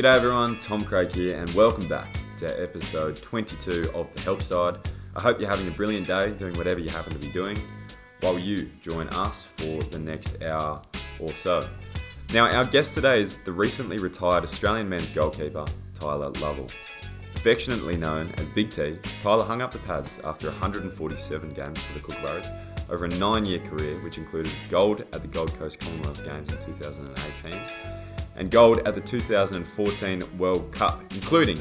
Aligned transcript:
G'day 0.00 0.14
everyone, 0.14 0.58
Tom 0.60 0.80
Craig 0.80 1.12
here, 1.12 1.36
and 1.36 1.50
welcome 1.50 1.86
back 1.86 2.08
to 2.38 2.46
episode 2.62 3.16
22 3.16 3.90
of 3.94 4.10
The 4.14 4.20
Help 4.22 4.40
Side. 4.40 4.78
I 5.14 5.20
hope 5.20 5.38
you're 5.38 5.50
having 5.50 5.68
a 5.68 5.72
brilliant 5.72 6.06
day 6.06 6.30
doing 6.30 6.54
whatever 6.54 6.80
you 6.80 6.88
happen 6.88 7.12
to 7.12 7.18
be 7.18 7.30
doing 7.30 7.58
while 8.22 8.38
you 8.38 8.70
join 8.80 9.08
us 9.08 9.44
for 9.44 9.82
the 9.82 9.98
next 9.98 10.42
hour 10.42 10.80
or 11.18 11.28
so. 11.34 11.68
Now, 12.32 12.48
our 12.48 12.64
guest 12.64 12.94
today 12.94 13.20
is 13.20 13.36
the 13.44 13.52
recently 13.52 13.98
retired 13.98 14.42
Australian 14.42 14.88
men's 14.88 15.10
goalkeeper, 15.10 15.66
Tyler 15.92 16.30
Lovell. 16.40 16.68
Affectionately 17.36 17.98
known 17.98 18.32
as 18.38 18.48
Big 18.48 18.70
T, 18.70 18.96
Tyler 19.20 19.44
hung 19.44 19.60
up 19.60 19.70
the 19.70 19.80
pads 19.80 20.18
after 20.24 20.46
147 20.46 21.50
games 21.50 21.78
for 21.78 21.92
the 21.92 22.00
Kookaburras 22.00 22.88
over 22.88 23.04
a 23.04 23.08
nine 23.08 23.44
year 23.44 23.58
career, 23.58 24.02
which 24.02 24.16
included 24.16 24.50
gold 24.70 25.02
at 25.12 25.20
the 25.20 25.28
Gold 25.28 25.52
Coast 25.58 25.78
Commonwealth 25.78 26.24
Games 26.24 26.50
in 26.50 26.58
2018 26.58 28.00
and 28.36 28.50
gold 28.50 28.86
at 28.86 28.94
the 28.94 29.00
2014 29.00 30.22
World 30.38 30.72
Cup, 30.72 31.02
including 31.12 31.58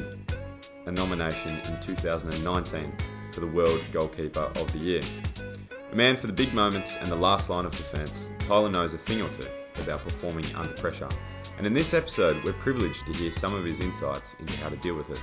a 0.86 0.92
nomination 0.92 1.60
in 1.60 1.80
2019 1.82 2.94
for 3.32 3.40
the 3.40 3.48
World 3.48 3.82
Goalkeeper 3.92 4.52
of 4.56 4.72
the 4.74 4.80
Year. 4.80 5.02
A 5.92 5.96
man 5.96 6.16
for 6.16 6.28
the 6.28 6.34
big 6.34 6.54
moments 6.54 6.96
and 6.96 7.08
the 7.08 7.16
last 7.16 7.50
line 7.50 7.66
of 7.66 7.72
defence, 7.72 8.32
Tyler 8.40 8.70
knows 8.70 8.94
a 8.94 8.98
thing 8.98 9.22
or 9.22 9.30
two 9.30 9.48
about 9.82 10.04
performing 10.04 10.46
under 10.56 10.74
pressure. 10.74 11.10
And 11.58 11.66
in 11.66 11.74
this 11.74 11.94
episode, 11.94 12.44
we're 12.44 12.54
privileged 12.54 13.06
to 13.06 13.14
hear 13.14 13.32
some 13.32 13.54
of 13.54 13.66
his 13.66 13.80
insights 13.80 14.36
into 14.40 14.56
how 14.58 14.70
to 14.70 14.78
deal 14.78 14.96
with 14.96 15.10
it. 15.10 15.22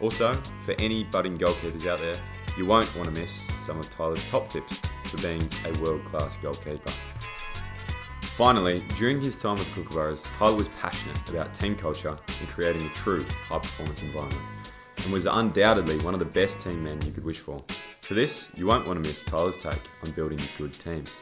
Also, 0.00 0.34
for 0.64 0.74
any 0.78 1.04
budding 1.04 1.38
goalkeepers 1.38 1.86
out 1.86 2.00
there, 2.00 2.16
you 2.56 2.66
won't 2.66 2.94
want 2.96 3.14
to 3.14 3.20
miss 3.20 3.46
some 3.64 3.78
of 3.78 3.90
Tyler's 3.94 4.28
top 4.30 4.48
tips 4.48 4.78
for 5.04 5.16
being 5.18 5.48
a 5.64 5.78
world 5.80 6.04
class 6.06 6.36
goalkeeper. 6.36 6.92
Finally, 8.36 8.82
during 8.98 9.18
his 9.18 9.40
time 9.40 9.56
with 9.56 9.66
Kookaburras, 9.68 10.30
Tyler 10.36 10.56
was 10.56 10.68
passionate 10.68 11.30
about 11.30 11.54
team 11.54 11.74
culture 11.74 12.10
and 12.10 12.48
creating 12.50 12.84
a 12.84 12.90
true 12.90 13.24
high 13.48 13.58
performance 13.58 14.02
environment, 14.02 14.42
and 14.98 15.10
was 15.10 15.24
undoubtedly 15.24 15.98
one 16.00 16.12
of 16.12 16.20
the 16.20 16.26
best 16.26 16.60
team 16.60 16.84
men 16.84 17.00
you 17.00 17.12
could 17.12 17.24
wish 17.24 17.38
for. 17.38 17.64
For 18.02 18.12
this, 18.12 18.50
you 18.54 18.66
won't 18.66 18.86
want 18.86 19.02
to 19.02 19.08
miss 19.08 19.22
Tyler's 19.22 19.56
take 19.56 19.80
on 20.04 20.10
building 20.10 20.38
good 20.58 20.74
teams. 20.74 21.18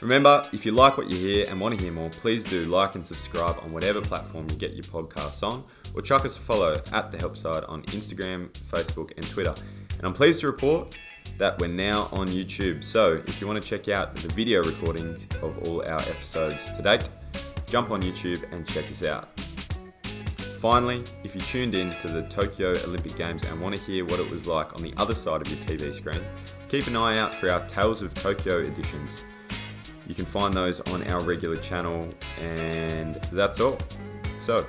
Remember, 0.00 0.44
if 0.52 0.64
you 0.64 0.70
like 0.70 0.96
what 0.96 1.10
you 1.10 1.16
hear 1.16 1.46
and 1.50 1.60
want 1.60 1.76
to 1.76 1.82
hear 1.82 1.92
more, 1.92 2.08
please 2.10 2.44
do 2.44 2.66
like 2.66 2.94
and 2.94 3.04
subscribe 3.04 3.58
on 3.60 3.72
whatever 3.72 4.00
platform 4.00 4.46
you 4.50 4.56
get 4.56 4.74
your 4.74 4.84
podcasts 4.84 5.42
on, 5.42 5.64
or 5.96 6.02
chuck 6.02 6.24
us 6.24 6.36
a 6.36 6.38
follow 6.38 6.80
at 6.92 7.10
The 7.10 7.18
Help 7.18 7.36
Side 7.36 7.64
on 7.64 7.82
Instagram, 7.86 8.50
Facebook, 8.50 9.10
and 9.16 9.28
Twitter. 9.28 9.54
And 9.98 10.06
I'm 10.06 10.14
pleased 10.14 10.42
to 10.42 10.46
report 10.46 10.96
that 11.38 11.58
we're 11.58 11.68
now 11.68 12.08
on 12.12 12.28
YouTube. 12.28 12.84
So 12.84 13.22
if 13.26 13.40
you 13.40 13.46
want 13.46 13.62
to 13.62 13.68
check 13.68 13.88
out 13.88 14.14
the 14.14 14.28
video 14.28 14.62
recordings 14.62 15.26
of 15.42 15.58
all 15.66 15.82
our 15.82 16.00
episodes 16.00 16.70
to 16.72 16.82
date, 16.82 17.08
jump 17.66 17.90
on 17.90 18.02
YouTube 18.02 18.50
and 18.52 18.66
check 18.66 18.90
us 18.90 19.02
out. 19.04 19.28
Finally, 20.62 21.02
if 21.24 21.34
you 21.34 21.40
tuned 21.40 21.74
in 21.74 21.98
to 21.98 22.06
the 22.06 22.22
Tokyo 22.28 22.70
Olympic 22.86 23.16
Games 23.16 23.42
and 23.42 23.60
want 23.60 23.76
to 23.76 23.82
hear 23.82 24.04
what 24.04 24.20
it 24.20 24.30
was 24.30 24.46
like 24.46 24.72
on 24.76 24.82
the 24.82 24.94
other 24.96 25.14
side 25.14 25.40
of 25.40 25.48
your 25.48 25.58
TV 25.58 25.92
screen, 25.92 26.20
keep 26.68 26.86
an 26.86 26.94
eye 26.94 27.18
out 27.18 27.34
for 27.34 27.50
our 27.50 27.66
Tales 27.66 28.00
of 28.00 28.14
Tokyo 28.14 28.58
editions. 28.58 29.24
You 30.06 30.14
can 30.14 30.24
find 30.24 30.54
those 30.54 30.78
on 30.80 31.02
our 31.08 31.20
regular 31.22 31.56
channel, 31.56 32.08
and 32.38 33.16
that's 33.32 33.58
all. 33.58 33.76
So, 34.38 34.64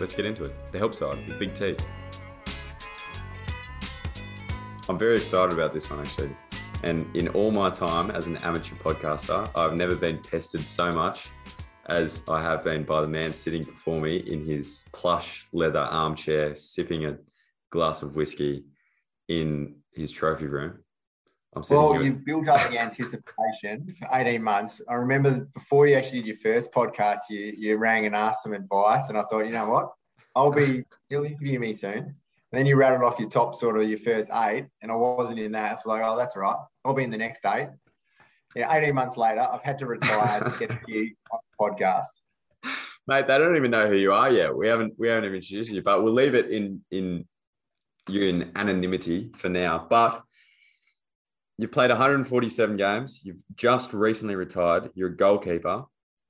let's 0.00 0.14
get 0.14 0.24
into 0.24 0.44
it. 0.46 0.72
The 0.72 0.78
help 0.78 0.94
side 0.94 1.24
with 1.28 1.38
Big 1.38 1.54
T. 1.54 1.76
I'm 4.88 4.98
very 4.98 5.16
excited 5.16 5.52
about 5.52 5.72
this 5.72 5.90
one 5.90 6.00
actually. 6.00 6.36
And 6.84 7.14
in 7.16 7.26
all 7.28 7.50
my 7.50 7.70
time 7.70 8.12
as 8.12 8.26
an 8.26 8.36
amateur 8.38 8.76
podcaster, 8.76 9.50
I've 9.56 9.74
never 9.74 9.96
been 9.96 10.18
pestered 10.18 10.64
so 10.64 10.92
much 10.92 11.28
as 11.88 12.22
I 12.28 12.40
have 12.40 12.62
been 12.62 12.84
by 12.84 13.00
the 13.00 13.08
man 13.08 13.32
sitting 13.32 13.64
before 13.64 14.00
me 14.00 14.18
in 14.18 14.44
his 14.44 14.84
plush 14.92 15.48
leather 15.52 15.80
armchair, 15.80 16.54
sipping 16.54 17.04
a 17.04 17.16
glass 17.70 18.02
of 18.02 18.14
whiskey 18.14 18.64
in 19.28 19.74
his 19.92 20.12
trophy 20.12 20.46
room. 20.46 20.78
well, 21.68 22.00
you've 22.00 22.24
built 22.24 22.46
up 22.48 22.70
the 22.70 22.78
anticipation 22.78 23.92
for 23.98 24.08
18 24.12 24.40
months. 24.40 24.80
I 24.88 24.94
remember 24.94 25.48
before 25.52 25.88
you 25.88 25.96
actually 25.96 26.20
did 26.20 26.28
your 26.28 26.36
first 26.36 26.70
podcast, 26.70 27.20
you, 27.28 27.54
you 27.56 27.76
rang 27.76 28.06
and 28.06 28.14
asked 28.14 28.44
some 28.44 28.52
advice. 28.52 29.08
And 29.08 29.18
I 29.18 29.22
thought, 29.22 29.46
you 29.46 29.52
know 29.52 29.68
what? 29.68 29.92
I'll 30.36 30.52
be, 30.52 30.84
you'll 31.10 31.24
interview 31.24 31.58
me 31.58 31.72
soon 31.72 32.14
then 32.56 32.66
you 32.66 32.76
rattled 32.76 33.02
off 33.02 33.18
your 33.18 33.28
top 33.28 33.54
sort 33.54 33.80
of 33.80 33.88
your 33.88 33.98
first 33.98 34.30
eight, 34.32 34.66
and 34.82 34.90
I 34.90 34.94
wasn't 34.94 35.38
in 35.38 35.52
that. 35.52 35.72
It's 35.72 35.86
like, 35.86 36.02
oh, 36.04 36.16
that's 36.16 36.36
right. 36.36 36.56
I'll 36.84 36.94
be 36.94 37.04
in 37.04 37.10
the 37.10 37.18
next 37.18 37.44
eight. 37.46 37.68
Yeah, 38.54 38.72
18 38.72 38.94
months 38.94 39.16
later, 39.16 39.40
I've 39.40 39.62
had 39.62 39.78
to 39.80 39.86
retire 39.86 40.40
to 40.40 40.58
get 40.58 40.70
on 40.70 40.78
the 40.86 41.12
podcast. 41.60 42.06
Mate, 43.06 43.26
they 43.26 43.38
don't 43.38 43.56
even 43.56 43.70
know 43.70 43.86
who 43.86 43.96
you 43.96 44.12
are 44.12 44.30
yet. 44.30 44.56
We 44.56 44.66
haven't 44.66 44.94
we 44.98 45.08
haven't 45.08 45.24
even 45.24 45.36
introduced 45.36 45.70
you, 45.70 45.82
but 45.82 46.02
we'll 46.02 46.12
leave 46.12 46.34
it 46.34 46.50
in 46.50 46.82
in 46.90 47.26
you 48.08 48.22
in 48.22 48.52
anonymity 48.56 49.30
for 49.36 49.48
now. 49.48 49.86
But 49.88 50.22
you've 51.58 51.72
played 51.72 51.90
147 51.90 52.76
games. 52.76 53.20
You've 53.22 53.42
just 53.54 53.92
recently 53.92 54.34
retired. 54.34 54.90
You're 54.94 55.10
a 55.10 55.16
goalkeeper 55.16 55.84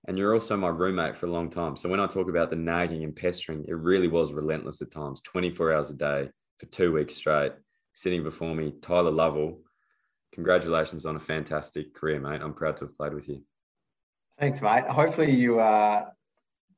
and 0.06 0.16
you're 0.16 0.34
also 0.34 0.56
my 0.56 0.68
roommate 0.68 1.16
for 1.16 1.26
a 1.26 1.30
long 1.30 1.50
time. 1.50 1.76
So 1.76 1.88
when 1.88 2.00
I 2.00 2.06
talk 2.06 2.28
about 2.28 2.50
the 2.50 2.56
nagging 2.56 3.02
and 3.02 3.14
pestering, 3.14 3.64
it 3.66 3.74
really 3.74 4.08
was 4.08 4.32
relentless 4.32 4.80
at 4.80 4.92
times, 4.92 5.20
24 5.22 5.72
hours 5.72 5.90
a 5.90 5.96
day 5.96 6.30
for 6.58 6.66
two 6.66 6.92
weeks 6.92 7.16
straight, 7.16 7.52
sitting 7.92 8.22
before 8.22 8.54
me, 8.54 8.74
Tyler 8.80 9.10
Lovell. 9.10 9.60
Congratulations 10.32 11.06
on 11.06 11.16
a 11.16 11.20
fantastic 11.20 11.92
career, 11.94 12.20
mate. 12.20 12.40
I'm 12.40 12.54
proud 12.54 12.76
to 12.78 12.84
have 12.84 12.96
played 12.96 13.14
with 13.14 13.28
you. 13.28 13.42
Thanks, 14.38 14.62
mate. 14.62 14.84
Hopefully, 14.84 15.32
you 15.32 15.58
uh, 15.58 16.06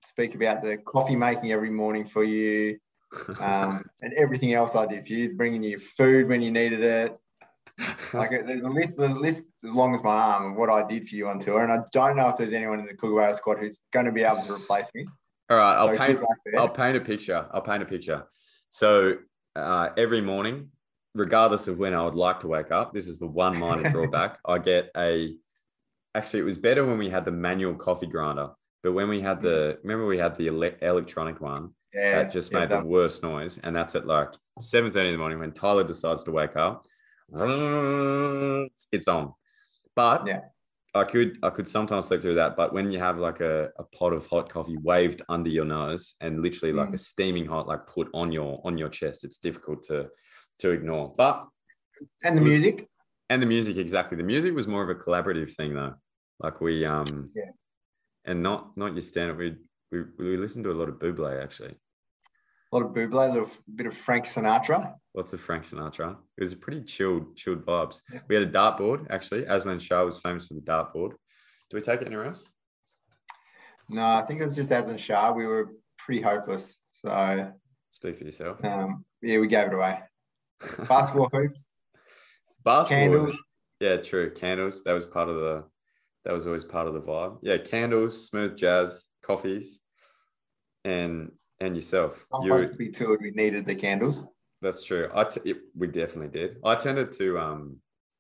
speak 0.04 0.34
about 0.34 0.62
the 0.62 0.78
coffee 0.78 1.16
making 1.16 1.52
every 1.52 1.70
morning 1.70 2.06
for 2.06 2.24
you 2.24 2.78
um, 3.40 3.82
and 4.00 4.14
everything 4.14 4.54
else 4.54 4.74
I 4.74 4.86
did 4.86 5.06
for 5.06 5.12
you, 5.12 5.34
bringing 5.34 5.62
you 5.62 5.78
food 5.78 6.28
when 6.28 6.40
you 6.40 6.50
needed 6.50 6.80
it, 6.80 7.18
like 8.12 8.32
a 8.32 8.42
list, 8.68 8.96
the 8.96 9.08
list 9.08 9.44
as 9.64 9.72
long 9.72 9.94
as 9.94 10.02
my 10.02 10.10
arm 10.10 10.52
of 10.52 10.58
what 10.58 10.70
I 10.70 10.86
did 10.86 11.08
for 11.08 11.14
you 11.14 11.28
on 11.28 11.38
tour, 11.38 11.62
and 11.62 11.72
I 11.72 11.84
don't 11.92 12.16
know 12.16 12.28
if 12.28 12.36
there's 12.36 12.52
anyone 12.52 12.80
in 12.80 12.86
the 12.86 12.94
Kookaburra 12.94 13.34
squad 13.34 13.58
who's 13.58 13.80
going 13.92 14.06
to 14.06 14.12
be 14.12 14.22
able 14.22 14.42
to 14.42 14.54
replace 14.54 14.88
me. 14.94 15.06
All 15.50 15.56
right, 15.56 15.74
I'll 15.74 15.88
so 15.88 15.96
paint. 15.96 16.20
I'll 16.56 16.68
paint 16.68 16.96
a 16.96 17.00
picture. 17.00 17.46
I'll 17.52 17.62
paint 17.62 17.82
a 17.82 17.86
picture. 17.86 18.24
So 18.70 19.14
uh, 19.56 19.90
every 19.96 20.20
morning, 20.20 20.68
regardless 21.14 21.68
of 21.68 21.78
when 21.78 21.94
I 21.94 22.04
would 22.04 22.14
like 22.14 22.40
to 22.40 22.48
wake 22.48 22.70
up, 22.70 22.92
this 22.92 23.06
is 23.06 23.18
the 23.18 23.26
one 23.26 23.58
minor 23.58 23.90
drawback. 23.92 24.38
I 24.44 24.58
get 24.58 24.90
a. 24.96 25.34
Actually, 26.14 26.40
it 26.40 26.44
was 26.44 26.58
better 26.58 26.84
when 26.84 26.98
we 26.98 27.08
had 27.08 27.24
the 27.24 27.30
manual 27.30 27.74
coffee 27.74 28.06
grinder, 28.06 28.50
but 28.82 28.92
when 28.92 29.08
we 29.08 29.20
had 29.20 29.40
the 29.40 29.48
mm. 29.48 29.78
remember 29.82 30.06
we 30.06 30.18
had 30.18 30.36
the 30.36 30.48
ele- 30.48 30.78
electronic 30.82 31.40
one. 31.40 31.70
Yeah, 31.94 32.22
that 32.22 32.32
just 32.32 32.52
yeah, 32.52 32.60
made 32.60 32.68
the 32.68 32.84
worst 32.84 33.22
noise, 33.22 33.58
and 33.62 33.74
that's 33.74 33.94
at 33.94 34.06
like 34.06 34.28
seven 34.60 34.90
thirty 34.90 35.08
in 35.08 35.14
the 35.14 35.18
morning 35.18 35.38
when 35.38 35.52
Tyler 35.52 35.84
decides 35.84 36.24
to 36.24 36.32
wake 36.32 36.54
up 36.56 36.84
it's 38.92 39.08
on. 39.08 39.34
But 39.94 40.26
yeah. 40.26 40.40
I 40.94 41.04
could 41.04 41.38
I 41.42 41.50
could 41.50 41.68
sometimes 41.68 42.06
sleep 42.06 42.22
through 42.22 42.36
that. 42.36 42.56
But 42.56 42.72
when 42.72 42.90
you 42.90 42.98
have 42.98 43.18
like 43.18 43.40
a, 43.40 43.70
a 43.78 43.84
pot 43.84 44.12
of 44.12 44.26
hot 44.26 44.48
coffee 44.48 44.76
waved 44.78 45.22
under 45.28 45.50
your 45.50 45.64
nose 45.64 46.14
and 46.20 46.42
literally 46.42 46.72
like 46.72 46.90
mm. 46.90 46.94
a 46.94 46.98
steaming 46.98 47.46
hot 47.46 47.68
like 47.68 47.86
put 47.86 48.08
on 48.14 48.32
your 48.32 48.60
on 48.64 48.78
your 48.78 48.88
chest, 48.88 49.24
it's 49.24 49.38
difficult 49.38 49.82
to 49.84 50.08
to 50.60 50.70
ignore. 50.70 51.12
But 51.16 51.46
and 52.24 52.36
the 52.36 52.42
music. 52.42 52.88
And 53.30 53.42
the 53.42 53.46
music, 53.46 53.76
exactly. 53.76 54.16
The 54.16 54.22
music 54.22 54.54
was 54.54 54.66
more 54.66 54.82
of 54.82 54.88
a 54.88 54.94
collaborative 54.94 55.52
thing 55.52 55.74
though. 55.74 55.94
Like 56.40 56.60
we 56.62 56.86
um 56.86 57.30
yeah. 57.34 57.50
and 58.24 58.42
not 58.42 58.76
not 58.76 58.94
your 58.94 59.02
standard. 59.02 59.38
We 59.38 59.56
we 59.90 60.04
we 60.18 60.36
listened 60.36 60.64
to 60.64 60.72
a 60.72 60.78
lot 60.78 60.88
of 60.88 60.96
Buble 60.96 61.42
actually 61.42 61.74
a 62.70 62.76
lot 62.76 62.84
of 62.84 62.92
Buble, 62.92 63.28
a 63.28 63.32
little 63.32 63.50
bit 63.74 63.86
of 63.86 63.96
Frank 63.96 64.26
Sinatra. 64.26 64.94
Lots 65.14 65.32
of 65.32 65.40
Frank 65.40 65.64
Sinatra. 65.64 66.16
It 66.36 66.40
was 66.40 66.52
a 66.52 66.56
pretty 66.56 66.82
chilled, 66.82 67.34
chilled 67.36 67.64
vibes. 67.64 68.00
Yeah. 68.12 68.20
We 68.28 68.34
had 68.34 68.44
a 68.44 68.50
dartboard 68.50 69.06
actually. 69.10 69.42
Azlan 69.42 69.80
Shah 69.80 70.04
was 70.04 70.18
famous 70.18 70.48
for 70.48 70.54
the 70.54 70.60
dartboard. 70.60 71.12
Do 71.70 71.76
we 71.76 71.80
take 71.80 72.02
it 72.02 72.06
anywhere 72.06 72.26
else? 72.26 72.44
No, 73.88 74.04
I 74.04 74.22
think 74.22 74.40
it 74.40 74.44
was 74.44 74.54
just 74.54 74.70
Azlan 74.70 74.98
Shah. 74.98 75.32
We 75.32 75.46
were 75.46 75.72
pretty 75.96 76.20
hopeless. 76.20 76.76
So 76.92 77.52
speak 77.88 78.18
for 78.18 78.24
yourself. 78.24 78.62
Um, 78.64 79.04
yeah, 79.22 79.38
we 79.38 79.46
gave 79.46 79.68
it 79.68 79.74
away. 79.74 80.00
Basketball 80.88 81.30
hoops. 81.32 81.68
Basketball. 82.64 82.98
Candles. 82.98 83.42
Yeah, 83.80 83.96
true. 83.96 84.32
Candles. 84.34 84.82
That 84.84 84.92
was 84.92 85.06
part 85.06 85.28
of 85.28 85.36
the. 85.36 85.64
That 86.24 86.34
was 86.34 86.46
always 86.46 86.64
part 86.64 86.86
of 86.86 86.94
the 86.94 87.00
vibe. 87.00 87.38
Yeah, 87.42 87.56
candles, 87.58 88.28
smooth 88.28 88.56
jazz, 88.56 89.06
coffees, 89.22 89.80
and 90.84 91.30
and 91.60 91.76
yourself. 91.76 92.24
Supposed 92.32 92.72
to 92.72 92.76
be 92.76 92.90
toured, 92.90 93.20
we 93.22 93.30
needed 93.30 93.66
the 93.66 93.74
candles. 93.74 94.22
That's 94.62 94.82
true. 94.82 95.10
I 95.14 95.24
t- 95.24 95.40
it, 95.44 95.58
we 95.76 95.86
definitely 95.86 96.28
did. 96.28 96.56
I 96.64 96.74
tended 96.74 97.12
to 97.12 97.38
um 97.38 97.76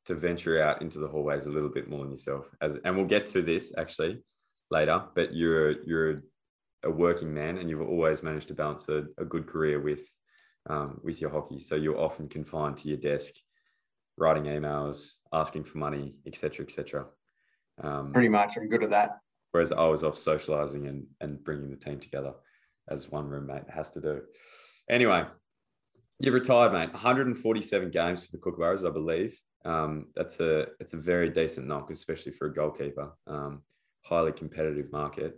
to 0.06 0.14
venture 0.14 0.62
out 0.62 0.80
into 0.80 0.98
the 0.98 1.08
hallways 1.08 1.46
a 1.46 1.50
little 1.50 1.68
bit 1.68 1.88
more 1.88 2.02
than 2.04 2.12
yourself, 2.12 2.46
as 2.60 2.76
and 2.76 2.96
we'll 2.96 3.06
get 3.06 3.26
to 3.26 3.42
this 3.42 3.72
actually 3.76 4.22
later. 4.70 5.02
But 5.14 5.34
you're 5.34 5.84
you're 5.84 6.22
a 6.84 6.90
working 6.90 7.32
man, 7.32 7.58
and 7.58 7.68
you've 7.68 7.82
always 7.82 8.22
managed 8.22 8.48
to 8.48 8.54
balance 8.54 8.88
a, 8.88 9.04
a 9.18 9.24
good 9.24 9.46
career 9.46 9.80
with 9.80 10.02
um, 10.68 11.00
with 11.02 11.20
your 11.20 11.30
hockey. 11.30 11.60
So 11.60 11.74
you're 11.74 11.98
often 11.98 12.28
confined 12.28 12.76
to 12.78 12.88
your 12.88 12.98
desk, 12.98 13.34
writing 14.16 14.44
emails, 14.44 15.14
asking 15.32 15.64
for 15.64 15.78
money, 15.78 16.14
etc., 16.26 16.64
etc. 16.64 17.06
Um, 17.82 18.12
Pretty 18.12 18.28
much, 18.28 18.56
I'm 18.56 18.68
good 18.68 18.84
at 18.84 18.90
that. 18.90 19.18
Whereas 19.50 19.72
I 19.72 19.86
was 19.86 20.04
off 20.04 20.16
socializing 20.16 20.86
and 20.86 21.06
and 21.20 21.42
bringing 21.42 21.70
the 21.70 21.76
team 21.76 21.98
together. 21.98 22.34
As 22.90 23.10
one 23.10 23.28
roommate 23.28 23.68
has 23.70 23.90
to 23.90 24.00
do. 24.00 24.22
Anyway, 24.88 25.24
you've 26.18 26.34
retired, 26.34 26.72
mate. 26.72 26.92
147 26.92 27.90
games 27.90 28.26
for 28.26 28.32
the 28.32 28.38
Kookaburras, 28.38 28.86
I 28.86 28.90
believe. 28.90 29.38
Um, 29.64 30.06
that's 30.14 30.40
a 30.40 30.66
it's 30.80 30.94
a 30.94 30.98
very 30.98 31.30
decent 31.30 31.66
knock, 31.66 31.90
especially 31.90 32.32
for 32.32 32.46
a 32.46 32.54
goalkeeper. 32.54 33.12
Um, 33.26 33.62
highly 34.04 34.32
competitive 34.32 34.90
market. 34.92 35.36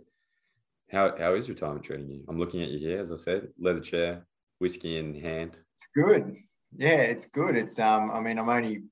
How 0.91 1.15
how 1.17 1.33
is 1.35 1.49
retirement 1.49 1.83
treating 1.83 2.09
you? 2.09 2.23
I'm 2.27 2.39
looking 2.39 2.61
at 2.61 2.69
you 2.69 2.79
here, 2.79 2.99
as 2.99 3.11
I 3.11 3.17
said, 3.17 3.47
leather 3.59 3.79
chair, 3.79 4.25
whiskey 4.59 4.97
in 4.97 5.19
hand. 5.19 5.57
It's 5.77 5.87
good. 5.95 6.35
Yeah, 6.77 7.01
it's 7.01 7.25
good. 7.27 7.55
It's 7.57 7.79
um. 7.79 8.11
I 8.11 8.19
mean, 8.19 8.37
I'm 8.37 8.49
only 8.49 8.83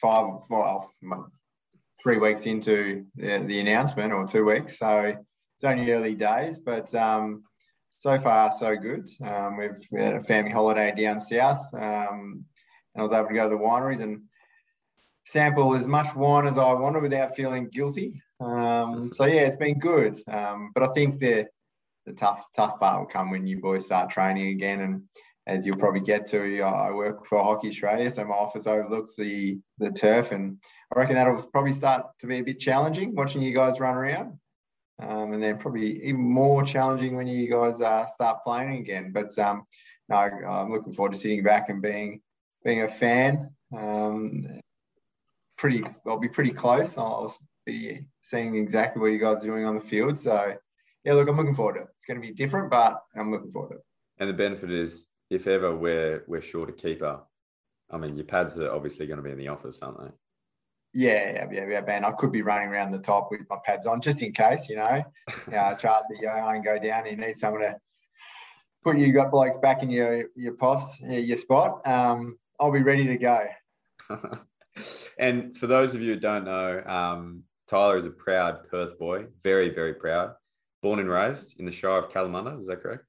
five. 0.00 0.26
Well, 0.48 0.90
three 2.02 2.18
weeks 2.18 2.46
into 2.46 3.04
the, 3.14 3.38
the 3.38 3.60
announcement, 3.60 4.12
or 4.12 4.26
two 4.26 4.44
weeks. 4.44 4.78
So 4.78 5.16
it's 5.56 5.64
only 5.64 5.90
early 5.92 6.14
days, 6.14 6.58
but 6.58 6.92
um, 6.94 7.44
so 8.00 8.18
far 8.18 8.50
so 8.50 8.76
good. 8.76 9.06
Um, 9.22 9.58
we've 9.58 9.86
we 9.90 10.00
had 10.00 10.14
a 10.14 10.22
family 10.22 10.50
holiday 10.50 10.92
down 10.96 11.20
south, 11.20 11.62
um, 11.74 12.42
and 12.94 12.98
I 12.98 13.02
was 13.02 13.12
able 13.12 13.28
to 13.28 13.34
go 13.34 13.44
to 13.44 13.50
the 13.50 13.62
wineries 13.62 14.00
and 14.00 14.22
sample 15.26 15.74
as 15.74 15.86
much 15.86 16.16
wine 16.16 16.46
as 16.46 16.56
I 16.56 16.72
wanted 16.72 17.02
without 17.02 17.36
feeling 17.36 17.68
guilty. 17.68 18.22
Um, 18.40 19.12
so 19.12 19.26
yeah, 19.26 19.42
it's 19.42 19.56
been 19.56 19.78
good. 19.78 20.16
Um, 20.28 20.70
but 20.74 20.82
I 20.82 20.86
think 20.94 21.20
the 21.20 21.46
the 22.06 22.14
tough 22.14 22.46
tough 22.56 22.80
part 22.80 23.00
will 23.00 23.06
come 23.06 23.30
when 23.30 23.46
you 23.46 23.60
boys 23.60 23.84
start 23.84 24.08
training 24.08 24.48
again. 24.48 24.80
And 24.80 25.02
as 25.46 25.66
you'll 25.66 25.76
probably 25.76 26.00
get 26.00 26.24
to, 26.28 26.62
I 26.62 26.90
work 26.92 27.26
for 27.26 27.44
Hockey 27.44 27.68
Australia, 27.68 28.10
so 28.10 28.24
my 28.24 28.34
office 28.34 28.66
overlooks 28.66 29.14
the 29.14 29.60
the 29.76 29.90
turf, 29.90 30.32
and 30.32 30.56
I 30.96 31.00
reckon 31.00 31.16
that'll 31.16 31.46
probably 31.52 31.72
start 31.72 32.06
to 32.20 32.26
be 32.26 32.38
a 32.38 32.42
bit 32.42 32.60
challenging 32.60 33.14
watching 33.14 33.42
you 33.42 33.52
guys 33.52 33.78
run 33.78 33.94
around. 33.94 34.38
Um, 35.00 35.32
and 35.32 35.42
then 35.42 35.58
probably 35.58 36.04
even 36.04 36.20
more 36.20 36.62
challenging 36.62 37.16
when 37.16 37.26
you 37.26 37.50
guys 37.50 37.80
uh, 37.80 38.06
start 38.06 38.44
playing 38.44 38.80
again. 38.80 39.12
But 39.12 39.36
um, 39.38 39.64
no, 40.08 40.16
I'm 40.16 40.70
looking 40.70 40.92
forward 40.92 41.12
to 41.12 41.18
sitting 41.18 41.42
back 41.42 41.68
and 41.68 41.80
being 41.80 42.20
being 42.64 42.82
a 42.82 42.88
fan. 42.88 43.50
Um, 43.76 44.60
pretty, 45.56 45.84
I'll 46.06 46.18
be 46.18 46.28
pretty 46.28 46.50
close. 46.50 46.98
I'll 46.98 47.34
be 47.64 48.04
seeing 48.20 48.56
exactly 48.56 49.00
what 49.00 49.12
you 49.12 49.18
guys 49.18 49.42
are 49.42 49.46
doing 49.46 49.64
on 49.64 49.74
the 49.74 49.80
field. 49.80 50.18
So 50.18 50.54
yeah, 51.04 51.14
look, 51.14 51.28
I'm 51.28 51.36
looking 51.36 51.54
forward 51.54 51.74
to 51.74 51.80
it. 51.82 51.88
It's 51.96 52.04
going 52.04 52.20
to 52.20 52.26
be 52.26 52.34
different, 52.34 52.70
but 52.70 53.00
I'm 53.16 53.30
looking 53.30 53.52
forward 53.52 53.70
to 53.70 53.74
it. 53.76 53.84
And 54.18 54.28
the 54.28 54.34
benefit 54.34 54.70
is, 54.70 55.06
if 55.30 55.46
ever 55.46 55.74
we're 55.74 56.24
we're 56.26 56.42
short 56.42 56.68
a 56.68 56.72
keeper, 56.72 57.20
I 57.90 57.96
mean, 57.96 58.16
your 58.16 58.26
pads 58.26 58.58
are 58.58 58.72
obviously 58.72 59.06
going 59.06 59.16
to 59.18 59.22
be 59.22 59.30
in 59.30 59.38
the 59.38 59.48
office, 59.48 59.80
aren't 59.80 59.98
they? 59.98 60.10
Yeah, 60.92 61.46
yeah, 61.52 61.66
yeah, 61.68 61.80
man. 61.82 62.04
I 62.04 62.10
could 62.12 62.32
be 62.32 62.42
running 62.42 62.68
around 62.68 62.90
the 62.90 62.98
top 62.98 63.28
with 63.30 63.42
my 63.48 63.56
pads 63.64 63.86
on 63.86 64.00
just 64.00 64.22
in 64.22 64.32
case, 64.32 64.68
you 64.68 64.76
know. 64.76 65.02
Yeah, 65.50 65.74
chart 65.74 66.04
the 66.08 66.18
yo 66.20 66.48
and 66.48 66.64
go 66.64 66.78
down. 66.78 67.06
You 67.06 67.16
need 67.16 67.36
someone 67.36 67.62
to 67.62 67.76
put 68.82 68.98
you 68.98 69.12
got 69.12 69.30
blokes 69.30 69.56
back 69.56 69.82
in 69.82 69.90
your 69.90 70.24
your 70.34 70.54
post, 70.54 71.00
your 71.02 71.36
spot. 71.36 71.86
Um, 71.86 72.38
I'll 72.58 72.72
be 72.72 72.82
ready 72.82 73.06
to 73.06 73.16
go. 73.16 73.46
and 75.18 75.56
for 75.56 75.66
those 75.66 75.94
of 75.94 76.02
you 76.02 76.14
who 76.14 76.20
don't 76.20 76.44
know, 76.44 76.82
um, 76.84 77.44
Tyler 77.68 77.96
is 77.96 78.06
a 78.06 78.10
proud 78.10 78.68
Perth 78.68 78.98
boy, 78.98 79.26
very, 79.42 79.68
very 79.70 79.94
proud. 79.94 80.34
Born 80.82 80.98
and 80.98 81.08
raised 81.08 81.58
in 81.60 81.66
the 81.66 81.70
Shire 81.70 81.98
of 81.98 82.10
Kalamunda, 82.10 82.58
is 82.60 82.66
that 82.66 82.82
correct? 82.82 83.08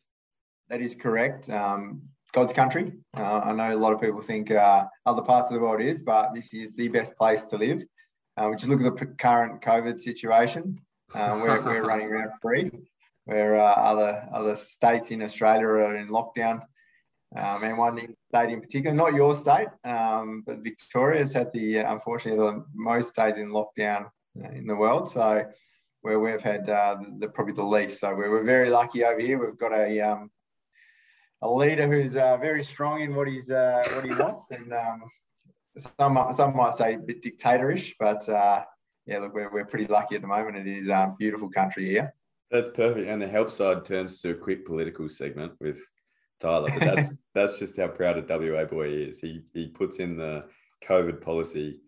That 0.70 0.82
is 0.82 0.94
correct. 0.96 1.50
Um, 1.50 2.04
God's 2.32 2.54
country. 2.54 2.94
Uh, 3.16 3.42
I 3.44 3.54
know 3.54 3.74
a 3.74 3.76
lot 3.76 3.94
of 3.94 4.02
people 4.02 4.22
think 4.22 4.52
uh, 4.52 4.86
other 5.06 5.22
parts 5.22 5.48
of 5.48 5.54
the 5.54 5.60
world 5.60 5.82
is, 5.82 6.02
but 6.02 6.34
this 6.34 6.54
is 6.54 6.72
the 6.72 6.88
best 6.88 7.16
place 7.18 7.46
to 7.46 7.58
live. 7.58 7.84
Uh, 8.38 8.48
we 8.50 8.56
just 8.56 8.68
look 8.68 8.82
at 8.82 8.98
the 8.98 9.06
current 9.18 9.62
COVID 9.62 10.00
situation. 10.00 10.80
Uh, 11.14 11.40
we're, 11.42 11.62
we're 11.62 11.86
running 11.86 12.08
around 12.08 12.32
free, 12.42 12.72
where 13.26 13.60
uh, 13.60 13.74
other 13.74 14.28
other 14.34 14.56
states 14.56 15.12
in 15.12 15.22
Australia 15.22 15.68
are 15.68 15.98
in 15.98 16.08
lockdown. 16.08 16.62
Um, 17.36 17.64
and 17.64 17.78
one 17.78 17.98
state 18.28 18.50
in 18.50 18.60
particular, 18.60 18.96
not 18.96 19.14
your 19.14 19.36
state, 19.36 19.70
um, 19.86 20.44
but 20.46 20.60
Victoria 20.60 21.20
has 21.20 21.32
had 21.32 21.52
the 21.54 21.78
unfortunately 21.78 22.40
the 22.40 22.66
most 22.74 23.16
days 23.16 23.38
in 23.38 23.50
lockdown 23.50 24.10
in 24.54 24.68
the 24.68 24.76
world. 24.76 25.10
So 25.10 25.46
where 26.02 26.20
we've 26.20 26.42
had 26.42 26.70
uh, 26.70 26.98
the, 27.20 27.28
probably 27.28 27.54
the 27.54 27.64
least. 27.64 28.00
So 28.00 28.14
we're, 28.16 28.32
we're 28.32 28.44
very 28.44 28.70
lucky 28.70 29.04
over 29.04 29.20
here. 29.20 29.44
We've 29.44 29.58
got 29.58 29.72
a 29.72 30.00
um, 30.02 30.32
a 31.42 31.50
leader 31.50 31.88
who's 31.88 32.16
uh, 32.16 32.38
very 32.38 32.64
strong 32.64 33.02
in 33.02 33.16
what 33.16 33.28
he's 33.28 33.50
uh, 33.50 33.84
what 33.96 34.06
he 34.06 34.12
wants, 34.12 34.46
and 34.52 34.74
um, 34.74 35.04
some 35.78 36.28
some 36.32 36.56
might 36.56 36.76
say 36.76 36.96
a 36.96 37.00
bit 37.00 37.24
dictatorish, 37.24 37.94
but 38.00 38.28
uh, 38.30 38.64
yeah, 39.06 39.20
look, 39.20 39.34
we're, 39.34 39.52
we're 39.52 39.66
pretty 39.66 39.88
lucky 39.88 40.16
at 40.16 40.22
the 40.22 40.28
moment. 40.28 40.58
It 40.58 40.68
is 40.68 40.88
a 40.88 40.98
um, 40.98 41.16
beautiful 41.18 41.50
country 41.50 41.86
here. 41.86 42.14
That's 42.52 42.70
perfect, 42.70 43.10
and 43.10 43.22
the 43.22 43.28
help 43.28 43.52
side 43.52 43.86
turns 43.86 44.22
to 44.22 44.32
a 44.32 44.36
quick 44.36 44.66
political 44.66 45.08
segment 45.10 45.54
with 45.60 45.80
Tyler. 46.40 46.70
But 46.70 46.82
that's 46.82 47.14
that's 47.34 47.60
just 47.60 47.78
how 47.78 47.88
proud 47.88 48.18
a 48.18 48.52
WA 48.52 48.66
boy 48.66 48.90
he 48.90 49.04
is. 49.04 49.20
He 49.20 49.44
he 49.54 49.68
puts 49.68 49.98
in 49.98 50.18
the 50.18 50.46
COVID 50.86 51.22
policy 51.22 51.80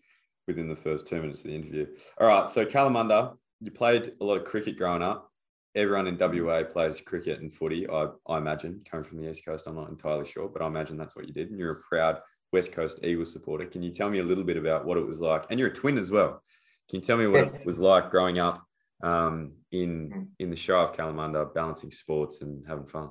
within 0.47 0.67
the 0.67 0.75
first 0.75 1.07
two 1.07 1.21
minutes 1.21 1.41
of 1.41 1.51
the 1.51 1.55
interview. 1.55 1.85
All 2.19 2.27
right, 2.27 2.49
so 2.49 2.65
Kalamunda, 2.65 3.37
you 3.61 3.71
played 3.71 4.13
a 4.19 4.23
lot 4.23 4.37
of 4.37 4.45
cricket 4.45 4.77
growing 4.77 5.01
up 5.01 5.31
everyone 5.75 6.07
in 6.07 6.17
WA 6.17 6.63
plays 6.63 7.01
cricket 7.01 7.41
and 7.41 7.53
footy. 7.53 7.89
I, 7.89 8.07
I 8.27 8.37
imagine 8.37 8.81
coming 8.89 9.05
from 9.05 9.19
the 9.19 9.29
East 9.29 9.45
Coast, 9.45 9.67
I'm 9.67 9.75
not 9.75 9.89
entirely 9.89 10.25
sure, 10.25 10.47
but 10.47 10.61
I 10.61 10.67
imagine 10.67 10.97
that's 10.97 11.15
what 11.15 11.27
you 11.27 11.33
did. 11.33 11.49
And 11.49 11.59
you're 11.59 11.71
a 11.71 11.81
proud 11.81 12.19
West 12.51 12.71
Coast 12.71 12.99
Eagles 13.03 13.33
supporter. 13.33 13.65
Can 13.65 13.81
you 13.81 13.91
tell 13.91 14.09
me 14.09 14.19
a 14.19 14.23
little 14.23 14.43
bit 14.43 14.57
about 14.57 14.85
what 14.85 14.97
it 14.97 15.05
was 15.05 15.19
like? 15.19 15.45
And 15.49 15.59
you're 15.59 15.69
a 15.69 15.73
twin 15.73 15.97
as 15.97 16.11
well. 16.11 16.43
Can 16.89 16.99
you 16.99 17.05
tell 17.05 17.17
me 17.17 17.27
what 17.27 17.37
yes. 17.37 17.61
it 17.61 17.65
was 17.65 17.79
like 17.79 18.11
growing 18.11 18.39
up 18.39 18.63
um, 19.01 19.53
in 19.71 20.09
mm. 20.09 20.27
in 20.39 20.49
the 20.49 20.55
Shire 20.55 20.77
of 20.77 20.95
Kalamunda, 20.95 21.53
balancing 21.53 21.91
sports 21.91 22.41
and 22.41 22.63
having 22.67 22.85
fun? 22.85 23.09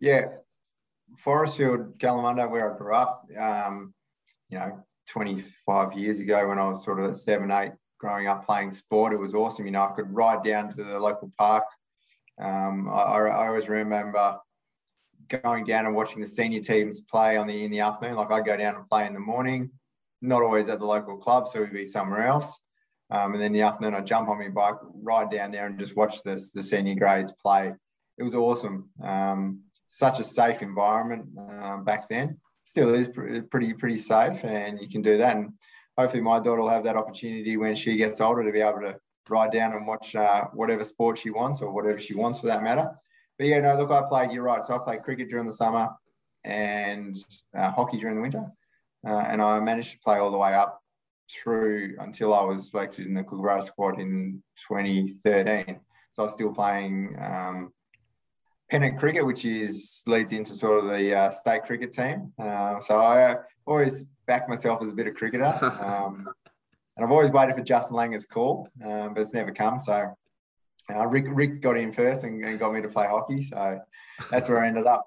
Yeah, 0.00 0.26
Forestfield, 1.24 1.98
Kalamunda, 1.98 2.48
where 2.50 2.72
I 2.72 2.78
grew 2.78 2.94
up. 2.94 3.26
Um, 3.38 3.94
you 4.48 4.58
know, 4.58 4.84
25 5.08 5.94
years 5.94 6.20
ago 6.20 6.48
when 6.48 6.58
I 6.58 6.68
was 6.68 6.84
sort 6.84 7.00
of 7.00 7.16
seven, 7.16 7.50
eight, 7.50 7.72
growing 8.02 8.26
up 8.26 8.44
playing 8.44 8.72
sport. 8.72 9.12
It 9.12 9.20
was 9.20 9.32
awesome. 9.32 9.64
You 9.64 9.70
know, 9.70 9.84
I 9.84 9.92
could 9.92 10.12
ride 10.12 10.42
down 10.42 10.74
to 10.74 10.82
the 10.82 10.98
local 10.98 11.32
park. 11.38 11.62
Um, 12.38 12.88
I, 12.88 13.02
I, 13.02 13.46
always 13.46 13.68
remember 13.68 14.38
going 15.28 15.64
down 15.64 15.86
and 15.86 15.94
watching 15.94 16.20
the 16.20 16.26
senior 16.26 16.60
teams 16.60 17.00
play 17.02 17.36
on 17.36 17.46
the 17.46 17.64
in 17.64 17.70
the 17.70 17.78
afternoon. 17.78 18.16
Like 18.16 18.32
I'd 18.32 18.44
go 18.44 18.56
down 18.56 18.74
and 18.74 18.88
play 18.88 19.06
in 19.06 19.12
the 19.12 19.20
morning, 19.20 19.70
not 20.20 20.42
always 20.42 20.68
at 20.68 20.80
the 20.80 20.84
local 20.84 21.16
club, 21.16 21.46
so 21.46 21.60
we'd 21.60 21.72
be 21.72 21.86
somewhere 21.86 22.26
else. 22.26 22.60
Um, 23.10 23.34
and 23.34 23.42
then 23.42 23.52
the 23.52 23.60
afternoon, 23.60 23.94
I 23.94 24.00
jump 24.00 24.28
on 24.28 24.38
my 24.38 24.48
bike, 24.48 24.80
ride 24.94 25.30
down 25.30 25.52
there, 25.52 25.66
and 25.66 25.78
just 25.78 25.94
watch 25.96 26.24
the 26.24 26.42
the 26.54 26.62
senior 26.62 26.96
grades 26.96 27.32
play. 27.40 27.72
It 28.18 28.22
was 28.24 28.34
awesome. 28.34 28.90
Um, 29.02 29.60
such 29.86 30.18
a 30.18 30.24
safe 30.24 30.60
environment 30.62 31.26
um, 31.38 31.84
back 31.84 32.08
then. 32.08 32.40
Still 32.64 32.94
is 32.94 33.08
pretty 33.08 33.74
pretty 33.74 33.98
safe, 33.98 34.44
and 34.44 34.80
you 34.80 34.88
can 34.88 35.02
do 35.02 35.18
that. 35.18 35.36
And 35.36 35.52
hopefully 35.96 36.22
my 36.22 36.38
daughter 36.38 36.62
will 36.62 36.68
have 36.68 36.84
that 36.84 36.96
opportunity 36.96 37.56
when 37.56 37.74
she 37.74 37.96
gets 37.96 38.20
older 38.20 38.44
to 38.44 38.52
be 38.52 38.60
able 38.60 38.80
to 38.80 38.96
ride 39.28 39.52
down 39.52 39.72
and 39.72 39.86
watch 39.86 40.14
uh, 40.14 40.44
whatever 40.52 40.84
sport 40.84 41.18
she 41.18 41.30
wants 41.30 41.60
or 41.60 41.72
whatever 41.72 42.00
she 42.00 42.14
wants 42.14 42.38
for 42.38 42.46
that 42.46 42.62
matter. 42.62 42.90
But 43.38 43.46
yeah, 43.46 43.60
no, 43.60 43.76
look, 43.76 43.90
I 43.90 44.02
played, 44.08 44.32
you're 44.32 44.42
right. 44.42 44.64
So 44.64 44.74
I 44.74 44.78
played 44.78 45.02
cricket 45.02 45.28
during 45.28 45.46
the 45.46 45.52
summer 45.52 45.90
and 46.44 47.16
uh, 47.56 47.70
hockey 47.70 47.98
during 47.98 48.16
the 48.16 48.22
winter. 48.22 48.46
Uh, 49.06 49.18
and 49.18 49.42
I 49.42 49.58
managed 49.60 49.92
to 49.92 49.98
play 49.98 50.18
all 50.18 50.30
the 50.30 50.38
way 50.38 50.54
up 50.54 50.80
through 51.30 51.96
until 51.98 52.34
I 52.34 52.42
was 52.42 52.70
selected 52.70 53.06
in 53.06 53.14
the 53.14 53.22
Kookaburra 53.22 53.62
squad 53.62 53.98
in 53.98 54.42
2013. 54.68 55.80
So 56.10 56.22
I 56.22 56.24
was 56.24 56.32
still 56.32 56.52
playing 56.52 57.16
um, 57.18 57.72
pennant 58.70 58.98
cricket, 58.98 59.24
which 59.24 59.44
is 59.44 60.02
leads 60.06 60.32
into 60.32 60.54
sort 60.54 60.78
of 60.78 60.90
the 60.90 61.14
uh, 61.14 61.30
state 61.30 61.64
cricket 61.64 61.92
team. 61.92 62.32
Uh, 62.38 62.78
so 62.80 63.00
I 63.00 63.36
always 63.66 64.04
back 64.26 64.48
myself 64.48 64.82
as 64.82 64.90
a 64.90 64.94
bit 64.94 65.06
of 65.06 65.14
cricketer. 65.14 65.52
Um, 65.82 66.28
and 66.94 67.06
I've 67.06 67.10
always 67.10 67.30
waited 67.30 67.56
for 67.56 67.62
Justin 67.62 67.96
Langer's 67.96 68.26
call, 68.26 68.68
um, 68.84 69.14
but 69.14 69.22
it's 69.22 69.32
never 69.32 69.50
come. 69.50 69.78
So 69.78 70.14
uh, 70.94 71.06
Rick, 71.06 71.24
Rick 71.28 71.62
got 71.62 71.78
in 71.78 71.90
first 71.90 72.22
and, 72.24 72.44
and, 72.44 72.58
got 72.58 72.74
me 72.74 72.82
to 72.82 72.88
play 72.88 73.06
hockey. 73.06 73.42
So 73.42 73.80
that's 74.30 74.46
where 74.46 74.62
I 74.62 74.68
ended 74.68 74.86
up. 74.86 75.06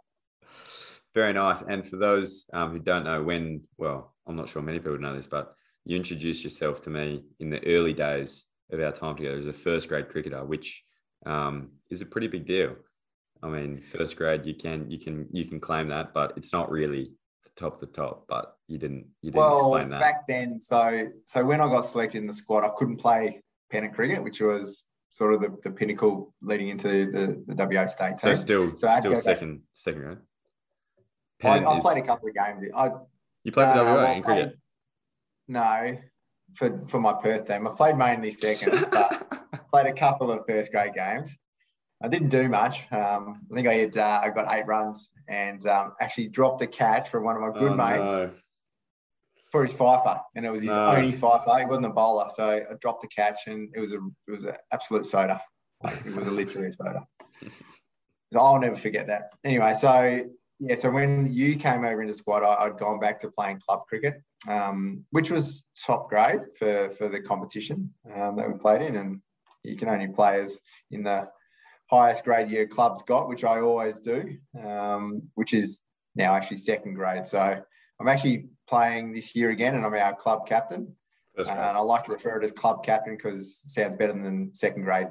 Very 1.14 1.34
nice. 1.34 1.62
And 1.62 1.88
for 1.88 1.98
those 1.98 2.50
um, 2.54 2.72
who 2.72 2.80
don't 2.80 3.04
know 3.04 3.22
when, 3.22 3.62
well, 3.78 4.16
I'm 4.26 4.36
not 4.36 4.50
sure 4.50 4.64
many 4.64 4.80
people 4.80 4.98
know 4.98 5.16
this, 5.16 5.28
but 5.28 5.54
you 5.86 5.96
introduced 5.96 6.44
yourself 6.44 6.82
to 6.82 6.90
me 6.90 7.24
in 7.40 7.52
the 7.52 7.66
early 7.68 7.94
days 7.94 8.46
of 8.72 8.80
our 8.80 8.92
time 8.92 9.16
together 9.16 9.38
as 9.38 9.48
a 9.48 9.54
first 9.54 9.88
grade 9.88 10.10
cricketer, 10.10 10.44
which 10.44 10.84
um, 11.26 11.70
is 11.92 12.02
a 12.02 12.06
pretty 12.06 12.28
big 12.28 12.48
deal. 12.48 12.76
I 13.44 13.48
mean, 13.48 13.80
first 13.80 14.16
grade, 14.16 14.46
you 14.46 14.56
can 14.56 14.90
you 14.90 14.98
can 14.98 15.28
you 15.32 15.46
can 15.46 15.60
claim 15.60 15.90
that, 15.90 16.14
but 16.14 16.34
it's 16.36 16.52
not 16.52 16.72
really 16.72 17.12
top 17.56 17.76
of 17.76 17.80
the 17.80 17.88
top, 17.88 18.26
but 18.28 18.58
you 18.68 18.78
didn't 18.78 19.06
you 19.22 19.32
didn't 19.32 19.40
well, 19.40 19.58
explain 19.58 19.90
that. 19.90 20.02
Back 20.02 20.28
then, 20.28 20.60
so 20.60 21.08
so 21.26 21.46
when 21.46 21.62
I 21.62 21.68
got 21.68 21.82
selected 21.82 22.20
in 22.20 22.28
the 22.28 22.34
squad, 22.34 22.64
I 22.64 22.70
couldn't 22.76 22.98
play 22.98 23.42
pennant 23.72 23.94
cricket, 23.94 24.24
which 24.24 24.42
was 24.42 24.86
sort 25.12 25.34
of 25.34 25.42
the, 25.42 25.56
the 25.64 25.72
pinnacle 25.72 26.34
leading 26.42 26.70
into 26.70 27.10
the, 27.12 27.44
the 27.48 27.66
WA 27.66 27.86
state. 27.86 28.20
So 28.20 28.36
still 28.36 28.76
so 28.76 28.94
still 29.00 29.16
second 29.16 29.58
back. 29.58 29.64
second 29.74 30.02
grade. 30.02 30.18
I, 31.44 31.66
I, 31.66 31.80
played 31.80 32.04
a 32.04 32.08
couple 32.08 32.30
of 32.30 32.36
games. 32.36 32.72
I, 32.76 32.92
you 33.44 33.52
played 33.52 33.74
for 33.74 33.84
WA 33.84 34.14
in 34.14 34.24
cricket? 34.24 34.58
No, 35.48 35.98
for 36.54 36.82
for 36.88 37.00
my 37.00 37.14
Perth 37.14 37.46
team. 37.46 37.68
I 37.68 37.72
played 37.72 37.98
mainly 37.98 38.32
seconds, 38.32 38.86
but 38.92 39.26
played 39.72 39.88
a 39.88 39.94
couple 39.94 40.32
of 40.32 40.46
first 40.48 40.72
grade 40.72 40.94
games. 40.94 41.36
I 42.02 42.08
didn't 42.08 42.30
do 42.30 42.50
much. 42.50 42.92
Um, 42.92 43.42
I 43.52 43.56
think 43.56 43.68
I 43.68 43.74
had 43.76 43.98
uh, 43.98 44.22
I 44.24 44.30
got 44.30 44.54
eight 44.54 44.66
runs 44.66 45.10
and 45.28 45.66
um, 45.68 45.94
actually 46.02 46.28
dropped 46.28 46.62
a 46.62 46.68
catch 46.68 47.10
from 47.10 47.24
one 47.24 47.36
of 47.36 47.42
my 47.42 47.52
good 47.60 47.72
oh, 47.72 47.76
mates 47.76 48.12
no. 48.12 48.32
for 49.52 49.64
his 49.64 49.74
fifer, 49.74 50.20
and 50.36 50.46
it 50.46 50.52
was 50.52 50.62
his 50.62 50.72
no. 50.72 50.92
only 50.92 51.12
fifer. 51.12 51.58
He 51.60 51.66
wasn't 51.66 51.88
a 51.88 51.90
bowler, 51.90 52.30
so 52.34 52.50
I 52.50 52.74
dropped 52.82 53.02
the 53.02 53.08
catch, 53.08 53.48
and 53.48 53.70
it 53.76 53.80
was 53.80 53.94
a 53.94 54.00
it 54.28 54.32
was 54.32 54.46
an 54.46 54.56
absolute 54.72 55.06
soda. 55.06 55.42
It 55.84 56.16
was 56.16 56.28
a 56.28 56.32
literally 56.32 56.68
a 56.70 56.74
soda. 56.74 57.06
So 58.34 58.40
I'll 58.40 58.60
never 58.60 58.76
forget 58.76 59.08
that. 59.08 59.34
Anyway, 59.44 59.74
so 59.76 60.26
yeah, 60.60 60.76
so 60.76 60.90
when 60.90 61.32
you 61.34 61.56
came 61.58 61.84
over 61.84 62.02
into 62.02 62.14
squad, 62.14 62.44
I, 62.44 62.64
had 62.64 62.78
gone 62.78 63.00
back 63.00 63.20
to 63.20 63.32
playing 63.32 63.60
club 63.60 63.86
cricket, 63.88 64.22
um, 64.48 65.06
which 65.12 65.32
was 65.32 65.66
top 65.86 66.10
grade 66.10 66.42
for 66.58 66.92
for 66.92 67.10
the 67.10 67.22
competition 67.22 67.94
um, 68.14 68.36
that 68.38 68.52
we 68.52 68.58
played 68.58 68.82
in, 68.82 68.96
and 68.96 69.22
you 69.64 69.76
can 69.76 69.90
only 69.90 70.08
play 70.08 70.42
as 70.42 70.60
in 70.92 71.04
the 71.04 71.28
highest 71.90 72.24
grade 72.24 72.50
your 72.50 72.68
club's 72.68 73.04
got, 73.04 73.30
which 73.30 73.44
I 73.44 73.62
always 73.62 74.00
do, 74.00 74.38
um, 74.64 75.22
which 75.36 75.54
is 75.54 75.82
now 76.16 76.36
actually 76.36 76.58
second 76.58 76.96
grade. 76.96 77.26
So 77.28 77.62
I'm 78.00 78.08
actually 78.08 78.48
playing 78.68 79.14
this 79.14 79.36
year 79.36 79.52
again, 79.52 79.76
and 79.76 79.86
I'm 79.86 79.94
our 79.94 80.16
club 80.16 80.48
captain. 80.48 80.96
Uh, 81.38 81.42
and 81.50 81.60
I 81.60 81.80
like 81.80 82.06
to 82.06 82.14
refer 82.14 82.40
it 82.40 82.46
as 82.46 82.54
club 82.54 82.84
captain 82.84 83.18
because 83.18 83.62
it 83.66 83.70
sounds 83.70 83.96
better 83.96 84.14
than 84.14 84.56
second 84.56 84.84
grade. 84.84 85.08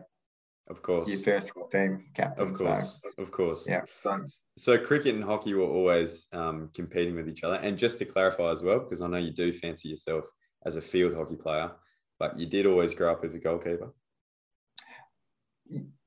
Of 0.68 0.80
course, 0.80 1.10
your 1.10 1.18
first 1.18 1.52
team 1.70 2.06
captain. 2.14 2.48
Of 2.48 2.54
course, 2.54 2.98
so, 3.04 3.22
of 3.22 3.30
course. 3.30 3.66
Yeah. 3.68 3.82
So, 4.02 4.24
so 4.56 4.78
cricket 4.78 5.14
and 5.14 5.22
hockey 5.22 5.52
were 5.52 5.68
always 5.68 6.26
um, 6.32 6.70
competing 6.72 7.14
with 7.14 7.28
each 7.28 7.44
other. 7.44 7.56
And 7.56 7.76
just 7.76 7.98
to 7.98 8.06
clarify 8.06 8.50
as 8.50 8.62
well, 8.62 8.78
because 8.78 9.02
I 9.02 9.08
know 9.08 9.18
you 9.18 9.32
do 9.32 9.52
fancy 9.52 9.90
yourself 9.90 10.24
as 10.64 10.76
a 10.76 10.80
field 10.80 11.14
hockey 11.14 11.36
player, 11.36 11.70
but 12.18 12.38
you 12.38 12.46
did 12.46 12.64
always 12.64 12.94
grow 12.94 13.12
up 13.12 13.26
as 13.26 13.34
a 13.34 13.38
goalkeeper. 13.38 13.92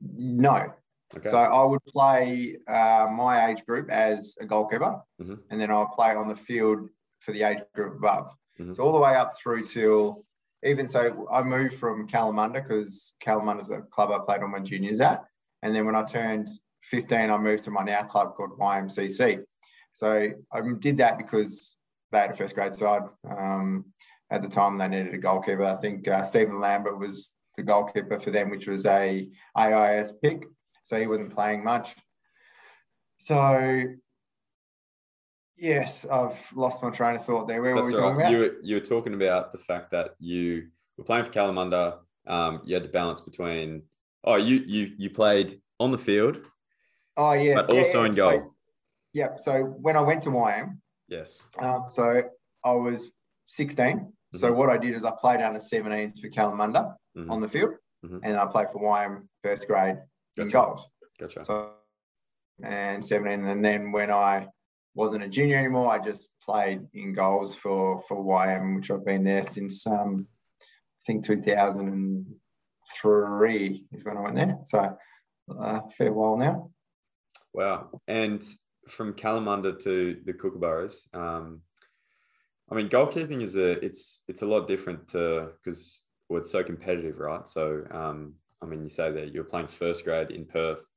No. 0.02 0.74
Okay. 1.16 1.30
So 1.30 1.38
I 1.38 1.64
would 1.64 1.84
play 1.86 2.58
uh, 2.68 3.08
my 3.12 3.50
age 3.50 3.66
group 3.66 3.90
as 3.90 4.36
a 4.42 4.46
goalkeeper, 4.46 5.00
mm-hmm. 5.22 5.36
and 5.50 5.60
then 5.60 5.72
I'll 5.72 5.88
play 5.88 6.14
on 6.14 6.28
the 6.28 6.36
field 6.36 6.90
for 7.20 7.32
the 7.32 7.44
age 7.44 7.60
group 7.74 7.96
above. 7.96 8.34
Mm-hmm. 8.60 8.74
So 8.74 8.84
all 8.84 8.92
the 8.92 9.00
way 9.00 9.16
up 9.16 9.32
through 9.38 9.68
till 9.68 10.26
even 10.66 10.88
so, 10.88 11.28
I 11.32 11.44
moved 11.44 11.76
from 11.76 12.08
Kalamunda 12.08 12.56
because 12.56 13.14
Kalamunda's 13.24 13.70
a 13.70 13.82
club 13.82 14.12
I 14.12 14.20
played 14.26 14.44
on 14.44 14.52
my 14.52 14.60
juniors 14.60 15.00
at, 15.00 15.24
and 15.62 15.76
then 15.76 15.86
when 15.86 15.96
I 15.96 16.04
turned 16.04 16.50
15, 16.84 17.30
I 17.30 17.38
moved 17.38 17.64
to 17.66 17.72
my 17.72 17.84
now 17.84 18.04
club 18.04 18.36
called 18.36 18.58
YMCC. 18.60 19.44
So 19.94 20.32
I 20.52 20.62
did 20.80 20.98
that 20.98 21.18
because 21.18 21.76
they 22.12 22.20
had 22.20 22.32
a 22.32 22.36
first 22.36 22.56
grade 22.56 22.76
side. 22.76 23.04
Um, 23.30 23.86
at 24.30 24.42
the 24.42 24.50
time, 24.50 24.78
they 24.78 24.88
needed 24.88 25.14
a 25.14 25.18
goalkeeper. 25.18 25.64
I 25.64 25.76
think 25.78 26.08
uh, 26.08 26.24
Stephen 26.24 26.60
Lambert 26.60 27.00
was 27.00 27.34
the 27.58 27.64
goalkeeper 27.64 28.20
for 28.20 28.32
them, 28.32 28.50
which 28.50 28.68
was 28.68 28.86
a 28.86 29.30
AIS 29.56 30.14
pick. 30.22 30.46
So 30.84 30.98
he 30.98 31.08
wasn't 31.08 31.36
playing 31.36 31.64
much. 31.64 31.96
So 33.18 33.84
yes, 35.58 36.06
I've 36.10 36.52
lost 36.56 36.82
my 36.82 36.92
train 36.92 37.16
of 37.16 37.26
thought 37.26 37.48
there. 37.48 37.62
Where 37.62 37.76
That's 37.76 37.92
were 37.92 37.92
we 37.92 38.00
talking 38.00 38.18
right. 38.18 38.22
about? 38.22 38.32
You 38.32 38.38
were, 38.38 38.56
you 38.62 38.76
were 38.76 38.86
talking 38.86 39.14
about 39.16 39.52
the 39.52 39.58
fact 39.58 39.92
that 39.92 40.12
you 40.20 40.68
were 40.98 41.04
playing 41.04 41.26
for 41.26 41.32
Kalamunda. 41.32 41.98
Um, 42.26 42.62
you 42.64 42.76
had 42.76 42.84
to 42.84 42.90
balance 42.90 43.22
between 43.22 43.84
oh, 44.24 44.36
you 44.36 44.58
you 44.66 44.92
you 44.98 45.10
played 45.10 45.60
on 45.80 45.92
the 45.92 45.98
field. 45.98 46.40
Oh 47.18 47.34
yes, 47.34 47.66
but 47.66 47.76
also 47.76 48.02
yeah, 48.02 48.10
in 48.10 48.16
goal. 48.16 48.32
So, 48.32 48.54
yeah. 49.14 49.36
So 49.38 49.64
when 49.64 49.98
I 49.98 50.02
went 50.02 50.22
to 50.24 50.30
YM, 50.30 50.78
yes. 51.08 51.44
Um, 51.60 51.86
so 51.90 52.22
I 52.64 52.72
was 52.72 53.12
16. 53.46 53.86
Mm-hmm. 53.86 54.38
So 54.38 54.54
what 54.54 54.70
I 54.70 54.78
did 54.78 54.94
is 54.94 55.04
I 55.04 55.12
played 55.20 55.42
under 55.42 55.60
17s 55.60 56.20
for 56.20 56.30
Kalamunda 56.30 56.94
mm-hmm. 57.18 57.32
on 57.32 57.42
the 57.42 57.48
field, 57.48 57.72
mm-hmm. 58.06 58.20
and 58.24 58.38
I 58.38 58.46
played 58.46 58.68
for 58.72 58.80
YM 58.82 59.24
first 59.44 59.66
grade 59.68 59.98
gotcha. 60.36 60.46
in 60.46 60.50
goals. 60.50 60.88
Gotcha. 61.20 61.44
So, 61.44 61.72
and 62.64 63.04
17, 63.04 63.46
and 63.46 63.66
then 63.66 63.92
when 63.92 64.12
I 64.12 64.48
wasn't 64.96 65.24
a 65.24 65.30
junior 65.30 65.58
anymore, 65.58 65.92
I 65.92 66.00
just 66.00 66.30
played 66.44 66.82
in 66.94 67.14
goals 67.14 67.56
for 67.56 68.04
for 68.08 68.24
YM, 68.24 68.76
which 68.76 68.92
I've 68.92 69.06
been 69.06 69.24
there 69.24 69.46
since 69.46 69.88
um, 69.88 70.28
I 70.62 70.66
think 71.06 71.26
2003 71.26 73.86
is 73.92 74.04
when 74.04 74.18
I 74.18 74.22
went 74.22 74.36
there. 74.36 74.60
So 74.64 74.98
uh, 75.60 75.80
fair 75.98 76.14
while 76.14 76.38
now. 76.38 76.70
Wow! 77.54 78.02
And 78.08 78.44
from 78.88 79.14
Kalamunda 79.14 79.80
to 79.84 80.18
the 80.26 80.34
Kookaburras, 80.34 81.14
um, 81.14 81.62
I 82.70 82.76
mean, 82.76 82.90
goalkeeping 82.90 83.42
is 83.42 83.56
a 83.56 83.84
it's 83.84 84.24
it's 84.28 84.42
a 84.42 84.46
lot 84.46 84.68
different 84.68 85.08
to 85.10 85.52
because 85.64 86.04
well, 86.30 86.40
it's 86.40 86.52
so 86.52 86.64
competitive, 86.64 87.20
right? 87.20 87.48
So, 87.48 87.84
um, 87.92 88.34
I 88.62 88.66
mean, 88.66 88.84
you 88.84 88.90
say 88.90 89.12
that 89.12 89.34
you're 89.34 89.44
playing 89.44 89.68
first 89.68 90.04
grade 90.04 90.32
in 90.32 90.46
Perth 90.46 90.90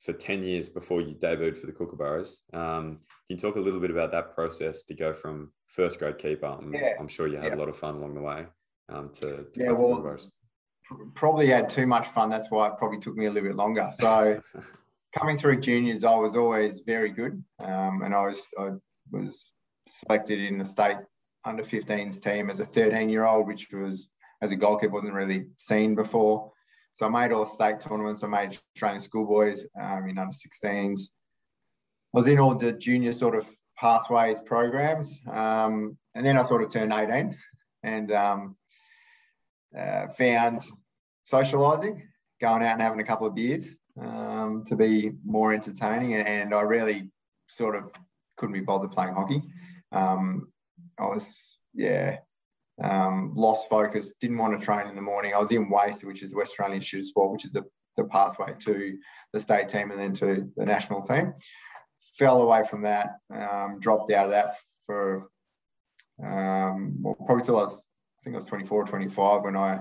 for 0.00 0.12
10 0.12 0.44
years 0.44 0.68
before 0.68 1.00
you 1.00 1.14
debuted 1.14 1.56
for 1.56 1.66
the 1.66 1.72
Kookaburras. 1.72 2.36
Um, 2.52 3.00
can 3.26 3.36
you 3.36 3.36
talk 3.36 3.56
a 3.56 3.60
little 3.60 3.80
bit 3.80 3.90
about 3.90 4.12
that 4.12 4.34
process 4.34 4.82
to 4.84 4.94
go 4.94 5.12
from 5.12 5.52
first 5.68 5.98
grade 5.98 6.18
keeper? 6.18 6.46
I'm, 6.46 6.72
yeah. 6.74 6.94
I'm 6.98 7.08
sure 7.08 7.26
you 7.26 7.36
had 7.36 7.46
yeah. 7.46 7.54
a 7.54 7.60
lot 7.60 7.68
of 7.68 7.76
fun 7.76 7.96
along 7.96 8.14
the 8.14 8.20
way 8.20 8.46
um, 8.88 9.10
to, 9.14 9.44
to 9.44 9.48
yeah, 9.56 9.72
well, 9.72 10.18
probably 11.14 11.48
had 11.48 11.68
too 11.68 11.86
much 11.86 12.06
fun. 12.08 12.30
That's 12.30 12.50
why 12.50 12.68
it 12.68 12.74
probably 12.78 12.98
took 12.98 13.16
me 13.16 13.26
a 13.26 13.30
little 13.30 13.48
bit 13.48 13.56
longer. 13.56 13.90
So 13.94 14.40
coming 15.16 15.36
through 15.36 15.60
juniors, 15.60 16.04
I 16.04 16.14
was 16.14 16.36
always 16.36 16.80
very 16.86 17.10
good. 17.10 17.42
Um, 17.58 18.02
and 18.02 18.14
I 18.14 18.26
was, 18.26 18.46
I 18.58 18.70
was 19.10 19.52
selected 19.88 20.40
in 20.40 20.58
the 20.58 20.64
state 20.64 20.98
under 21.44 21.62
15s 21.62 22.22
team 22.22 22.50
as 22.50 22.60
a 22.60 22.66
13 22.66 23.08
year 23.08 23.24
old, 23.24 23.46
which 23.46 23.68
was 23.72 24.10
as 24.42 24.52
a 24.52 24.56
goalkeeper 24.56 24.92
wasn't 24.92 25.12
really 25.12 25.46
seen 25.56 25.94
before. 25.94 26.52
So 26.92 27.06
I 27.06 27.08
made 27.08 27.32
all 27.32 27.44
the 27.44 27.50
state 27.50 27.80
tournaments. 27.80 28.22
I 28.22 28.28
made 28.28 28.56
training 28.74 29.00
schoolboys 29.00 29.62
um, 29.78 30.08
in 30.08 30.18
under 30.18 30.34
16s. 30.34 31.10
I 32.14 32.18
was 32.18 32.26
in 32.26 32.38
all 32.38 32.54
the 32.54 32.72
junior 32.72 33.12
sort 33.12 33.36
of 33.36 33.46
pathways 33.78 34.40
programs. 34.40 35.20
Um, 35.30 35.98
and 36.14 36.24
then 36.24 36.38
I 36.38 36.42
sort 36.42 36.62
of 36.62 36.70
turned 36.70 36.92
18 36.92 37.36
and 37.82 38.12
um, 38.12 38.56
uh, 39.76 40.08
found 40.08 40.60
socialising, 41.30 42.00
going 42.40 42.62
out 42.62 42.72
and 42.72 42.82
having 42.82 43.00
a 43.00 43.04
couple 43.04 43.26
of 43.26 43.34
beers 43.34 43.76
um, 44.00 44.64
to 44.64 44.76
be 44.76 45.12
more 45.24 45.52
entertaining. 45.52 46.14
And 46.14 46.54
I 46.54 46.62
really 46.62 47.10
sort 47.46 47.76
of 47.76 47.90
couldn't 48.36 48.54
be 48.54 48.60
bothered 48.60 48.92
playing 48.92 49.14
hockey. 49.14 49.42
Um, 49.92 50.48
I 50.98 51.04
was, 51.04 51.58
yeah, 51.74 52.18
um, 52.82 53.32
lost 53.34 53.68
focus, 53.68 54.14
didn't 54.20 54.38
want 54.38 54.58
to 54.58 54.64
train 54.64 54.86
in 54.86 54.94
the 54.94 55.02
morning. 55.02 55.34
I 55.34 55.38
was 55.38 55.50
in 55.52 55.70
WAIS, 55.70 56.04
which 56.04 56.22
is 56.22 56.34
West 56.34 56.50
Australian 56.52 56.76
Institute 56.76 57.00
of 57.00 57.06
Sport, 57.06 57.32
which 57.32 57.44
is 57.44 57.52
the, 57.52 57.64
the 57.96 58.04
pathway 58.04 58.54
to 58.60 58.98
the 59.32 59.40
state 59.40 59.68
team 59.68 59.90
and 59.90 60.00
then 60.00 60.12
to 60.14 60.50
the 60.56 60.66
national 60.66 61.02
team. 61.02 61.34
Fell 62.18 62.42
away 62.42 62.64
from 62.68 62.82
that, 62.82 63.16
um, 63.34 63.78
dropped 63.80 64.10
out 64.12 64.26
of 64.26 64.30
that 64.30 64.56
for 64.86 65.28
um, 66.22 66.96
well, 67.02 67.16
probably 67.26 67.44
till 67.44 67.58
I 67.58 67.64
was, 67.64 67.84
I 68.20 68.22
think 68.24 68.34
I 68.34 68.38
was 68.38 68.46
24 68.46 68.82
or 68.82 68.86
25 68.86 69.42
when 69.42 69.56
I 69.56 69.80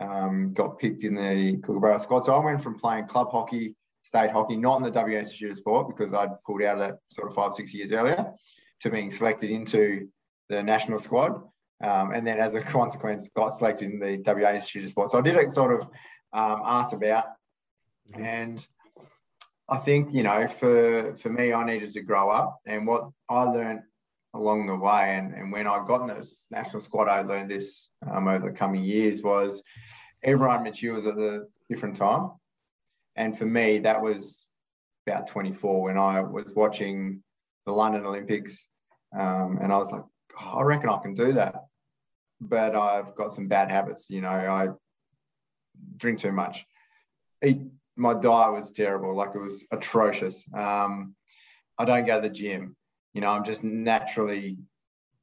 um, 0.00 0.46
got 0.52 0.78
picked 0.78 1.04
in 1.04 1.14
the 1.14 1.58
Kookaburra 1.62 1.98
squad. 1.98 2.24
So 2.24 2.34
I 2.34 2.44
went 2.44 2.62
from 2.62 2.78
playing 2.78 3.06
club 3.06 3.30
hockey, 3.30 3.74
state 4.02 4.30
hockey, 4.30 4.56
not 4.56 4.76
in 4.76 4.82
the 4.82 4.90
WA 4.90 5.18
Institute 5.18 5.50
of 5.50 5.56
Sport 5.56 5.88
because 5.88 6.12
I'd 6.12 6.30
pulled 6.44 6.62
out 6.62 6.78
of 6.78 6.88
that 6.88 6.98
sort 7.08 7.28
of 7.28 7.34
five, 7.34 7.54
six 7.54 7.74
years 7.74 7.92
earlier, 7.92 8.32
to 8.80 8.90
being 8.90 9.10
selected 9.10 9.50
into 9.50 10.08
the 10.48 10.62
national 10.62 10.98
squad. 10.98 11.40
Um, 11.82 12.12
and 12.12 12.26
then 12.26 12.38
as 12.38 12.54
a 12.54 12.60
consequence, 12.76 13.28
got 13.34 13.50
selected 13.50 13.90
in 13.90 13.98
the 13.98 14.22
WA 14.24 14.52
Institute 14.52 14.84
of 14.84 14.90
Sport. 14.90 15.10
So 15.10 15.18
I 15.18 15.22
did 15.22 15.36
it 15.36 15.50
sort 15.50 15.80
of 15.80 15.88
um, 16.32 16.62
ask 16.64 16.92
about, 16.94 17.26
and 18.14 18.66
I 19.68 19.78
think 19.78 20.12
you 20.12 20.22
know, 20.22 20.46
for 20.46 21.14
for 21.16 21.28
me, 21.30 21.52
I 21.52 21.64
needed 21.64 21.90
to 21.92 22.02
grow 22.02 22.30
up, 22.30 22.60
and 22.66 22.86
what 22.86 23.10
I 23.28 23.44
learned 23.44 23.82
along 24.34 24.66
the 24.66 24.76
way, 24.76 25.16
and, 25.16 25.34
and 25.34 25.50
when 25.50 25.66
I 25.66 25.82
got 25.86 26.02
in 26.02 26.08
the 26.08 26.28
national 26.50 26.82
squad, 26.82 27.08
I 27.08 27.22
learned 27.22 27.50
this 27.50 27.90
um, 28.08 28.28
over 28.28 28.50
the 28.50 28.54
coming 28.54 28.84
years 28.84 29.22
was 29.22 29.62
everyone 30.22 30.62
matures 30.62 31.06
at 31.06 31.18
a 31.18 31.44
different 31.68 31.96
time, 31.96 32.32
and 33.16 33.36
for 33.36 33.46
me, 33.46 33.78
that 33.80 34.00
was 34.00 34.46
about 35.06 35.26
24 35.26 35.82
when 35.82 35.98
I 35.98 36.20
was 36.20 36.52
watching 36.54 37.22
the 37.64 37.72
London 37.72 38.04
Olympics, 38.04 38.68
um, 39.16 39.58
and 39.60 39.72
I 39.72 39.78
was 39.78 39.90
like, 39.90 40.04
I 40.38 40.62
reckon 40.62 40.90
I 40.90 40.98
can 40.98 41.14
do 41.14 41.32
that. 41.32 41.66
But 42.40 42.76
I've 42.76 43.14
got 43.14 43.32
some 43.32 43.48
bad 43.48 43.70
habits. 43.70 44.06
You 44.10 44.20
know, 44.20 44.28
I 44.28 44.68
drink 45.96 46.20
too 46.20 46.32
much. 46.32 46.66
Eat, 47.44 47.60
my 47.96 48.12
diet 48.12 48.52
was 48.52 48.72
terrible. 48.72 49.14
Like 49.14 49.30
it 49.34 49.40
was 49.40 49.64
atrocious. 49.70 50.44
Um, 50.54 51.14
I 51.78 51.84
don't 51.84 52.06
go 52.06 52.20
to 52.20 52.28
the 52.28 52.34
gym. 52.34 52.76
You 53.14 53.22
know, 53.22 53.30
I'm 53.30 53.44
just 53.44 53.64
naturally 53.64 54.58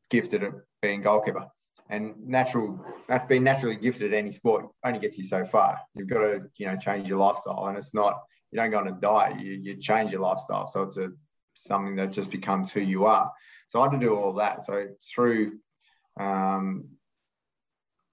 gifted 0.10 0.44
at 0.44 0.54
being 0.82 1.02
goalkeeper. 1.02 1.48
And 1.90 2.16
natural, 2.26 2.84
being 3.28 3.44
naturally 3.44 3.76
gifted 3.76 4.14
at 4.14 4.18
any 4.18 4.32
sport 4.32 4.68
only 4.84 5.00
gets 5.00 5.18
you 5.18 5.24
so 5.24 5.46
far. 5.46 5.80
You've 5.94 6.08
got 6.08 6.20
to, 6.20 6.42
you 6.58 6.66
know, 6.66 6.78
change 6.78 7.08
your 7.08 7.20
lifestyle. 7.20 7.68
And 7.68 7.78
it's 7.78 7.94
not, 7.94 8.24
you 8.52 8.58
don't 8.58 8.72
go 8.72 8.80
on 8.80 8.88
a 8.88 8.94
diet, 8.94 9.40
you, 9.40 9.54
you 9.54 9.78
change 9.78 10.12
your 10.12 10.22
lifestyle. 10.22 10.66
So 10.66 10.84
it's 10.84 10.98
a 10.98 11.12
something 11.54 11.96
that 11.98 12.12
just 12.12 12.32
becomes 12.32 12.72
who 12.72 12.80
you 12.80 13.06
are. 13.06 13.32
So 13.74 13.82
I 13.82 13.90
had 13.90 14.00
to 14.00 14.06
do 14.06 14.16
all 14.16 14.34
that. 14.34 14.64
So 14.64 14.88
through 15.14 15.60
um, 16.20 16.90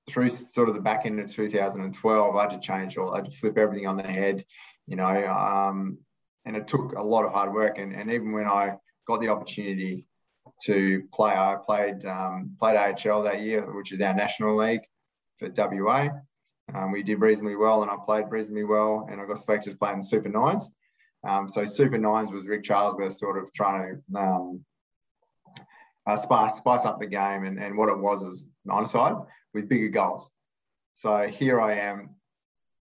through 0.09 0.31
sort 0.31 0.71
of 0.71 0.75
the 0.75 0.81
back 0.81 1.05
end 1.05 1.21
of 1.21 1.31
2012, 1.31 2.37
I 2.37 2.43
had 2.43 2.51
to 2.51 2.59
change 2.59 2.97
all. 2.97 3.13
I 3.13 3.17
had 3.17 3.27
to 3.27 3.31
flip 3.31 3.59
everything 3.59 3.87
on 3.87 3.97
the 3.97 4.03
head 4.03 4.45
you 4.91 4.97
know, 4.97 5.27
um, 5.29 5.99
and 6.45 6.57
it 6.57 6.67
took 6.67 6.93
a 6.93 7.03
lot 7.03 7.25
of 7.25 7.33
hard 7.33 7.55
work. 7.55 7.79
And, 7.79 7.95
and 7.95 8.11
even 8.11 8.33
when 8.33 8.47
I 8.47 8.75
got 9.07 9.21
the 9.21 9.29
opportunity 9.29 10.05
to 10.65 11.05
play, 11.15 11.31
I 11.31 11.57
played 11.65 12.05
um, 12.05 12.57
played 12.59 12.77
AHL 12.77 13.23
that 13.23 13.41
year, 13.41 13.73
which 13.73 13.93
is 13.93 14.01
our 14.01 14.15
national 14.15 14.57
league 14.57 14.83
for 15.39 15.49
WA. 15.57 16.09
Um, 16.75 16.91
we 16.91 17.05
did 17.05 17.21
reasonably 17.21 17.57
well, 17.57 17.83
and 17.83 17.91
I 17.91 17.97
played 18.05 18.27
reasonably 18.31 18.65
well, 18.65 19.07
and 19.11 19.21
I 19.21 19.27
got 19.27 19.39
selected 19.39 19.71
to 19.71 19.79
play 19.79 19.93
in 19.93 20.01
the 20.01 20.07
Super 20.07 20.29
Nines. 20.29 20.69
Um, 21.27 21.47
so 21.47 21.65
Super 21.67 21.99
Nines 21.99 22.33
was 22.33 22.47
Rick 22.47 22.65
Charlesworth 22.65 23.15
sort 23.15 23.39
of 23.39 23.53
trying 23.53 24.03
to 24.13 24.19
um, 24.19 24.65
uh, 26.11 26.17
spice 26.17 26.57
spice 26.57 26.85
up 26.85 26.99
the 26.99 27.07
game, 27.07 27.45
and, 27.45 27.59
and 27.59 27.77
what 27.77 27.89
it 27.89 27.99
was 27.99 28.21
was 28.21 28.45
nine 28.65 28.87
side 28.87 29.15
with 29.55 29.69
bigger 29.69 29.89
goals. 29.89 30.31
So 30.95 31.27
here 31.29 31.61
I 31.61 31.75
am. 31.75 32.11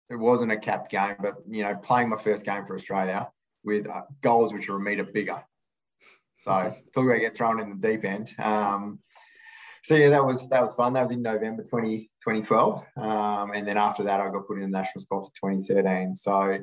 It 0.10 0.16
wasn't 0.16 0.52
a 0.52 0.58
capped 0.58 0.92
game, 0.92 1.16
but 1.22 1.36
you 1.50 1.64
know, 1.64 1.76
playing 1.76 2.10
my 2.10 2.18
first 2.18 2.46
game 2.46 2.66
for 2.66 2.76
Australia 2.76 3.30
with 3.64 3.88
uh, 3.88 4.02
goals 4.22 4.54
which 4.54 4.70
are 4.70 4.76
a 4.76 4.80
metre 4.80 5.04
bigger. 5.04 5.44
So 6.40 6.76
talk 6.94 7.06
about 7.06 7.20
get 7.22 7.36
thrown 7.36 7.60
in 7.60 7.70
the 7.80 7.88
deep 7.88 8.04
end. 8.04 8.34
Um, 8.38 9.00
so 9.84 9.96
yeah, 9.96 10.10
that 10.10 10.26
was 10.26 10.50
that 10.50 10.62
was 10.62 10.76
fun. 10.76 10.94
That 10.94 11.04
was 11.04 11.12
in 11.12 11.22
November 11.22 11.64
20, 11.64 12.10
2012, 12.24 12.86
um, 12.98 13.52
and 13.54 13.68
then 13.68 13.78
after 13.78 14.04
that, 14.04 14.22
I 14.22 14.30
got 14.30 14.48
put 14.48 14.58
in 14.58 14.64
the 14.64 14.78
national 14.78 15.02
squad 15.02 15.22
for 15.22 15.52
2013. 15.52 16.16
So 16.16 16.60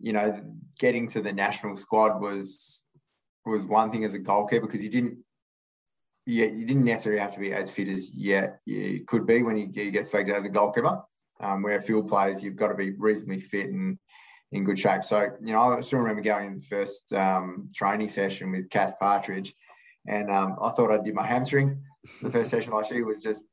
you 0.00 0.12
know, 0.12 0.40
getting 0.78 1.08
to 1.08 1.20
the 1.20 1.32
national 1.32 1.76
squad 1.76 2.20
was 2.20 2.84
was 3.44 3.64
one 3.64 3.90
thing 3.90 4.04
as 4.04 4.14
a 4.14 4.18
goalkeeper 4.18 4.66
because 4.66 4.82
you 4.82 4.90
didn't 4.90 5.18
yeah, 6.28 6.44
you 6.44 6.66
didn't 6.66 6.84
necessarily 6.84 7.22
have 7.22 7.32
to 7.32 7.40
be 7.40 7.54
as 7.54 7.70
fit 7.70 7.88
as 7.88 8.12
yet 8.12 8.60
you 8.66 9.02
could 9.06 9.26
be 9.26 9.42
when 9.42 9.56
you, 9.56 9.70
you 9.72 9.90
get 9.90 10.04
selected 10.04 10.34
as 10.34 10.44
a 10.44 10.50
goalkeeper. 10.50 11.00
Um, 11.40 11.62
where 11.62 11.80
field 11.80 12.08
players, 12.08 12.42
you've 12.42 12.56
got 12.56 12.68
to 12.68 12.74
be 12.74 12.90
reasonably 12.90 13.40
fit 13.40 13.70
and 13.70 13.96
in 14.52 14.64
good 14.64 14.78
shape. 14.78 15.04
So, 15.04 15.30
you 15.40 15.52
know, 15.52 15.78
I 15.78 15.80
still 15.80 16.00
remember 16.00 16.20
going 16.20 16.46
in 16.48 16.58
the 16.58 16.64
first 16.66 17.12
um, 17.12 17.70
training 17.74 18.08
session 18.08 18.50
with 18.50 18.68
Kath 18.68 18.98
Partridge, 18.98 19.54
and 20.06 20.30
um, 20.30 20.56
I 20.60 20.70
thought 20.70 20.90
I 20.90 21.02
did 21.02 21.14
my 21.14 21.26
hamstring. 21.26 21.82
The 22.20 22.30
first 22.30 22.50
session, 22.50 22.72
like 22.72 22.86
she 22.86 23.02
was 23.02 23.22
just 23.22 23.44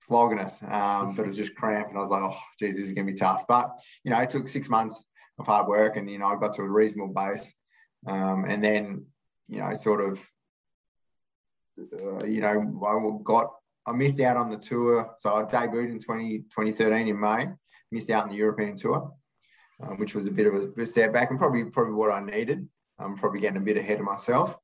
flogging 0.00 0.38
us, 0.38 0.62
um, 0.62 1.14
but 1.14 1.24
it 1.24 1.28
was 1.28 1.36
just 1.36 1.56
cramp, 1.56 1.88
and 1.88 1.98
I 1.98 2.00
was 2.00 2.10
like, 2.10 2.22
oh, 2.22 2.38
geez, 2.58 2.76
this 2.76 2.86
is 2.86 2.92
going 2.92 3.06
to 3.06 3.12
be 3.12 3.18
tough. 3.18 3.44
But 3.48 3.70
you 4.02 4.10
know, 4.10 4.20
it 4.20 4.30
took 4.30 4.48
six 4.48 4.70
months 4.70 5.04
of 5.38 5.46
hard 5.46 5.66
work, 5.66 5.96
and 5.96 6.08
you 6.08 6.18
know, 6.18 6.28
I 6.28 6.36
got 6.36 6.54
to 6.54 6.62
a 6.62 6.68
reasonable 6.68 7.12
base, 7.12 7.52
um, 8.06 8.44
and 8.46 8.62
then 8.62 9.06
you 9.48 9.58
know, 9.58 9.74
sort 9.74 10.00
of 10.00 10.24
uh, 11.78 12.24
you 12.24 12.40
know, 12.40 12.80
I 12.86 13.22
got 13.22 13.50
I 13.86 13.92
missed 13.92 14.20
out 14.20 14.36
on 14.36 14.50
the 14.50 14.56
tour. 14.56 15.14
So 15.18 15.34
I 15.34 15.42
debuted 15.42 15.90
in 15.90 16.00
20, 16.00 16.38
2013 16.38 17.08
in 17.08 17.20
May, 17.20 17.48
missed 17.92 18.10
out 18.10 18.24
on 18.24 18.30
the 18.30 18.36
European 18.36 18.76
tour, 18.76 19.12
um, 19.82 19.98
which 19.98 20.14
was 20.14 20.26
a 20.26 20.30
bit 20.30 20.46
of 20.46 20.54
a, 20.54 20.80
a 20.80 20.86
setback 20.86 21.30
and 21.30 21.38
probably 21.38 21.64
probably 21.66 21.94
what 21.94 22.10
I 22.10 22.24
needed. 22.24 22.66
I'm 22.98 23.16
probably 23.16 23.40
getting 23.40 23.58
a 23.58 23.64
bit 23.64 23.76
ahead 23.76 23.98
of 23.98 24.04
myself. 24.04 24.56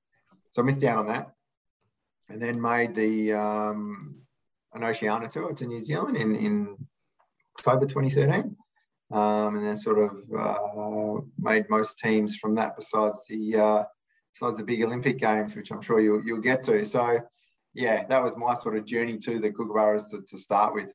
So 0.53 0.63
I 0.63 0.65
missed 0.65 0.85
out 0.85 0.99
on 0.99 1.09
that. 1.09 1.33
And 2.29 2.41
then 2.41 2.61
made 2.61 2.95
the 2.95 3.33
um, 3.33 4.21
an 4.73 4.85
Oceania 4.85 5.29
tour 5.29 5.53
to 5.53 5.67
New 5.67 5.81
Zealand 5.81 6.17
in, 6.17 6.37
in 6.37 6.77
October 7.59 7.87
2013. 7.87 8.57
Um, 9.13 9.57
and 9.57 9.67
then 9.67 9.75
sort 9.75 9.99
of 9.99 10.13
uh, 10.39 11.21
made 11.37 11.69
most 11.69 11.99
teams 11.99 12.37
from 12.37 12.55
that 12.55 12.77
besides 12.77 13.27
the 13.29 13.57
uh, 13.57 13.85
besides 14.33 14.57
the 14.57 14.65
big 14.65 14.83
Olympic 14.83 15.19
Games, 15.19 15.55
which 15.55 15.71
I'm 15.71 15.83
sure 15.83 16.01
you'll, 16.01 16.23
you'll 16.25 16.41
get 16.41 16.63
to. 16.65 16.85
So, 16.85 17.21
yeah, 17.75 18.07
that 18.07 18.23
was 18.23 18.37
my 18.37 18.55
sort 18.55 18.77
of 18.77 18.85
journey 18.85 19.19
to 19.19 19.39
the 19.39 19.51
Kookaburras 19.51 20.11
to, 20.11 20.23
to 20.23 20.39
start 20.39 20.75
with. 20.75 20.93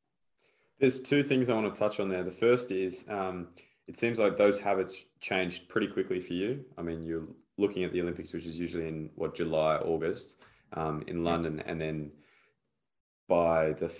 There's 0.80 1.00
two 1.00 1.24
things 1.24 1.50
I 1.50 1.54
want 1.54 1.74
to 1.74 1.80
touch 1.80 2.00
on 2.00 2.10
there. 2.10 2.24
The 2.24 2.32
first 2.32 2.72
is 2.72 3.06
um, 3.08 3.48
it 3.88 3.98
seems 3.98 4.20
like 4.20 4.38
those 4.38 4.60
habits 4.60 4.96
changed 5.22 5.70
pretty 5.70 5.88
quickly 5.88 6.20
for 6.20 6.34
you. 6.34 6.66
I 6.78 6.82
mean, 6.82 7.04
you're 7.04 7.28
looking 7.58 7.84
at 7.84 7.94
the 7.94 8.02
Olympics, 8.02 8.34
which 8.34 8.46
is 8.46 8.60
usually 8.60 8.88
in 8.88 9.10
what 9.16 9.36
July, 9.36 9.78
August 9.78 10.36
um, 10.74 11.04
in 11.08 11.24
London, 11.24 11.62
and 11.66 11.80
then 11.80 12.12
by 13.28 13.74
the 13.74 13.92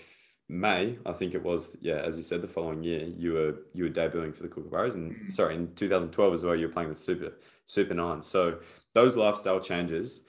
May, 0.48 0.96
I 1.04 1.12
think 1.12 1.34
it 1.34 1.42
was, 1.42 1.76
yeah, 1.80 1.96
as 1.96 2.16
you 2.16 2.22
said, 2.22 2.40
the 2.40 2.46
following 2.46 2.82
year, 2.82 3.04
you 3.04 3.32
were 3.32 3.54
you 3.72 3.84
were 3.84 3.90
debuting 3.90 4.34
for 4.34 4.44
the 4.44 4.48
Kookaburras, 4.48 4.94
and 4.94 5.12
mm-hmm. 5.12 5.30
sorry, 5.30 5.56
in 5.56 5.74
2012 5.74 6.32
as 6.32 6.44
well, 6.44 6.54
you 6.54 6.66
were 6.66 6.72
playing 6.72 6.88
with 6.88 6.98
Super 6.98 7.32
Super 7.64 7.94
Nine. 7.94 8.22
So 8.22 8.58
those 8.96 9.14
lifestyle 9.18 9.60
changes, 9.60 10.22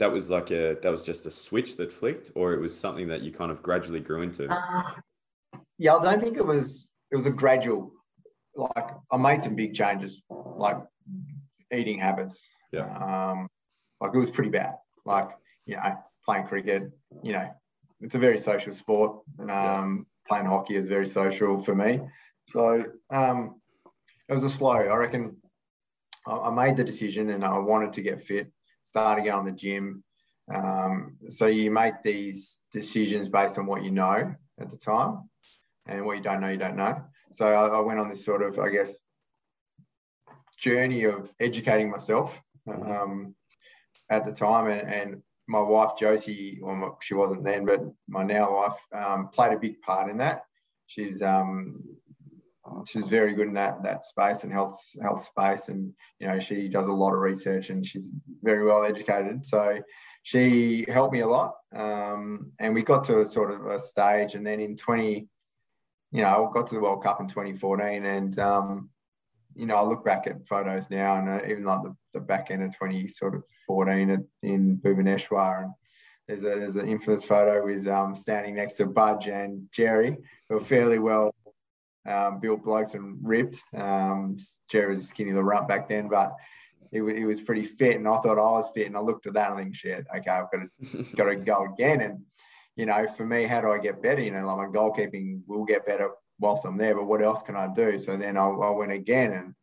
that 0.00 0.10
was 0.10 0.28
like 0.28 0.50
a 0.50 0.76
that 0.82 0.90
was 0.90 1.02
just 1.02 1.24
a 1.26 1.30
switch 1.30 1.76
that 1.76 1.90
flicked, 1.92 2.32
or 2.34 2.52
it 2.52 2.60
was 2.60 2.76
something 2.76 3.06
that 3.08 3.22
you 3.22 3.30
kind 3.30 3.52
of 3.52 3.62
gradually 3.62 4.00
grew 4.00 4.22
into. 4.22 4.48
Uh, 4.50 4.82
yeah, 5.78 5.94
I 5.94 6.02
don't 6.02 6.20
think 6.20 6.36
it 6.36 6.44
was. 6.44 6.90
It 7.12 7.16
was 7.16 7.26
a 7.26 7.30
gradual. 7.30 7.92
Like 8.56 8.90
I 9.12 9.16
made 9.16 9.40
some 9.42 9.54
big 9.54 9.72
changes, 9.72 10.20
like 10.28 10.78
eating 11.72 12.00
habits. 12.00 12.44
Yeah. 12.72 12.88
Um, 12.90 13.46
like 14.00 14.12
it 14.12 14.18
was 14.18 14.30
pretty 14.30 14.50
bad. 14.50 14.74
Like 15.06 15.28
you 15.64 15.76
know, 15.76 15.94
playing 16.24 16.48
cricket. 16.48 16.90
You 17.22 17.34
know, 17.34 17.48
it's 18.00 18.16
a 18.16 18.18
very 18.18 18.38
social 18.38 18.72
sport. 18.72 19.20
Um, 19.38 19.48
yeah. 19.48 19.86
Playing 20.28 20.46
hockey 20.46 20.74
is 20.74 20.88
very 20.88 21.08
social 21.08 21.60
for 21.60 21.74
me. 21.74 22.00
So 22.48 22.84
um, 23.10 23.60
it 24.28 24.34
was 24.34 24.42
a 24.42 24.50
slow. 24.50 24.72
I 24.72 24.96
reckon 24.96 25.36
I 26.28 26.50
made 26.50 26.76
the 26.76 26.84
decision 26.84 27.30
and 27.30 27.44
I 27.44 27.58
wanted 27.58 27.92
to 27.94 28.02
get 28.02 28.20
fit, 28.20 28.52
start 28.82 29.18
again 29.18 29.34
on 29.34 29.46
the 29.46 29.52
gym. 29.52 30.04
Um, 30.52 31.16
so 31.28 31.46
you 31.46 31.70
make 31.70 32.02
these 32.02 32.60
decisions 32.70 33.28
based 33.28 33.58
on 33.58 33.66
what 33.66 33.82
you 33.82 33.90
know 33.90 34.34
at 34.60 34.70
the 34.70 34.76
time, 34.76 35.28
and 35.86 36.04
what 36.04 36.16
you 36.16 36.22
don't 36.22 36.40
know, 36.40 36.48
you 36.48 36.58
don't 36.58 36.76
know. 36.76 37.02
So 37.32 37.46
I, 37.46 37.78
I 37.78 37.80
went 37.80 38.00
on 38.00 38.08
this 38.08 38.24
sort 38.24 38.42
of, 38.42 38.58
I 38.58 38.70
guess, 38.70 38.96
journey 40.58 41.04
of 41.04 41.32
educating 41.38 41.90
myself 41.90 42.40
um, 42.68 43.34
at 44.10 44.26
the 44.26 44.32
time, 44.32 44.68
and, 44.68 44.92
and 44.92 45.22
my 45.46 45.60
wife 45.60 45.92
Josie, 45.98 46.58
well, 46.60 46.98
she 47.00 47.14
wasn't 47.14 47.44
then, 47.44 47.64
but 47.64 47.80
my 48.08 48.22
now 48.22 48.54
wife 48.54 48.80
um, 48.92 49.28
played 49.28 49.52
a 49.52 49.58
big 49.58 49.80
part 49.80 50.10
in 50.10 50.18
that. 50.18 50.42
She's 50.86 51.22
um, 51.22 51.82
she's 52.88 53.08
very 53.08 53.34
good 53.34 53.48
in 53.48 53.54
that 53.54 53.82
that 53.82 54.04
space 54.04 54.44
and 54.44 54.52
health 54.52 54.78
health 55.02 55.24
space, 55.24 55.68
and 55.68 55.92
you 56.18 56.26
know 56.26 56.38
she 56.38 56.68
does 56.68 56.86
a 56.86 56.92
lot 56.92 57.12
of 57.12 57.20
research 57.20 57.70
and 57.70 57.84
she's 57.84 58.10
very 58.42 58.64
well 58.64 58.84
educated. 58.84 59.44
So 59.44 59.80
she 60.22 60.84
helped 60.88 61.14
me 61.14 61.20
a 61.20 61.26
lot, 61.26 61.54
um, 61.74 62.52
and 62.58 62.74
we 62.74 62.82
got 62.82 63.04
to 63.04 63.20
a 63.20 63.26
sort 63.26 63.50
of 63.50 63.66
a 63.66 63.78
stage, 63.78 64.34
and 64.34 64.46
then 64.46 64.60
in 64.60 64.76
twenty, 64.76 65.28
you 66.12 66.22
know, 66.22 66.50
got 66.52 66.66
to 66.66 66.74
the 66.74 66.80
World 66.80 67.02
Cup 67.02 67.20
in 67.20 67.28
twenty 67.28 67.56
fourteen, 67.56 68.04
and 68.04 68.38
um, 68.38 68.90
you 69.54 69.66
know, 69.66 69.76
I 69.76 69.82
look 69.82 70.04
back 70.04 70.26
at 70.26 70.46
photos 70.46 70.90
now, 70.90 71.16
and 71.16 71.28
uh, 71.28 71.40
even 71.48 71.64
like 71.64 71.82
the, 71.82 71.94
the 72.14 72.20
back 72.20 72.50
end 72.50 72.62
of 72.62 72.76
twenty 72.76 73.08
sort 73.08 73.34
of 73.34 73.44
fourteen 73.66 74.26
in 74.42 74.76
Bhubaneswar, 74.76 75.64
and 75.64 75.72
there's 76.26 76.42
a 76.42 76.58
there's 76.58 76.76
an 76.76 76.88
infamous 76.88 77.24
photo 77.24 77.64
with 77.64 77.88
um, 77.88 78.14
standing 78.14 78.54
next 78.54 78.74
to 78.74 78.86
Budge 78.86 79.28
and 79.28 79.66
Jerry, 79.72 80.16
who 80.48 80.56
are 80.56 80.60
fairly 80.60 80.98
well 80.98 81.34
um, 82.08 82.40
built 82.40 82.64
blokes 82.64 82.94
and 82.94 83.18
ripped. 83.22 83.62
Um, 83.74 84.36
Jerry 84.70 84.94
was 84.94 85.08
skinny 85.08 85.32
the 85.32 85.42
rump 85.42 85.68
back 85.68 85.88
then, 85.88 86.08
but 86.08 86.34
he, 86.90 86.98
he, 86.98 87.24
was 87.24 87.40
pretty 87.40 87.64
fit, 87.64 87.96
and 87.96 88.08
I 88.08 88.18
thought 88.18 88.38
I 88.38 88.56
was 88.56 88.70
fit, 88.74 88.86
and 88.86 88.96
I 88.96 89.00
looked 89.00 89.26
at 89.26 89.34
that 89.34 89.50
and 89.50 89.60
I 89.60 89.62
think, 89.62 89.74
shit, 89.74 90.06
okay, 90.16 90.30
I've 90.30 90.50
got 90.50 90.62
to 90.92 91.02
got 91.16 91.24
to 91.24 91.36
go 91.36 91.66
again. 91.72 92.00
And 92.00 92.20
you 92.76 92.86
know, 92.86 93.06
for 93.16 93.26
me, 93.26 93.44
how 93.44 93.60
do 93.60 93.70
I 93.70 93.78
get 93.78 94.02
better? 94.02 94.22
You 94.22 94.30
know, 94.30 94.46
like 94.46 94.56
my 94.56 94.78
goalkeeping 94.78 95.42
will 95.46 95.64
get 95.64 95.86
better 95.86 96.10
whilst 96.40 96.64
I'm 96.64 96.78
there, 96.78 96.94
but 96.94 97.06
what 97.06 97.22
else 97.22 97.42
can 97.42 97.56
I 97.56 97.68
do? 97.72 97.98
So 97.98 98.16
then 98.16 98.36
I, 98.36 98.46
I 98.46 98.70
went 98.70 98.92
again, 98.92 99.32
and 99.32 99.54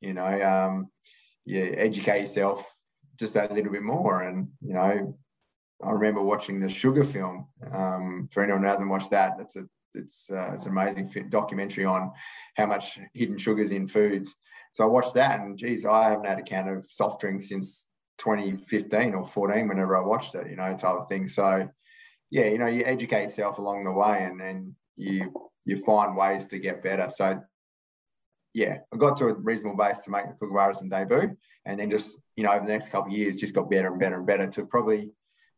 you 0.00 0.14
know, 0.14 0.42
um, 0.42 0.88
yeah, 1.44 1.64
educate 1.64 2.20
yourself 2.20 2.66
just 3.18 3.34
that 3.34 3.52
little 3.52 3.72
bit 3.72 3.82
more, 3.82 4.22
and 4.22 4.48
you 4.60 4.74
know. 4.74 5.18
I 5.84 5.90
remember 5.90 6.22
watching 6.22 6.60
the 6.60 6.68
Sugar 6.68 7.02
film. 7.02 7.48
Um, 7.72 8.28
for 8.30 8.44
anyone 8.44 8.62
who 8.62 8.68
hasn't 8.68 8.88
watched 8.88 9.10
that, 9.10 9.38
it's 9.40 9.56
a 9.56 9.66
it's 9.94 10.30
uh, 10.30 10.52
it's 10.54 10.66
an 10.66 10.72
amazing 10.72 11.28
documentary 11.28 11.84
on 11.84 12.12
how 12.56 12.66
much 12.66 12.98
hidden 13.14 13.38
sugars 13.38 13.72
in 13.72 13.86
foods. 13.86 14.34
So 14.72 14.84
I 14.84 14.86
watched 14.86 15.14
that, 15.14 15.40
and 15.40 15.56
geez, 15.56 15.84
I 15.84 16.10
haven't 16.10 16.26
had 16.26 16.38
a 16.38 16.42
can 16.42 16.68
of 16.68 16.86
soft 16.88 17.20
drink 17.20 17.42
since 17.42 17.86
2015 18.18 19.14
or 19.14 19.26
14, 19.26 19.68
whenever 19.68 19.96
I 19.96 20.06
watched 20.06 20.34
it, 20.34 20.48
you 20.48 20.56
know, 20.56 20.74
type 20.74 20.96
of 20.96 21.08
thing. 21.08 21.26
So 21.26 21.68
yeah, 22.30 22.46
you 22.46 22.58
know, 22.58 22.66
you 22.66 22.82
educate 22.86 23.24
yourself 23.24 23.58
along 23.58 23.84
the 23.84 23.92
way, 23.92 24.24
and 24.24 24.40
then 24.40 24.74
you 24.96 25.32
you 25.64 25.84
find 25.84 26.16
ways 26.16 26.46
to 26.48 26.58
get 26.58 26.82
better. 26.82 27.08
So 27.10 27.40
yeah, 28.54 28.78
I 28.92 28.96
got 28.96 29.16
to 29.18 29.26
a 29.26 29.34
reasonable 29.34 29.76
base 29.76 30.02
to 30.02 30.10
make 30.10 30.24
the 30.26 30.46
Kookaburras 30.46 30.80
and 30.80 30.90
debut, 30.90 31.36
and 31.64 31.78
then 31.78 31.90
just 31.90 32.18
you 32.36 32.44
know 32.44 32.52
over 32.52 32.66
the 32.66 32.72
next 32.72 32.88
couple 32.88 33.12
of 33.12 33.18
years, 33.18 33.36
just 33.36 33.54
got 33.54 33.70
better 33.70 33.88
and 33.88 34.00
better 34.00 34.16
and 34.16 34.26
better 34.26 34.46
to 34.46 34.66
probably 34.66 35.10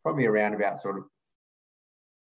probably 0.03 0.27
around 0.27 0.55
about 0.55 0.81
sort 0.81 0.99
of 0.99 1.05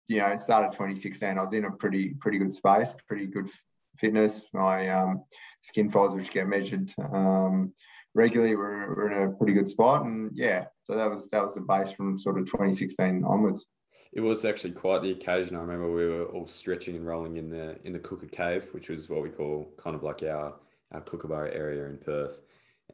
you 0.09 0.19
know, 0.19 0.37
started 0.37 0.73
2016, 0.73 1.39
I 1.39 1.43
was 1.43 1.53
in 1.53 1.65
a 1.65 1.71
pretty 1.71 2.15
pretty 2.21 2.39
good 2.39 2.53
space, 2.53 2.95
pretty 3.09 3.27
good 3.27 3.49
fitness. 3.97 4.49
My 4.53 4.89
um, 4.89 5.25
skin 5.63 5.91
folds, 5.91 6.15
which 6.15 6.31
get 6.31 6.49
measured 6.49 6.93
um, 6.99 7.73
regularly, 8.15 8.57
were, 8.57 8.95
were 8.95 9.11
in 9.11 9.29
a 9.29 9.33
pretty 9.33 9.53
good 9.53 9.69
spot, 9.69 10.05
and 10.05 10.31
yeah, 10.35 10.67
so 10.83 10.95
that 10.95 11.11
was 11.11 11.29
that 11.31 11.43
was 11.43 11.55
the 11.55 11.61
base 11.61 11.93
from 11.93 12.19
sort 12.19 12.39
of 12.39 12.47
2016 12.47 13.25
onwards. 13.25 13.67
It 14.13 14.21
was 14.21 14.45
actually 14.45 14.73
quite 14.73 15.03
the 15.03 15.13
occasion. 15.13 15.57
I 15.57 15.61
remember 15.61 15.91
we 15.91 16.07
were 16.07 16.27
all 16.27 16.47
stretching 16.47 16.97
and 16.97 17.07
rolling 17.07 17.37
in 17.37 17.49
the 17.49 17.79
in 17.85 17.93
the 17.93 17.99
Kooka 17.99 18.31
Cave, 18.31 18.67
which 18.73 18.89
was 18.89 19.09
what 19.09 19.23
we 19.23 19.31
call 19.31 19.73
kind 19.77 19.97
of 19.97 20.03
like 20.03 20.23
our 20.23 20.55
our 20.93 21.01
Kookaburra 21.01 21.55
area 21.55 21.87
in 21.87 21.99
Perth, 21.99 22.41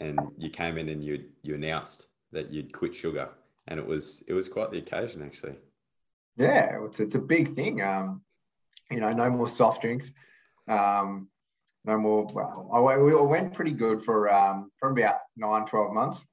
and 0.01 0.19
you 0.37 0.51
came 0.51 0.79
in 0.79 0.89
and 0.89 1.03
you 1.03 1.25
you 1.43 1.55
announced 1.55 2.07
that 2.33 2.51
you'd 2.51 2.73
quit 2.73 2.95
sugar, 2.95 3.29
and 3.67 3.81
it 3.81 3.87
was 3.87 4.23
it 4.29 4.33
was 4.33 4.49
quite 4.49 4.71
the 4.71 4.79
occasion 4.79 5.23
actually. 5.23 5.57
Yeah, 6.39 6.79
it's 6.85 7.01
it's 7.01 7.17
a 7.17 7.21
big 7.21 7.57
thing. 7.57 7.83
Um, 7.83 8.23
you 8.91 9.01
know, 9.01 9.13
no 9.13 9.29
more 9.31 9.49
soft 9.49 9.83
drinks. 9.83 10.13
Um, 10.69 11.29
no 11.85 11.99
more. 11.99 12.27
Well, 12.33 12.71
I, 12.73 12.97
we 12.97 13.15
went 13.15 13.55
pretty 13.55 13.73
good 13.73 14.03
for 14.03 14.33
um, 14.33 14.71
for 14.79 14.91
about 14.91 15.17
nine, 15.37 15.67
12 15.67 15.93
months, 15.93 16.25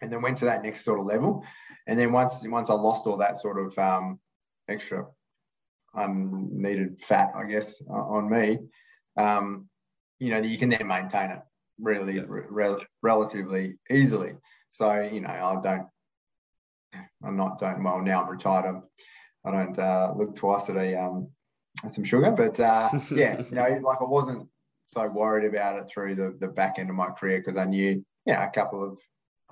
and 0.00 0.10
then 0.10 0.22
went 0.22 0.38
to 0.38 0.46
that 0.46 0.62
next 0.62 0.84
sort 0.84 0.98
of 0.98 1.06
level. 1.06 1.44
And 1.86 1.98
then 1.98 2.12
once 2.12 2.40
once 2.44 2.70
I 2.70 2.74
lost 2.74 3.06
all 3.06 3.18
that 3.18 3.36
sort 3.36 3.58
of 3.58 3.78
um, 3.78 4.18
extra 4.68 5.06
unneeded 5.94 7.00
fat, 7.00 7.32
I 7.34 7.44
guess, 7.44 7.82
on 7.88 8.30
me, 8.30 8.58
um, 9.16 9.68
you 10.20 10.30
know, 10.30 10.38
you 10.38 10.56
can 10.56 10.68
then 10.70 10.86
maintain 10.86 11.30
it 11.30 11.40
really 11.80 12.16
yeah. 12.16 12.22
re- 12.26 12.86
relatively 13.02 13.78
easily. 13.90 14.34
So 14.70 15.00
you 15.02 15.20
know, 15.20 15.28
I 15.28 15.60
don't. 15.62 15.86
I'm 17.22 17.36
not 17.36 17.58
don't 17.58 17.82
well 17.82 18.00
now. 18.00 18.22
I'm 18.22 18.30
retired. 18.30 18.64
I'm, 18.64 18.82
I 19.44 19.50
don't 19.50 19.78
uh, 19.78 20.12
look 20.16 20.34
twice 20.36 20.68
at 20.68 20.76
a 20.76 21.00
um, 21.00 21.28
some 21.88 22.04
sugar, 22.04 22.30
but 22.30 22.58
uh, 22.58 22.90
yeah, 23.10 23.38
you 23.38 23.54
know, 23.54 23.80
like 23.82 24.00
I 24.00 24.04
wasn't 24.04 24.48
so 24.86 25.06
worried 25.08 25.46
about 25.46 25.78
it 25.78 25.88
through 25.88 26.14
the, 26.14 26.36
the 26.40 26.48
back 26.48 26.78
end 26.78 26.90
of 26.90 26.96
my 26.96 27.10
career 27.10 27.38
because 27.38 27.56
I 27.56 27.64
knew, 27.64 28.04
you 28.26 28.32
know, 28.32 28.40
a 28.40 28.50
couple 28.52 28.82
of, 28.82 28.98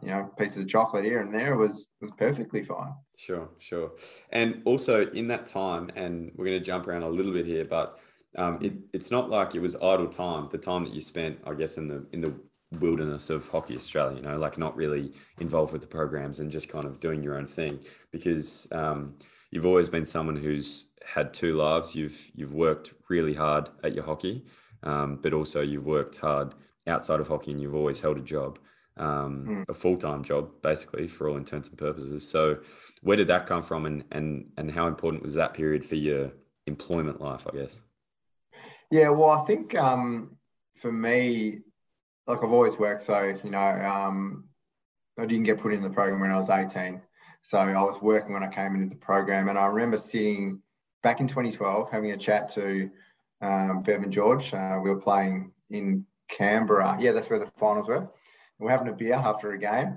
you 0.02 0.08
know, 0.08 0.30
pieces 0.38 0.58
of 0.58 0.68
chocolate 0.68 1.04
here 1.04 1.20
and 1.20 1.34
there 1.34 1.56
was 1.56 1.88
was 2.00 2.10
perfectly 2.12 2.62
fine. 2.62 2.92
Sure, 3.16 3.48
sure. 3.58 3.92
And 4.30 4.62
also 4.64 5.06
in 5.10 5.28
that 5.28 5.46
time, 5.46 5.90
and 5.94 6.32
we're 6.34 6.46
going 6.46 6.58
to 6.58 6.64
jump 6.64 6.86
around 6.86 7.02
a 7.02 7.08
little 7.08 7.32
bit 7.32 7.46
here, 7.46 7.64
but 7.64 7.98
um, 8.36 8.58
it, 8.60 8.74
it's 8.92 9.10
not 9.10 9.30
like 9.30 9.54
it 9.54 9.60
was 9.60 9.76
idle 9.76 10.08
time. 10.08 10.48
The 10.50 10.58
time 10.58 10.84
that 10.84 10.92
you 10.92 11.00
spent, 11.00 11.38
I 11.46 11.54
guess, 11.54 11.78
in 11.78 11.88
the 11.88 12.04
in 12.12 12.20
the 12.20 12.34
wilderness 12.80 13.30
of 13.30 13.48
hockey 13.48 13.76
Australia, 13.76 14.16
you 14.16 14.22
know, 14.22 14.36
like 14.38 14.58
not 14.58 14.76
really 14.76 15.12
involved 15.38 15.72
with 15.72 15.80
the 15.80 15.86
programs 15.86 16.40
and 16.40 16.50
just 16.50 16.68
kind 16.68 16.84
of 16.84 17.00
doing 17.00 17.22
your 17.22 17.36
own 17.38 17.46
thing 17.46 17.78
because 18.10 18.66
um, 18.72 19.14
you've 19.50 19.66
always 19.66 19.88
been 19.88 20.04
someone 20.04 20.36
who's 20.36 20.86
had 21.04 21.32
two 21.32 21.56
lives. 21.56 21.94
You've 21.94 22.18
you've 22.34 22.54
worked 22.54 22.92
really 23.08 23.34
hard 23.34 23.68
at 23.84 23.94
your 23.94 24.04
hockey, 24.04 24.44
um, 24.82 25.18
but 25.22 25.32
also 25.32 25.60
you've 25.60 25.86
worked 25.86 26.18
hard 26.18 26.54
outside 26.86 27.20
of 27.20 27.28
hockey 27.28 27.50
and 27.50 27.60
you've 27.60 27.74
always 27.74 28.00
held 28.00 28.18
a 28.18 28.22
job, 28.22 28.58
um, 28.96 29.46
mm. 29.48 29.68
a 29.68 29.74
full 29.74 29.96
time 29.96 30.22
job, 30.22 30.50
basically, 30.62 31.08
for 31.08 31.28
all 31.28 31.36
intents 31.36 31.68
and 31.68 31.78
purposes. 31.78 32.28
So, 32.28 32.58
where 33.02 33.16
did 33.16 33.28
that 33.28 33.46
come 33.46 33.62
from, 33.62 33.86
and 33.86 34.04
and 34.12 34.46
and 34.56 34.70
how 34.70 34.86
important 34.86 35.22
was 35.22 35.34
that 35.34 35.54
period 35.54 35.84
for 35.84 35.96
your 35.96 36.32
employment 36.66 37.20
life? 37.20 37.46
I 37.52 37.56
guess. 37.56 37.80
Yeah, 38.90 39.08
well, 39.10 39.30
I 39.30 39.44
think 39.44 39.74
um, 39.74 40.36
for 40.76 40.92
me, 40.92 41.60
like 42.26 42.38
I've 42.42 42.52
always 42.52 42.78
worked, 42.78 43.02
so 43.02 43.36
you 43.42 43.50
know, 43.50 43.58
um, 43.58 44.44
I 45.18 45.26
didn't 45.26 45.44
get 45.44 45.60
put 45.60 45.72
in 45.72 45.82
the 45.82 45.90
program 45.90 46.20
when 46.20 46.30
I 46.30 46.36
was 46.36 46.50
eighteen. 46.50 47.02
So 47.46 47.58
I 47.58 47.80
was 47.80 48.02
working 48.02 48.32
when 48.32 48.42
I 48.42 48.48
came 48.48 48.74
into 48.74 48.88
the 48.88 49.00
program, 49.00 49.48
and 49.48 49.56
I 49.56 49.66
remember 49.66 49.98
sitting 49.98 50.60
back 51.04 51.20
in 51.20 51.28
2012 51.28 51.88
having 51.92 52.10
a 52.10 52.16
chat 52.16 52.48
to 52.54 52.90
um, 53.40 53.84
Bevan 53.84 54.10
George. 54.10 54.52
Uh, 54.52 54.80
we 54.82 54.90
were 54.90 55.00
playing 55.00 55.52
in 55.70 56.04
Canberra. 56.28 56.96
Yeah, 56.98 57.12
that's 57.12 57.30
where 57.30 57.38
the 57.38 57.46
finals 57.56 57.86
were. 57.86 58.10
We 58.58 58.66
are 58.66 58.70
having 58.70 58.88
a 58.88 58.92
beer 58.92 59.14
after 59.14 59.52
a 59.52 59.58
game. 59.58 59.96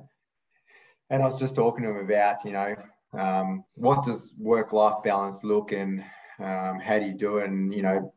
And 1.10 1.24
I 1.24 1.26
was 1.26 1.40
just 1.40 1.56
talking 1.56 1.86
to 1.86 1.90
him 1.90 1.98
about, 1.98 2.46
you 2.46 2.52
know, 2.52 2.76
um, 3.18 3.64
what 3.74 4.04
does 4.04 4.32
work 4.38 4.72
life 4.72 5.02
balance 5.04 5.44
look 5.44 5.72
and 5.72 6.02
um, 6.38 6.80
how 6.80 7.00
do 7.00 7.06
you 7.06 7.16
do 7.16 7.40
it? 7.40 7.50
And, 7.50 7.74
you 7.74 7.82
know, 7.82 8.14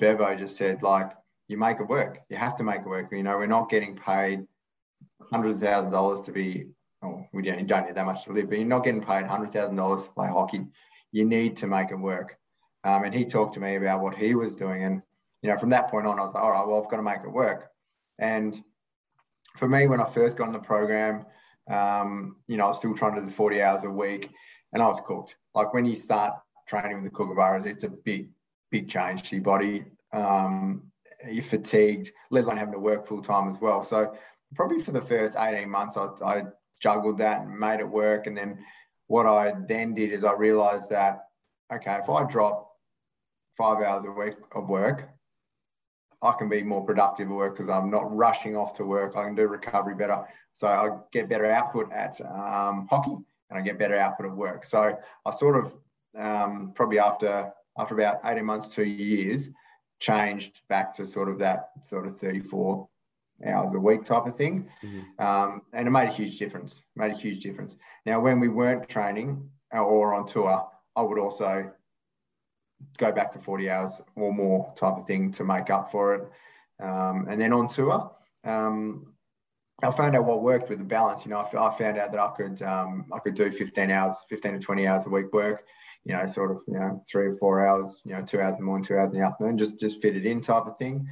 Bevo 0.00 0.34
just 0.36 0.56
said, 0.56 0.82
like, 0.82 1.10
you 1.48 1.58
make 1.58 1.80
it 1.80 1.86
work. 1.86 2.20
You 2.30 2.38
have 2.38 2.56
to 2.56 2.64
make 2.64 2.80
it 2.80 2.88
work. 2.88 3.12
You 3.12 3.24
know, 3.24 3.36
we're 3.36 3.44
not 3.44 3.68
getting 3.68 3.94
paid 3.94 4.46
hundreds 5.30 5.56
of 5.56 5.60
thousands 5.60 5.88
of 5.88 5.92
dollars 5.92 6.22
to 6.22 6.32
be, 6.32 6.68
oh, 7.04 7.26
we 7.32 7.42
don't, 7.42 7.66
don't 7.66 7.86
need 7.86 7.94
that 7.94 8.06
much 8.06 8.24
to 8.24 8.32
live, 8.32 8.48
but 8.48 8.58
you're 8.58 8.66
not 8.66 8.84
getting 8.84 9.00
paid 9.00 9.24
$100,000 9.24 10.04
to 10.04 10.12
play 10.12 10.28
hockey. 10.28 10.66
You 11.12 11.24
need 11.24 11.56
to 11.58 11.66
make 11.66 11.90
it 11.90 11.96
work. 11.96 12.38
Um, 12.82 13.04
and 13.04 13.14
he 13.14 13.24
talked 13.24 13.54
to 13.54 13.60
me 13.60 13.76
about 13.76 14.00
what 14.00 14.16
he 14.16 14.34
was 14.34 14.56
doing. 14.56 14.84
And, 14.84 15.02
you 15.42 15.50
know, 15.50 15.56
from 15.56 15.70
that 15.70 15.90
point 15.90 16.06
on, 16.06 16.18
I 16.18 16.22
was 16.22 16.34
like, 16.34 16.42
all 16.42 16.50
right, 16.50 16.66
well, 16.66 16.82
I've 16.82 16.90
got 16.90 16.96
to 16.96 17.02
make 17.02 17.20
it 17.24 17.30
work. 17.30 17.70
And 18.18 18.62
for 19.56 19.68
me, 19.68 19.86
when 19.86 20.00
I 20.00 20.04
first 20.04 20.36
got 20.36 20.48
in 20.48 20.52
the 20.52 20.58
program, 20.58 21.26
um, 21.70 22.36
you 22.46 22.56
know, 22.56 22.64
I 22.64 22.68
was 22.68 22.78
still 22.78 22.94
trying 22.94 23.14
to 23.14 23.20
do 23.20 23.26
the 23.26 23.32
40 23.32 23.62
hours 23.62 23.84
a 23.84 23.90
week 23.90 24.30
and 24.72 24.82
I 24.82 24.88
was 24.88 25.00
cooked. 25.04 25.36
Like 25.54 25.72
when 25.72 25.86
you 25.86 25.96
start 25.96 26.34
training 26.68 27.02
with 27.02 27.12
the 27.12 27.16
kookaburras, 27.18 27.66
it's 27.66 27.84
a 27.84 27.88
big, 27.88 28.28
big 28.70 28.88
change 28.88 29.22
to 29.30 29.36
your 29.36 29.44
body. 29.44 29.84
Um, 30.12 30.90
you're 31.30 31.42
fatigued, 31.42 32.12
let 32.30 32.44
alone 32.44 32.58
having 32.58 32.74
to 32.74 32.80
work 32.80 33.06
full 33.06 33.22
time 33.22 33.48
as 33.48 33.60
well. 33.60 33.82
So 33.82 34.14
probably 34.54 34.80
for 34.80 34.92
the 34.92 35.00
first 35.00 35.36
18 35.38 35.68
months, 35.70 35.96
I, 35.96 36.08
I 36.22 36.42
juggled 36.80 37.18
that 37.18 37.42
and 37.42 37.58
made 37.58 37.80
it 37.80 37.88
work. 37.88 38.26
And 38.26 38.36
then 38.36 38.58
what 39.06 39.26
I 39.26 39.54
then 39.68 39.94
did 39.94 40.12
is 40.12 40.24
I 40.24 40.32
realized 40.32 40.90
that, 40.90 41.26
okay, 41.72 41.98
if 42.02 42.08
I 42.08 42.24
drop 42.24 42.70
five 43.56 43.82
hours 43.82 44.04
a 44.04 44.10
week 44.10 44.34
of 44.54 44.68
work, 44.68 45.08
I 46.22 46.32
can 46.32 46.48
be 46.48 46.62
more 46.62 46.84
productive 46.84 47.28
at 47.28 47.34
work 47.34 47.54
because 47.54 47.68
I'm 47.68 47.90
not 47.90 48.14
rushing 48.14 48.56
off 48.56 48.74
to 48.78 48.84
work. 48.84 49.16
I 49.16 49.24
can 49.24 49.34
do 49.34 49.46
recovery 49.46 49.94
better. 49.94 50.24
So 50.54 50.66
I 50.66 50.90
get 51.12 51.28
better 51.28 51.50
output 51.50 51.92
at 51.92 52.18
um, 52.22 52.86
hockey 52.88 53.16
and 53.50 53.58
I 53.58 53.60
get 53.60 53.78
better 53.78 53.98
output 53.98 54.26
at 54.26 54.32
work. 54.32 54.64
So 54.64 54.96
I 55.26 55.30
sort 55.32 55.64
of 55.64 55.74
um, 56.18 56.72
probably 56.74 56.98
after 56.98 57.52
after 57.76 57.94
about 57.94 58.20
18 58.24 58.44
months, 58.44 58.68
two 58.68 58.84
years, 58.84 59.50
changed 59.98 60.62
back 60.68 60.92
to 60.94 61.06
sort 61.06 61.28
of 61.28 61.38
that 61.40 61.70
sort 61.82 62.06
of 62.06 62.18
34 62.20 62.88
hours 63.46 63.74
a 63.74 63.78
week 63.78 64.04
type 64.04 64.26
of 64.26 64.36
thing. 64.36 64.68
Mm-hmm. 64.82 65.24
Um, 65.24 65.62
and 65.72 65.88
it 65.88 65.90
made 65.90 66.08
a 66.08 66.12
huge 66.12 66.38
difference, 66.38 66.82
made 66.96 67.12
a 67.12 67.16
huge 67.16 67.42
difference. 67.42 67.76
Now, 68.06 68.20
when 68.20 68.40
we 68.40 68.48
weren't 68.48 68.88
training 68.88 69.48
or 69.72 70.14
on 70.14 70.26
tour, 70.26 70.68
I 70.96 71.02
would 71.02 71.18
also 71.18 71.70
go 72.98 73.12
back 73.12 73.32
to 73.32 73.38
40 73.38 73.70
hours 73.70 74.00
or 74.14 74.32
more 74.32 74.72
type 74.76 74.96
of 74.96 75.06
thing 75.06 75.32
to 75.32 75.44
make 75.44 75.70
up 75.70 75.90
for 75.90 76.14
it. 76.14 76.30
Um, 76.82 77.26
and 77.28 77.40
then 77.40 77.52
on 77.52 77.68
tour, 77.68 78.10
um, 78.44 79.14
I 79.82 79.90
found 79.90 80.16
out 80.16 80.24
what 80.24 80.42
worked 80.42 80.70
with 80.70 80.78
the 80.78 80.84
balance. 80.84 81.24
You 81.24 81.30
know, 81.30 81.38
I, 81.38 81.68
I 81.68 81.76
found 81.76 81.98
out 81.98 82.12
that 82.12 82.20
I 82.20 82.30
could 82.36 82.62
um, 82.62 83.06
I 83.12 83.18
could 83.18 83.34
do 83.34 83.50
15 83.50 83.90
hours, 83.90 84.14
15 84.28 84.52
to 84.52 84.58
20 84.58 84.86
hours 84.86 85.06
a 85.06 85.10
week 85.10 85.32
work. 85.32 85.64
You 86.04 86.14
know, 86.14 86.26
sort 86.26 86.50
of 86.50 86.62
you 86.68 86.74
know 86.74 87.02
three 87.08 87.26
or 87.26 87.34
four 87.34 87.66
hours. 87.66 88.00
You 88.04 88.12
know, 88.12 88.22
two 88.22 88.40
hours 88.40 88.56
in 88.56 88.62
the 88.62 88.66
morning, 88.66 88.84
two 88.84 88.96
hours 88.96 89.10
in 89.10 89.18
the 89.18 89.24
afternoon. 89.24 89.58
Just 89.58 89.80
just 89.80 90.00
fit 90.00 90.16
it 90.16 90.26
in 90.26 90.40
type 90.40 90.66
of 90.66 90.78
thing. 90.78 91.08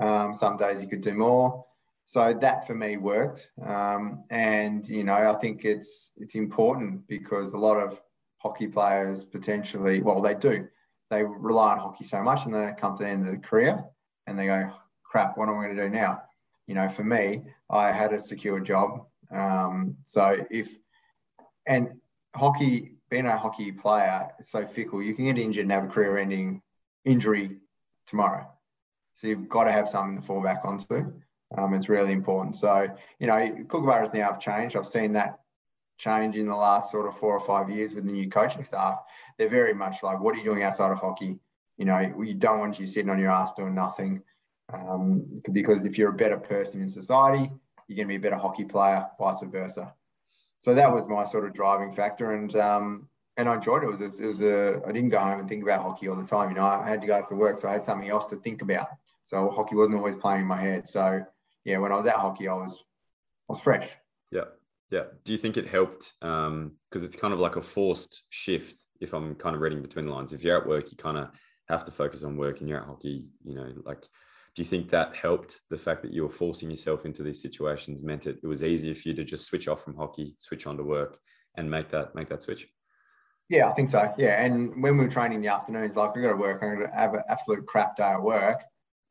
Um, 0.00 0.34
some 0.34 0.56
days 0.56 0.82
you 0.82 0.88
could 0.88 1.02
do 1.02 1.14
more. 1.14 1.64
So 2.04 2.32
that 2.40 2.66
for 2.66 2.74
me 2.74 2.96
worked. 2.96 3.50
Um, 3.64 4.24
and 4.30 4.86
you 4.88 5.04
know, 5.04 5.30
I 5.30 5.34
think 5.34 5.64
it's 5.64 6.12
it's 6.16 6.34
important 6.34 7.06
because 7.06 7.52
a 7.52 7.58
lot 7.58 7.76
of 7.76 8.00
hockey 8.38 8.66
players 8.66 9.24
potentially, 9.24 10.02
well, 10.02 10.20
they 10.20 10.34
do 10.34 10.68
they 11.12 11.24
rely 11.24 11.72
on 11.72 11.78
hockey 11.78 12.04
so 12.04 12.22
much 12.22 12.46
and 12.46 12.54
they 12.54 12.72
come 12.78 12.96
to 12.96 13.02
the 13.02 13.08
end 13.08 13.26
of 13.26 13.32
the 13.32 13.38
career 13.38 13.84
and 14.26 14.38
they 14.38 14.46
go, 14.46 14.72
crap, 15.02 15.36
what 15.36 15.46
am 15.46 15.58
I 15.58 15.64
going 15.64 15.76
to 15.76 15.82
do 15.82 15.90
now? 15.90 16.22
You 16.66 16.74
know, 16.74 16.88
for 16.88 17.04
me, 17.04 17.42
I 17.68 17.92
had 17.92 18.14
a 18.14 18.20
secure 18.20 18.60
job. 18.60 19.04
Um, 19.30 19.98
so 20.04 20.38
if, 20.50 20.78
and 21.66 21.92
hockey, 22.34 22.92
being 23.10 23.26
a 23.26 23.36
hockey 23.36 23.72
player 23.72 24.30
is 24.40 24.48
so 24.48 24.64
fickle, 24.64 25.02
you 25.02 25.14
can 25.14 25.26
get 25.26 25.36
injured 25.36 25.64
and 25.64 25.72
have 25.72 25.84
a 25.84 25.88
career 25.88 26.16
ending 26.16 26.62
injury 27.04 27.58
tomorrow. 28.06 28.50
So 29.14 29.26
you've 29.26 29.48
got 29.48 29.64
to 29.64 29.72
have 29.72 29.88
something 29.88 30.20
to 30.20 30.26
fall 30.26 30.42
back 30.42 30.64
onto. 30.64 31.12
Um, 31.56 31.74
it's 31.74 31.88
really 31.88 32.12
important. 32.12 32.56
So, 32.56 32.88
you 33.18 33.26
know, 33.26 33.36
Kookaburras 33.66 34.14
now 34.14 34.32
have 34.32 34.40
changed. 34.40 34.76
I've 34.76 34.86
seen 34.86 35.12
that 35.12 35.38
change 35.98 36.36
in 36.36 36.46
the 36.46 36.56
last 36.56 36.90
sort 36.90 37.06
of 37.06 37.16
four 37.16 37.36
or 37.36 37.40
five 37.40 37.70
years 37.70 37.94
with 37.94 38.06
the 38.06 38.12
new 38.12 38.28
coaching 38.28 38.64
staff. 38.64 38.98
They're 39.38 39.48
very 39.48 39.74
much 39.74 40.02
like, 40.02 40.20
what 40.20 40.34
are 40.34 40.38
you 40.38 40.44
doing 40.44 40.62
outside 40.62 40.90
of 40.90 40.98
hockey? 40.98 41.38
You 41.76 41.84
know, 41.84 41.98
you 41.98 42.34
don't 42.34 42.58
want 42.58 42.80
you 42.80 42.86
sitting 42.86 43.10
on 43.10 43.18
your 43.18 43.30
ass 43.30 43.52
doing 43.52 43.74
nothing. 43.74 44.22
Um, 44.72 45.42
because 45.52 45.84
if 45.84 45.98
you're 45.98 46.10
a 46.10 46.14
better 46.14 46.38
person 46.38 46.80
in 46.80 46.88
society, 46.88 47.50
you're 47.86 47.96
going 47.96 48.08
to 48.08 48.18
be 48.18 48.26
a 48.26 48.30
better 48.30 48.40
hockey 48.40 48.64
player, 48.64 49.06
vice 49.18 49.42
versa. 49.42 49.92
So 50.60 50.74
that 50.74 50.92
was 50.92 51.08
my 51.08 51.24
sort 51.24 51.44
of 51.44 51.54
driving 51.54 51.92
factor, 51.92 52.32
and 52.32 52.54
um, 52.56 53.08
and 53.36 53.48
I 53.48 53.56
enjoyed 53.56 53.82
it. 53.82 53.86
It 53.86 54.00
was, 54.00 54.20
it 54.20 54.26
was 54.26 54.42
a 54.42 54.80
I 54.86 54.92
didn't 54.92 55.10
go 55.10 55.18
home 55.18 55.40
and 55.40 55.48
think 55.48 55.62
about 55.62 55.82
hockey 55.82 56.08
all 56.08 56.16
the 56.16 56.24
time. 56.24 56.50
You 56.50 56.56
know, 56.56 56.64
I 56.64 56.88
had 56.88 57.00
to 57.00 57.06
go 57.06 57.22
for 57.28 57.34
work, 57.34 57.58
so 57.58 57.68
I 57.68 57.72
had 57.72 57.84
something 57.84 58.08
else 58.08 58.28
to 58.28 58.36
think 58.36 58.62
about. 58.62 58.86
So 59.24 59.50
hockey 59.50 59.76
wasn't 59.76 59.98
always 59.98 60.16
playing 60.16 60.42
in 60.42 60.46
my 60.46 60.60
head. 60.60 60.88
So 60.88 61.22
yeah, 61.64 61.78
when 61.78 61.92
I 61.92 61.96
was 61.96 62.06
at 62.06 62.16
hockey, 62.16 62.48
I 62.48 62.54
was 62.54 62.78
I 63.48 63.52
was 63.52 63.60
fresh. 63.60 63.88
Yeah. 64.30 64.44
Yeah. 64.90 65.04
Do 65.24 65.32
you 65.32 65.38
think 65.38 65.56
it 65.56 65.66
helped? 65.66 66.12
Because 66.20 66.48
um, 66.48 66.76
it's 66.92 67.16
kind 67.16 67.32
of 67.32 67.40
like 67.40 67.56
a 67.56 67.62
forced 67.62 68.24
shift. 68.30 68.74
If 69.00 69.14
I'm 69.14 69.34
kind 69.34 69.56
of 69.56 69.62
reading 69.62 69.82
between 69.82 70.06
the 70.06 70.12
lines, 70.12 70.32
if 70.32 70.44
you're 70.44 70.60
at 70.60 70.68
work, 70.68 70.90
you 70.90 70.96
kind 70.96 71.16
of 71.16 71.30
have 71.68 71.84
to 71.86 71.90
focus 71.92 72.22
on 72.22 72.36
work, 72.36 72.60
and 72.60 72.68
you're 72.68 72.80
at 72.80 72.86
hockey. 72.86 73.26
You 73.44 73.54
know, 73.54 73.72
like, 73.84 74.02
do 74.02 74.62
you 74.62 74.64
think 74.64 74.90
that 74.90 75.16
helped? 75.16 75.60
The 75.70 75.78
fact 75.78 76.02
that 76.02 76.12
you 76.12 76.22
were 76.22 76.30
forcing 76.30 76.70
yourself 76.70 77.06
into 77.06 77.22
these 77.22 77.40
situations 77.40 78.02
meant 78.02 78.26
it 78.26 78.38
it 78.42 78.46
was 78.46 78.62
easier 78.62 78.94
for 78.94 79.08
you 79.08 79.14
to 79.14 79.24
just 79.24 79.46
switch 79.46 79.66
off 79.66 79.82
from 79.82 79.96
hockey, 79.96 80.36
switch 80.38 80.66
on 80.66 80.76
to 80.76 80.84
work, 80.84 81.18
and 81.56 81.70
make 81.70 81.90
that 81.90 82.14
make 82.14 82.28
that 82.28 82.42
switch. 82.42 82.68
Yeah, 83.48 83.68
I 83.68 83.72
think 83.72 83.88
so. 83.88 84.14
Yeah, 84.18 84.44
and 84.44 84.82
when 84.82 84.96
we 84.96 85.04
were 85.04 85.10
training 85.10 85.36
in 85.36 85.42
the 85.42 85.48
afternoons, 85.48 85.96
like 85.96 86.16
I 86.16 86.20
got 86.20 86.30
to 86.30 86.36
work, 86.36 86.62
I'm 86.62 86.76
going 86.76 86.88
to 86.88 86.94
have 86.94 87.14
an 87.14 87.22
absolute 87.28 87.66
crap 87.66 87.96
day 87.96 88.04
at 88.04 88.22
work, 88.22 88.62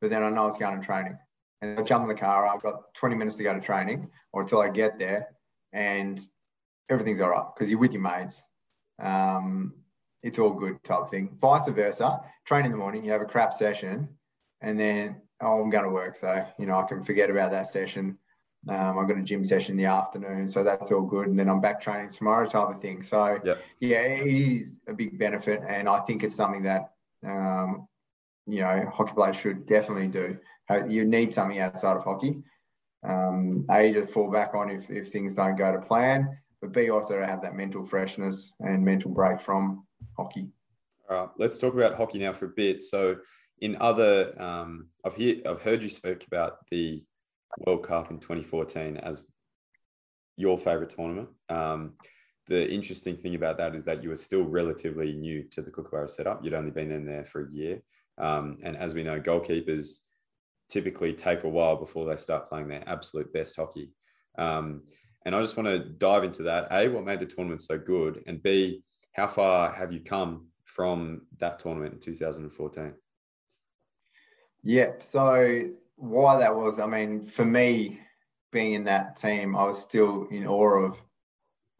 but 0.02 0.10
then 0.10 0.24
I 0.24 0.30
know 0.30 0.48
it's 0.48 0.58
going 0.58 0.78
to 0.78 0.84
training 0.84 1.16
and 1.62 1.78
I 1.78 1.82
jump 1.82 2.02
in 2.02 2.08
the 2.08 2.14
car. 2.14 2.46
I've 2.46 2.60
got 2.60 2.92
20 2.94 3.14
minutes 3.14 3.36
to 3.36 3.44
go 3.44 3.54
to 3.54 3.60
training 3.60 4.10
or 4.32 4.42
until 4.42 4.60
I 4.60 4.68
get 4.68 4.98
there, 4.98 5.28
and 5.72 6.20
everything's 6.90 7.20
all 7.20 7.30
right 7.30 7.46
because 7.54 7.70
you're 7.70 7.78
with 7.78 7.92
your 7.92 8.02
mates. 8.02 8.44
Um, 9.00 9.74
it's 10.22 10.40
all 10.40 10.50
good 10.50 10.82
type 10.82 11.08
thing. 11.08 11.36
Vice 11.40 11.68
versa, 11.68 12.20
train 12.44 12.64
in 12.66 12.72
the 12.72 12.76
morning, 12.76 13.04
you 13.04 13.12
have 13.12 13.22
a 13.22 13.26
crap 13.26 13.54
session, 13.54 14.08
and 14.60 14.78
then 14.78 15.22
oh, 15.40 15.62
I'm 15.62 15.70
going 15.70 15.84
to 15.84 15.90
work, 15.90 16.16
so 16.16 16.44
you 16.58 16.66
know 16.66 16.78
I 16.78 16.82
can 16.82 17.02
forget 17.04 17.30
about 17.30 17.52
that 17.52 17.68
session. 17.68 18.18
Um, 18.68 18.98
I've 18.98 19.08
got 19.08 19.18
a 19.18 19.22
gym 19.22 19.44
session 19.44 19.72
in 19.72 19.78
the 19.78 19.90
afternoon, 19.90 20.48
so 20.48 20.64
that's 20.64 20.90
all 20.90 21.02
good. 21.02 21.28
And 21.28 21.38
then 21.38 21.48
I'm 21.48 21.60
back 21.60 21.80
training 21.80 22.10
tomorrow, 22.10 22.46
type 22.46 22.68
of 22.68 22.80
thing. 22.80 23.02
So 23.02 23.38
yep. 23.44 23.62
yeah, 23.78 24.02
it 24.02 24.26
is 24.26 24.80
a 24.88 24.92
big 24.92 25.16
benefit, 25.16 25.62
and 25.66 25.88
I 25.88 26.00
think 26.00 26.24
it's 26.24 26.34
something 26.34 26.62
that 26.64 26.92
um, 27.24 27.86
you 28.46 28.60
know 28.60 28.90
hockey 28.92 29.12
players 29.14 29.36
should 29.36 29.66
definitely 29.66 30.08
do. 30.08 30.38
You 30.88 31.04
need 31.04 31.34
something 31.34 31.58
outside 31.58 31.96
of 31.96 32.04
hockey. 32.04 32.42
Um, 33.04 33.66
a 33.70 33.92
to 33.92 34.06
fall 34.06 34.30
back 34.30 34.54
on 34.54 34.70
if, 34.70 34.88
if 34.88 35.10
things 35.10 35.34
don't 35.34 35.56
go 35.56 35.72
to 35.72 35.80
plan, 35.80 36.38
but 36.60 36.72
B 36.72 36.88
also 36.88 37.18
to 37.18 37.26
have 37.26 37.42
that 37.42 37.56
mental 37.56 37.84
freshness 37.84 38.52
and 38.60 38.84
mental 38.84 39.10
break 39.10 39.40
from 39.40 39.84
hockey. 40.16 40.48
All 41.10 41.16
right, 41.16 41.28
let's 41.36 41.58
talk 41.58 41.74
about 41.74 41.96
hockey 41.96 42.20
now 42.20 42.32
for 42.32 42.46
a 42.46 42.50
bit. 42.56 42.82
So, 42.82 43.16
in 43.60 43.76
other, 43.80 44.40
um, 44.40 44.88
I've 45.04 45.16
hear, 45.16 45.36
I've 45.46 45.60
heard 45.60 45.82
you 45.82 45.88
speak 45.88 46.26
about 46.26 46.58
the 46.70 47.02
World 47.66 47.84
Cup 47.84 48.10
in 48.10 48.18
2014 48.18 48.96
as 48.98 49.22
your 50.36 50.56
favorite 50.56 50.90
tournament. 50.90 51.28
Um, 51.48 51.94
the 52.48 52.72
interesting 52.72 53.16
thing 53.16 53.34
about 53.34 53.58
that 53.58 53.74
is 53.74 53.84
that 53.84 54.02
you 54.02 54.08
were 54.08 54.16
still 54.16 54.44
relatively 54.44 55.14
new 55.14 55.44
to 55.50 55.62
the 55.62 55.70
Kookaburra 55.70 56.08
setup. 56.08 56.44
You'd 56.44 56.54
only 56.54 56.70
been 56.70 56.90
in 56.90 57.04
there 57.04 57.24
for 57.24 57.42
a 57.46 57.52
year. 57.52 57.82
Um, 58.18 58.58
and 58.62 58.76
as 58.76 58.94
we 58.94 59.02
know, 59.02 59.20
goalkeepers 59.20 59.98
typically 60.68 61.12
take 61.12 61.44
a 61.44 61.48
while 61.48 61.76
before 61.76 62.06
they 62.06 62.16
start 62.16 62.48
playing 62.48 62.68
their 62.68 62.82
absolute 62.86 63.32
best 63.32 63.56
hockey. 63.56 63.90
Um, 64.38 64.82
and 65.24 65.34
I 65.34 65.40
just 65.40 65.56
want 65.56 65.68
to 65.68 65.78
dive 65.78 66.24
into 66.24 66.42
that. 66.44 66.68
A, 66.70 66.88
what 66.88 67.04
made 67.04 67.20
the 67.20 67.26
tournament 67.26 67.62
so 67.62 67.78
good? 67.78 68.22
And 68.26 68.42
B, 68.42 68.82
how 69.12 69.28
far 69.28 69.72
have 69.72 69.92
you 69.92 70.00
come 70.00 70.46
from 70.64 71.22
that 71.38 71.58
tournament 71.58 71.94
in 71.94 72.00
2014? 72.00 72.94
Yeah. 74.62 74.92
So 75.00 75.68
why 75.96 76.38
that 76.38 76.54
was, 76.54 76.78
I 76.78 76.86
mean, 76.86 77.24
for 77.24 77.44
me, 77.44 78.00
being 78.50 78.72
in 78.74 78.84
that 78.84 79.16
team, 79.16 79.56
I 79.56 79.64
was 79.64 79.80
still 79.80 80.26
in 80.30 80.46
awe 80.46 80.84
of 80.84 81.02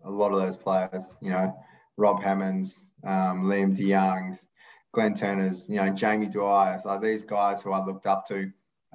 a 0.04 0.10
lot 0.10 0.32
of 0.32 0.40
those 0.40 0.56
players. 0.56 1.14
You 1.20 1.30
know, 1.30 1.56
Rob 1.96 2.22
Hammonds, 2.22 2.90
um, 3.04 3.44
Liam 3.44 3.74
de 3.74 3.84
Youngs, 3.84 4.48
Glenn 4.92 5.14
Turner's, 5.14 5.68
you 5.68 5.76
know, 5.76 5.90
Jamie 5.90 6.28
Dwyer's, 6.28 6.84
like 6.84 7.00
these 7.00 7.24
guys 7.24 7.62
who 7.62 7.72
I 7.72 7.84
looked 7.84 8.06
up 8.06 8.26
to 8.28 8.50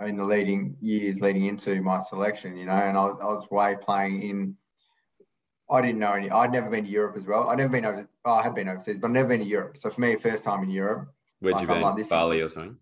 in 0.06 0.16
the 0.16 0.24
leading 0.24 0.78
years 0.80 1.22
leading 1.22 1.46
into 1.46 1.82
my 1.82 2.00
selection. 2.00 2.56
You 2.56 2.68
know, 2.68 2.74
and 2.74 2.98
I 2.98 3.06
was 3.06 3.18
I 3.22 3.26
was 3.26 3.50
way 3.50 3.76
playing 3.82 4.22
in. 4.22 4.56
I 5.70 5.82
didn't 5.82 6.00
know 6.00 6.14
any. 6.14 6.30
I'd 6.30 6.52
never 6.52 6.70
been 6.70 6.86
to 6.86 6.90
Europe 6.90 7.18
as 7.18 7.26
well. 7.26 7.50
I'd 7.50 7.58
never 7.58 7.70
been 7.70 7.86
over. 7.86 8.08
Oh, 8.24 8.34
I 8.34 8.44
had 8.44 8.56
been 8.56 8.70
overseas, 8.70 9.00
but 9.00 9.08
I've 9.08 9.14
never 9.14 9.30
been 9.30 9.42
to 9.42 9.46
Europe. 9.46 9.78
So 9.78 9.90
for 9.90 10.00
me, 10.00 10.16
first 10.16 10.44
time 10.44 10.64
in 10.64 10.70
Europe. 10.70 11.10
Where'd 11.40 11.56
like, 11.56 11.62
you 11.64 11.68
been? 11.68 11.82
Like, 11.82 12.10
Bali 12.10 12.42
or 12.42 12.50
something? 12.50 12.78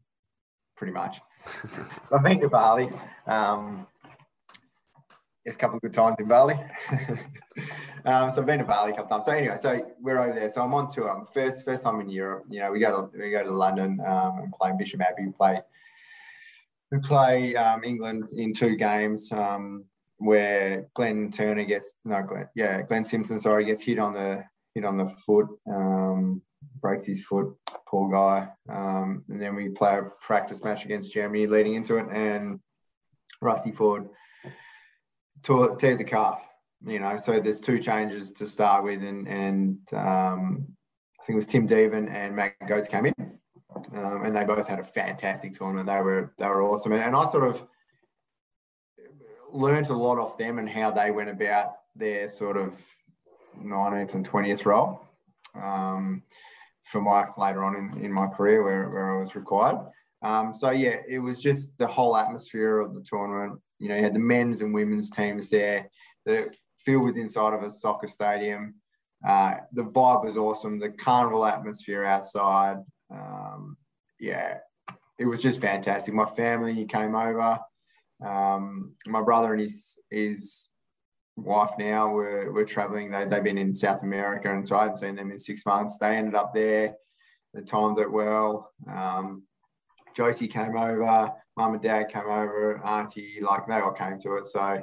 Pretty 0.76 0.94
much. 0.94 1.20
I've 2.12 2.24
been 2.24 2.40
to 2.42 2.50
Bali. 2.50 2.90
Um, 3.26 3.88
it's 5.46 5.56
a 5.56 5.60
couple 5.60 5.78
of 5.78 5.82
good 5.82 5.94
times 5.94 6.18
in 6.20 6.28
Bali. 6.28 6.60
um, 8.06 8.32
so 8.32 8.42
I've 8.42 8.46
been 8.46 8.60
to 8.60 8.66
Bali 8.66 8.92
a 8.92 8.96
couple 8.96 9.10
times. 9.10 9.26
So 9.26 9.32
anyway, 9.32 9.58
so 9.60 9.82
we're 10.00 10.20
over 10.20 10.38
there. 10.38 10.50
So 10.50 10.62
I'm 10.64 10.74
on 10.74 10.88
tour. 10.88 11.26
First 11.34 11.66
first 11.66 11.84
time 11.84 12.00
in 12.02 12.10
Europe. 12.10 12.46
You 12.50 12.60
know, 12.60 12.72
we 12.72 12.80
go 12.80 13.10
to 13.12 13.18
we 13.18 13.32
go 13.32 13.44
to 13.44 13.52
London 13.52 14.00
um, 14.06 14.40
and 14.40 14.54
play 14.54 14.72
Bisham 14.78 15.02
Abbey. 15.02 15.26
We 15.26 15.32
play 15.32 15.62
we 16.92 17.00
play 17.00 17.56
um, 17.56 17.84
England 17.84 18.30
in 18.36 18.54
two 18.54 18.76
games 18.76 19.32
um, 19.32 19.86
where 20.18 20.88
Glenn 20.94 21.32
Turner 21.32 21.66
gets 21.66 21.96
no 22.06 22.22
Glenn 22.22 22.48
yeah 22.56 22.82
Glenn 22.84 23.04
Simpson 23.04 23.40
sorry 23.40 23.66
gets 23.66 23.82
hit 23.82 24.00
on 24.00 24.14
the 24.14 24.44
hit 24.74 24.86
on 24.86 24.98
the 24.98 25.10
foot. 25.10 25.48
Um, 25.68 26.42
breaks 26.82 27.06
his 27.06 27.24
foot, 27.26 27.56
poor 27.88 28.12
guy. 28.12 28.48
Um, 28.70 29.24
and 29.30 29.42
then 29.42 29.56
we 29.56 29.70
play 29.70 29.98
a 29.98 30.04
practice 30.22 30.64
match 30.64 30.86
against 30.86 31.14
Germany 31.14 31.48
leading 31.48 31.74
into 31.74 31.98
it, 31.98 32.08
and 32.12 32.60
Rusty 33.42 33.72
Ford 33.72 34.10
tore, 35.42 35.76
tears 35.78 36.00
a 36.00 36.04
calf. 36.04 36.45
You 36.86 37.00
know, 37.00 37.18
so 37.18 37.40
there's 37.40 37.60
two 37.60 37.80
changes 37.80 38.32
to 38.34 38.48
start 38.48 38.84
with, 38.84 39.04
and 39.04 39.28
and 39.28 39.80
um, 39.94 40.68
I 41.20 41.24
think 41.24 41.36
it 41.36 41.36
was 41.36 41.48
Tim 41.48 41.68
Deavin 41.68 42.10
and 42.12 42.36
Matt 42.36 42.60
Gohdes 42.62 42.90
came 42.90 43.08
in, 43.08 43.40
um, 43.94 44.24
and 44.24 44.36
they 44.36 44.46
both 44.46 44.68
had 44.68 44.80
a 44.80 44.84
fantastic 44.84 45.58
tournament. 45.58 45.88
They 45.88 46.02
were 46.02 46.34
they 46.38 46.48
were 46.48 46.62
awesome, 46.62 46.92
and, 46.92 47.02
and 47.02 47.16
I 47.16 47.26
sort 47.26 47.48
of 47.48 47.66
learned 49.52 49.88
a 49.88 49.94
lot 49.94 50.20
off 50.20 50.38
them 50.38 50.60
and 50.60 50.70
how 50.70 50.92
they 50.92 51.12
went 51.12 51.30
about 51.30 51.76
their 51.96 52.28
sort 52.28 52.58
of 52.58 52.80
19th 53.64 54.14
and 54.14 54.30
20th 54.30 54.66
role. 54.66 55.02
Um, 55.56 56.24
for 56.86 57.02
Mike 57.02 57.38
later 57.38 57.64
on 57.64 57.76
in, 57.76 58.06
in 58.06 58.12
my 58.12 58.28
career 58.28 58.64
where, 58.64 58.90
where 58.90 59.16
I 59.16 59.20
was 59.20 59.36
required. 59.36 59.80
Um, 60.22 60.54
so 60.54 60.72
yeah, 60.72 60.98
it 61.08 61.20
was 61.20 61.42
just 61.42 61.78
the 61.78 61.88
whole 61.88 62.16
atmosphere 62.16 62.80
of 62.80 62.94
the 62.94 63.02
tournament. 63.02 63.60
You 63.80 63.90
know, 63.90 63.96
you 63.96 64.04
had 64.04 64.14
the 64.14 64.20
men's 64.20 64.62
and 64.62 64.74
women's 64.74 65.10
teams 65.10 65.50
there. 65.50 65.90
The 66.26 66.54
field 66.86 67.04
was 67.04 67.18
inside 67.18 67.54
of 67.54 67.64
a 67.64 67.70
soccer 67.70 68.08
stadium. 68.08 68.76
Uh, 69.28 69.56
the 69.74 69.84
vibe 69.84 70.24
was 70.24 70.38
awesome. 70.38 70.80
The 70.80 70.90
carnival 70.90 71.46
atmosphere 71.46 72.06
outside. 72.06 72.78
Um, 73.12 73.78
yeah, 74.20 74.60
it 75.18 75.26
was 75.26 75.42
just 75.42 75.62
fantastic. 75.62 76.14
My 76.14 76.26
family 76.26 76.86
came 76.86 77.16
over. 77.16 77.60
Um, 78.26 78.94
my 79.08 79.22
brother 79.22 79.54
and 79.54 79.62
his 79.62 79.98
his 80.10 80.70
wife 81.38 81.72
now 81.78 82.10
were, 82.10 82.52
were 82.52 82.66
traveling. 82.66 83.12
They, 83.12 83.26
they've 83.26 83.44
been 83.44 83.58
in 83.58 83.76
South 83.76 84.04
America, 84.04 84.54
and 84.54 84.66
so 84.68 84.78
I 84.78 84.84
hadn't 84.84 84.98
seen 84.98 85.16
them 85.16 85.32
in 85.32 85.40
six 85.40 85.66
months. 85.66 85.98
They 85.98 86.16
ended 86.16 86.36
up 86.36 86.54
there. 86.54 86.96
They 87.54 87.62
timed 87.62 88.00
it 88.00 88.12
well. 88.12 88.72
Um, 88.90 89.44
Josie 90.16 90.48
came 90.48 90.78
over, 90.78 91.34
mum 91.58 91.74
and 91.74 91.84
dad 91.84 92.10
came 92.10 92.24
over, 92.24 92.82
auntie, 92.86 93.40
like 93.42 93.68
they 93.68 93.76
all 93.76 93.92
came 93.92 94.18
to 94.20 94.36
it. 94.36 94.48
So, 94.48 94.82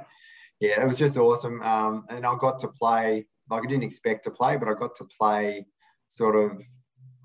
yeah, 0.63 0.83
it 0.83 0.87
was 0.87 0.99
just 0.99 1.17
awesome. 1.17 1.61
Um, 1.63 2.05
and 2.09 2.25
I 2.25 2.35
got 2.37 2.59
to 2.61 2.69
play, 2.69 3.27
like 3.51 3.65
I 3.65 3.67
didn't 3.67 3.85
expect 3.85 4.25
to 4.25 4.31
play, 4.31 4.57
but 4.57 4.69
I 4.69 4.75
got 4.75 4.95
to 4.97 5.05
play 5.19 5.67
sort 6.09 6.37
of, 6.37 6.63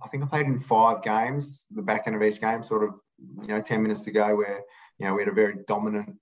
I 0.03 0.07
think 0.07 0.23
I 0.23 0.27
played 0.27 0.45
in 0.47 0.59
five 0.59 1.01
games, 1.01 1.65
the 1.71 1.81
back 1.81 2.03
end 2.07 2.15
of 2.15 2.23
each 2.23 2.41
game, 2.41 2.63
sort 2.63 2.83
of, 2.83 2.95
you 3.41 3.47
know, 3.47 3.61
10 3.61 3.81
minutes 3.81 4.03
to 4.03 4.11
go 4.11 4.35
where, 4.35 4.61
you 4.99 5.05
know, 5.05 5.13
we 5.13 5.21
had 5.21 5.29
a 5.29 5.33
very 5.33 5.57
dominant 5.67 6.15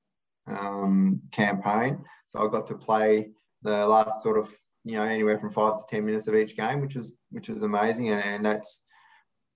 um, 0.48 1.22
campaign. 1.32 2.04
So 2.28 2.46
I 2.46 2.52
got 2.52 2.68
to 2.68 2.76
play 2.76 3.30
the 3.62 3.88
last 3.88 4.22
sort 4.22 4.38
of 4.38 4.54
you 4.86 4.94
know 4.94 5.04
anywhere 5.04 5.38
from 5.40 5.50
five 5.50 5.78
to 5.78 5.84
ten 5.90 6.06
minutes 6.06 6.28
of 6.28 6.36
each 6.36 6.56
game, 6.56 6.80
which 6.80 6.96
was 6.96 7.12
which 7.32 7.50
was 7.50 7.64
amazing, 7.64 8.10
and, 8.10 8.24
and 8.24 8.46
that's 8.46 8.84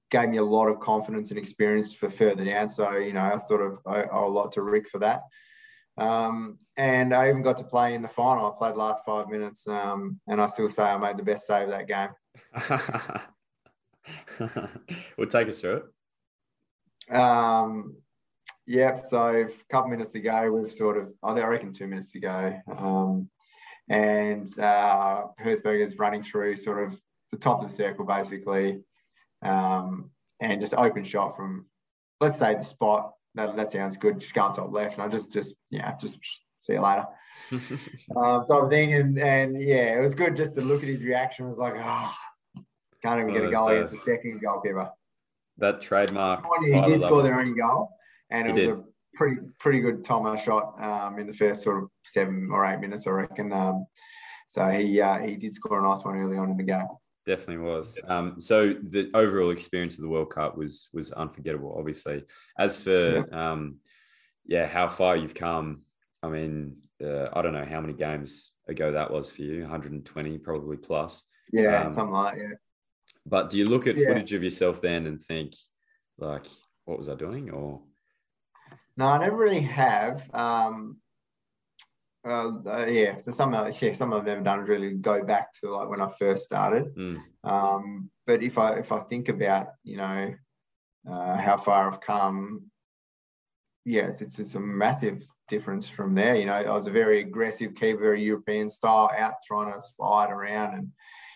gave 0.09 0.27
me 0.27 0.37
a 0.37 0.43
lot 0.43 0.67
of 0.67 0.79
confidence 0.79 1.29
and 1.29 1.37
experience 1.37 1.93
for 1.93 2.09
further 2.09 2.43
down. 2.43 2.69
So 2.69 2.97
you 2.97 3.13
know 3.13 3.21
I 3.21 3.37
sort 3.37 3.61
of 3.61 3.77
owe 3.85 4.27
a 4.27 4.27
lot 4.27 4.51
to 4.53 4.63
Rick 4.63 4.89
for 4.89 4.97
that. 4.99 5.21
Um, 5.99 6.59
and 6.77 7.13
I 7.13 7.29
even 7.29 7.41
got 7.41 7.57
to 7.57 7.63
play 7.63 7.93
in 7.93 8.01
the 8.01 8.07
final. 8.07 8.51
I 8.51 8.57
played 8.57 8.75
the 8.75 8.79
last 8.79 9.03
five 9.05 9.27
minutes, 9.29 9.67
um, 9.67 10.19
and 10.27 10.41
I 10.41 10.47
still 10.47 10.69
say 10.69 10.83
I 10.83 10.97
made 10.97 11.17
the 11.17 11.23
best 11.23 11.45
save 11.45 11.69
of 11.69 11.71
that 11.71 11.87
game. 11.87 12.09
we'll 15.17 15.27
take 15.27 15.49
us 15.49 15.59
through 15.59 15.83
it. 17.09 17.15
Um, 17.15 17.97
Yep. 18.69 18.99
So 18.99 19.29
a 19.31 19.47
couple 19.71 19.89
minutes 19.89 20.11
to 20.11 20.19
go, 20.19 20.51
we've 20.51 20.71
sort 20.71 20.97
of, 20.97 21.11
I 21.23 21.33
reckon 21.41 21.73
two 21.73 21.87
minutes 21.87 22.11
to 22.11 22.19
go. 22.19 22.61
Um, 22.77 23.27
and 23.89 24.47
uh, 24.59 25.23
is 25.43 25.97
running 25.97 26.21
through 26.21 26.55
sort 26.55 26.83
of 26.83 27.01
the 27.31 27.39
top 27.39 27.63
of 27.63 27.69
the 27.69 27.75
circle, 27.75 28.05
basically, 28.05 28.81
um, 29.41 30.11
and 30.39 30.61
just 30.61 30.75
open 30.75 31.03
shot 31.03 31.35
from, 31.35 31.65
let's 32.21 32.37
say, 32.37 32.53
the 32.53 32.61
spot. 32.61 33.13
That, 33.35 33.55
that 33.55 33.71
sounds 33.71 33.97
good. 33.97 34.19
Just 34.19 34.33
going 34.33 34.53
top 34.53 34.71
left. 34.71 34.95
And 34.95 35.03
I 35.03 35.07
just, 35.07 35.31
just 35.31 35.55
yeah, 35.69 35.95
just 35.97 36.17
see 36.59 36.73
you 36.73 36.81
later. 36.81 37.05
um, 37.51 38.45
type 38.45 38.63
of 38.63 38.69
thing. 38.69 38.93
And, 38.93 39.19
and 39.19 39.61
yeah, 39.61 39.97
it 39.97 40.01
was 40.01 40.15
good 40.15 40.35
just 40.35 40.55
to 40.55 40.61
look 40.61 40.81
at 40.81 40.89
his 40.89 41.03
reaction. 41.03 41.45
It 41.45 41.49
was 41.49 41.57
like, 41.57 41.75
oh, 41.77 42.15
can't 43.01 43.21
even 43.21 43.33
get 43.33 43.45
a 43.45 43.51
goal 43.51 43.69
against 43.69 43.91
the 43.91 43.97
second 43.97 44.41
goalkeeper. 44.41 44.89
That 45.57 45.81
trademark. 45.81 46.45
He 46.65 46.71
did 46.71 47.01
score 47.01 47.21
their 47.21 47.39
only 47.39 47.53
goal 47.53 47.91
and 48.29 48.47
it 48.47 48.53
was 48.53 48.63
did. 48.63 48.69
a 48.69 48.83
pretty 49.13 49.41
pretty 49.59 49.79
good 49.79 50.03
Tomo 50.03 50.35
shot 50.37 50.81
um, 50.81 51.19
in 51.19 51.27
the 51.27 51.33
first 51.33 51.63
sort 51.63 51.83
of 51.83 51.89
seven 52.03 52.49
or 52.51 52.65
eight 52.65 52.79
minutes, 52.79 53.07
I 53.07 53.11
reckon. 53.11 53.51
Um, 53.51 53.85
so 54.47 54.69
he 54.69 55.01
uh, 55.01 55.19
he 55.19 55.35
did 55.35 55.53
score 55.53 55.79
a 55.79 55.83
nice 55.83 56.03
one 56.03 56.17
early 56.17 56.37
on 56.37 56.51
in 56.51 56.57
the 56.57 56.63
game. 56.63 56.87
Definitely 57.29 57.57
was. 57.57 57.99
Um, 58.07 58.39
so 58.41 58.73
the 58.81 59.11
overall 59.13 59.51
experience 59.51 59.97
of 59.97 60.01
the 60.01 60.09
World 60.09 60.31
Cup 60.31 60.57
was 60.57 60.89
was 60.93 61.11
unforgettable. 61.11 61.75
Obviously, 61.77 62.23
as 62.57 62.75
for 62.75 63.17
yeah, 63.17 63.51
um, 63.51 63.75
yeah 64.47 64.65
how 64.65 64.87
far 64.87 65.15
you've 65.15 65.35
come. 65.35 65.83
I 66.23 66.29
mean, 66.29 66.77
uh, 66.99 67.27
I 67.31 67.43
don't 67.43 67.53
know 67.53 67.67
how 67.69 67.81
many 67.81 67.93
games 67.93 68.53
ago 68.67 68.93
that 68.93 69.11
was 69.11 69.31
for 69.31 69.43
you. 69.43 69.61
120 69.61 70.39
probably 70.39 70.77
plus. 70.77 71.23
Yeah, 71.53 71.83
um, 71.83 71.91
something 71.91 72.13
like 72.13 72.33
that. 72.33 72.41
Yeah. 72.41 72.55
But 73.27 73.51
do 73.51 73.59
you 73.59 73.65
look 73.65 73.85
at 73.85 73.95
yeah. 73.95 74.07
footage 74.07 74.33
of 74.33 74.43
yourself 74.43 74.81
then 74.81 75.05
and 75.05 75.21
think, 75.21 75.53
like, 76.17 76.47
what 76.85 76.97
was 76.97 77.09
I 77.09 77.13
doing? 77.13 77.51
Or 77.51 77.81
No, 78.97 79.05
I 79.05 79.19
never 79.19 79.37
really 79.37 79.61
have. 79.61 80.27
Um, 80.33 80.97
uh, 82.27 82.51
uh, 82.65 82.85
yeah, 82.85 83.13
to 83.15 83.31
some, 83.31 83.53
uh, 83.53 83.71
yeah, 83.79 83.93
some 83.93 84.13
I've 84.13 84.25
never 84.25 84.41
done 84.41 84.61
really 84.61 84.91
go 84.91 85.23
back 85.23 85.53
to 85.61 85.71
like 85.71 85.89
when 85.89 86.01
I 86.01 86.09
first 86.09 86.45
started. 86.45 86.93
Mm. 86.95 87.21
Um, 87.43 88.09
but 88.27 88.43
if 88.43 88.57
I 88.57 88.73
if 88.73 88.91
I 88.91 88.99
think 88.99 89.29
about 89.29 89.69
you 89.83 89.97
know 89.97 90.33
uh, 91.09 91.37
how 91.37 91.57
far 91.57 91.89
I've 91.89 92.01
come, 92.01 92.63
yeah, 93.85 94.07
it's, 94.07 94.21
it's 94.21 94.39
it's 94.39 94.55
a 94.55 94.59
massive 94.59 95.25
difference 95.47 95.87
from 95.87 96.13
there. 96.13 96.35
You 96.35 96.45
know, 96.45 96.53
I 96.53 96.71
was 96.71 96.87
a 96.87 96.91
very 96.91 97.21
aggressive 97.21 97.73
keeper, 97.73 98.01
very 98.01 98.23
European 98.23 98.67
style, 98.67 99.09
out 99.17 99.35
trying 99.45 99.73
to 99.73 99.81
slide 99.81 100.31
around 100.31 100.75
and 100.75 100.89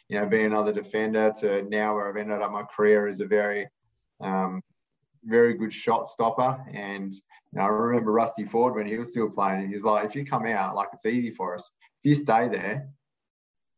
you 0.09 0.19
know 0.19 0.25
be 0.27 0.43
another 0.43 0.73
defender 0.73 1.33
to 1.39 1.63
now 1.63 1.95
where 1.95 2.09
I've 2.09 2.17
ended 2.17 2.41
up 2.41 2.51
my 2.51 2.63
career 2.63 3.07
as 3.07 3.21
a 3.21 3.25
very 3.25 3.67
um, 4.19 4.61
very 5.23 5.53
good 5.53 5.73
shot 5.73 6.09
stopper 6.09 6.63
and 6.73 7.11
know, 7.59 7.63
I 7.63 7.67
remember 7.67 8.11
Rusty 8.11 8.45
Ford 8.45 8.75
when 8.75 8.87
he 8.87 8.97
was 8.97 9.09
still 9.09 9.29
playing, 9.29 9.69
he's 9.69 9.83
like, 9.83 10.05
if 10.05 10.15
you 10.15 10.25
come 10.25 10.45
out, 10.47 10.75
like 10.75 10.89
it's 10.93 11.05
easy 11.05 11.31
for 11.31 11.55
us. 11.55 11.69
If 12.03 12.09
you 12.09 12.15
stay 12.15 12.47
there, 12.47 12.89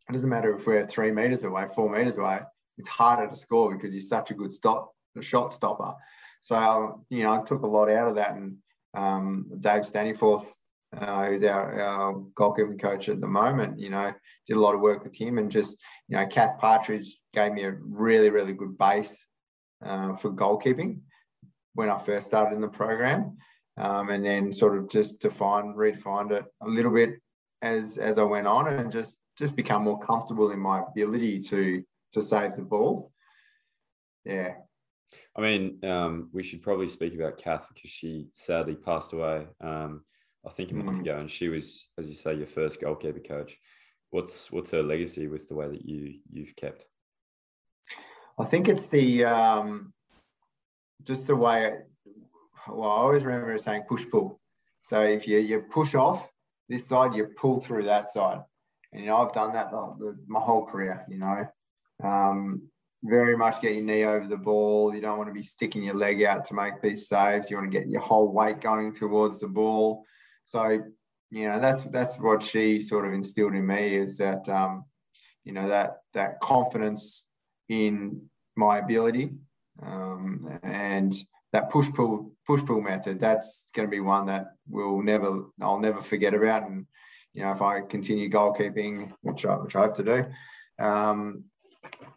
it 0.09 0.13
doesn't 0.13 0.29
matter 0.29 0.55
if 0.55 0.65
we're 0.65 0.85
three 0.87 1.11
meters 1.11 1.43
away, 1.43 1.65
four 1.73 1.89
meters 1.89 2.17
away, 2.17 2.39
it's 2.77 2.87
harder 2.87 3.27
to 3.27 3.35
score 3.35 3.73
because 3.73 3.93
you're 3.93 4.01
such 4.01 4.31
a 4.31 4.35
good 4.35 4.51
stop, 4.51 4.93
a 5.17 5.21
shot 5.21 5.53
stopper. 5.53 5.95
So, 6.41 7.05
you 7.09 7.23
know, 7.23 7.33
I 7.33 7.43
took 7.43 7.63
a 7.63 7.67
lot 7.67 7.89
out 7.89 8.09
of 8.09 8.15
that. 8.15 8.35
And 8.35 8.57
um, 8.93 9.49
Dave 9.59 9.83
Staniforth, 9.83 10.45
uh, 10.95 11.25
who's 11.25 11.43
our, 11.43 11.81
our 11.81 12.13
goalkeeping 12.35 12.79
coach 12.79 13.09
at 13.09 13.19
the 13.19 13.27
moment, 13.27 13.79
you 13.79 13.89
know, 13.89 14.13
did 14.45 14.57
a 14.57 14.59
lot 14.59 14.75
of 14.75 14.81
work 14.81 15.03
with 15.03 15.15
him 15.15 15.37
and 15.37 15.49
just, 15.51 15.77
you 16.07 16.17
know, 16.17 16.25
Kath 16.27 16.59
Partridge 16.59 17.17
gave 17.33 17.51
me 17.51 17.63
a 17.63 17.71
really, 17.71 18.29
really 18.29 18.53
good 18.53 18.77
base 18.77 19.25
uh, 19.83 20.15
for 20.15 20.31
goalkeeping 20.31 20.99
when 21.73 21.89
I 21.89 21.97
first 21.97 22.27
started 22.27 22.55
in 22.55 22.61
the 22.61 22.67
program 22.67 23.37
um, 23.77 24.09
and 24.09 24.25
then 24.25 24.51
sort 24.51 24.77
of 24.77 24.89
just 24.89 25.19
define, 25.19 25.73
redefined 25.73 26.31
it 26.31 26.45
a 26.61 26.67
little 26.67 26.91
bit 26.91 27.21
as 27.61 27.97
as 27.97 28.17
I 28.17 28.23
went 28.23 28.47
on, 28.47 28.67
and 28.67 28.91
just 28.91 29.17
just 29.37 29.55
become 29.55 29.83
more 29.83 29.99
comfortable 29.99 30.51
in 30.51 30.59
my 30.59 30.81
ability 30.81 31.39
to 31.41 31.83
to 32.13 32.21
save 32.21 32.55
the 32.55 32.61
ball. 32.61 33.11
Yeah. 34.23 34.55
I 35.37 35.41
mean, 35.41 35.83
um, 35.83 36.29
we 36.33 36.43
should 36.43 36.61
probably 36.61 36.89
speak 36.89 37.13
about 37.13 37.37
Kath 37.37 37.67
because 37.73 37.91
she 37.91 38.27
sadly 38.33 38.75
passed 38.75 39.13
away. 39.13 39.47
Um, 39.61 40.03
I 40.45 40.49
think 40.49 40.71
a 40.71 40.75
month 40.75 40.97
mm. 40.97 41.01
ago, 41.01 41.17
and 41.17 41.29
she 41.29 41.49
was, 41.49 41.87
as 41.97 42.09
you 42.09 42.15
say, 42.15 42.35
your 42.35 42.47
first 42.47 42.79
goalkeeper 42.79 43.19
coach. 43.19 43.57
What's 44.11 44.51
what's 44.51 44.71
her 44.71 44.83
legacy 44.83 45.27
with 45.27 45.47
the 45.49 45.55
way 45.55 45.67
that 45.67 45.85
you 45.85 46.19
you've 46.31 46.55
kept? 46.55 46.85
I 48.39 48.45
think 48.45 48.67
it's 48.67 48.87
the 48.89 49.25
um, 49.25 49.93
just 51.03 51.27
the 51.27 51.35
way 51.35 51.73
well, 52.67 52.89
I 52.89 52.95
always 52.95 53.23
remember 53.23 53.57
saying 53.57 53.83
push 53.87 54.05
pull. 54.09 54.39
So 54.83 55.01
if 55.01 55.27
you, 55.27 55.39
you 55.39 55.61
push 55.61 55.95
off 55.95 56.29
this 56.69 56.87
side, 56.87 57.15
you 57.15 57.27
pull 57.37 57.59
through 57.61 57.83
that 57.85 58.07
side. 58.07 58.39
And, 58.91 59.01
you 59.01 59.07
know, 59.07 59.17
I've 59.17 59.33
done 59.33 59.53
that 59.53 59.71
my 60.27 60.39
whole 60.39 60.65
career, 60.65 61.05
you 61.09 61.17
know. 61.17 61.47
Um, 62.03 62.69
very 63.03 63.37
much 63.37 63.61
get 63.61 63.75
your 63.75 63.83
knee 63.83 64.03
over 64.03 64.27
the 64.27 64.37
ball. 64.37 64.93
You 64.93 65.01
don't 65.01 65.17
want 65.17 65.29
to 65.29 65.33
be 65.33 65.43
sticking 65.43 65.83
your 65.83 65.95
leg 65.95 66.23
out 66.23 66.45
to 66.45 66.53
make 66.53 66.81
these 66.81 67.07
saves. 67.07 67.49
You 67.49 67.57
want 67.57 67.71
to 67.71 67.77
get 67.77 67.87
your 67.87 68.01
whole 68.01 68.31
weight 68.31 68.61
going 68.61 68.93
towards 68.93 69.39
the 69.39 69.47
ball. 69.47 70.03
So, 70.43 70.79
you 71.29 71.47
know, 71.47 71.59
that's 71.59 71.81
that's 71.81 72.17
what 72.19 72.41
she 72.41 72.81
sort 72.81 73.05
of 73.05 73.13
instilled 73.13 73.55
in 73.55 73.65
me 73.65 73.95
is 73.95 74.17
that, 74.17 74.47
um, 74.49 74.85
you 75.43 75.53
know, 75.53 75.67
that 75.67 75.97
that 76.13 76.39
confidence 76.39 77.27
in 77.69 78.29
my 78.55 78.79
ability 78.79 79.31
um, 79.83 80.59
and 80.63 81.13
that 81.55 81.69
push 81.69 81.89
pull 81.93 82.33
push 82.45 82.61
pull 82.65 82.81
method 82.81 83.17
that's 83.17 83.69
going 83.73 83.87
to 83.87 83.91
be 83.91 84.01
one 84.01 84.25
that 84.25 84.47
we'll 84.67 85.01
never 85.01 85.45
I'll 85.61 85.79
never 85.79 86.01
forget 86.01 86.33
about. 86.33 86.69
And 86.69 86.85
you 87.33 87.43
know 87.43 87.53
if 87.53 87.61
I 87.61 87.79
continue 87.79 88.29
goalkeeping 88.29 89.13
which 89.21 89.45
I, 89.45 89.55
which 89.55 89.73
I 89.73 89.79
hope 89.79 89.95
to 89.95 90.03
do 90.03 90.25
um, 90.83 91.45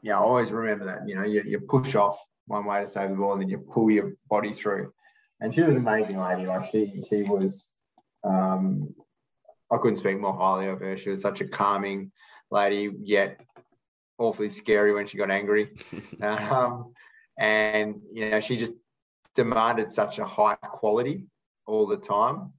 yeah 0.03 0.17
I 0.17 0.21
always 0.21 0.51
remember 0.51 0.87
that 0.87 1.09
you 1.09 1.15
know 1.15 1.23
you, 1.23 1.45
you 1.47 1.61
push 1.61 1.95
off 1.95 2.19
one 2.47 2.65
way 2.65 2.81
to 2.81 2.89
save 2.89 3.11
the 3.11 3.15
ball 3.15 3.35
and 3.35 3.43
then 3.43 3.49
you 3.49 3.59
pull 3.59 3.91
your 3.91 4.15
body 4.29 4.53
through. 4.53 4.93
And 5.41 5.55
she 5.55 5.61
was 5.61 5.77
an 5.77 5.87
amazing 5.87 6.19
lady 6.19 6.45
like 6.45 6.73
she 6.73 7.05
she 7.09 7.23
was 7.23 7.71
um, 8.25 8.93
I 9.71 9.77
couldn't 9.77 9.99
speak 9.99 10.19
more 10.19 10.37
highly 10.37 10.67
of 10.67 10.81
her. 10.81 10.97
She 10.97 11.11
was 11.11 11.21
such 11.21 11.41
a 11.41 11.47
calming 11.47 12.11
lady 12.51 12.91
yet 13.05 13.41
awfully 14.19 14.49
scary 14.49 14.93
when 14.93 15.07
she 15.07 15.17
got 15.17 15.31
angry. 15.31 15.71
Um, 16.21 16.93
and 17.39 18.01
you 18.13 18.29
know 18.29 18.41
she 18.41 18.57
just 18.57 18.75
demanded 19.35 19.93
such 19.93 20.19
a 20.19 20.25
high 20.25 20.57
quality 20.57 21.27
all 21.67 21.87
the 21.87 21.97
time. 21.97 22.53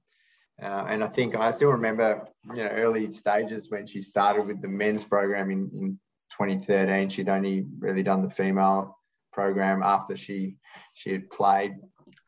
Uh, 0.62 0.84
and 0.88 1.02
I 1.02 1.08
think 1.08 1.34
I 1.34 1.50
still 1.50 1.70
remember, 1.70 2.28
you 2.54 2.62
know, 2.62 2.68
early 2.68 3.10
stages 3.12 3.70
when 3.70 3.86
she 3.86 4.02
started 4.02 4.46
with 4.46 4.60
the 4.60 4.68
men's 4.68 5.04
program 5.04 5.50
in, 5.50 5.70
in 5.74 5.98
2013. 6.32 7.08
She'd 7.08 7.28
only 7.28 7.64
really 7.78 8.02
done 8.02 8.22
the 8.22 8.30
female 8.30 8.98
program 9.32 9.82
after 9.82 10.16
she 10.16 10.56
she 10.92 11.12
had 11.12 11.30
played, 11.30 11.76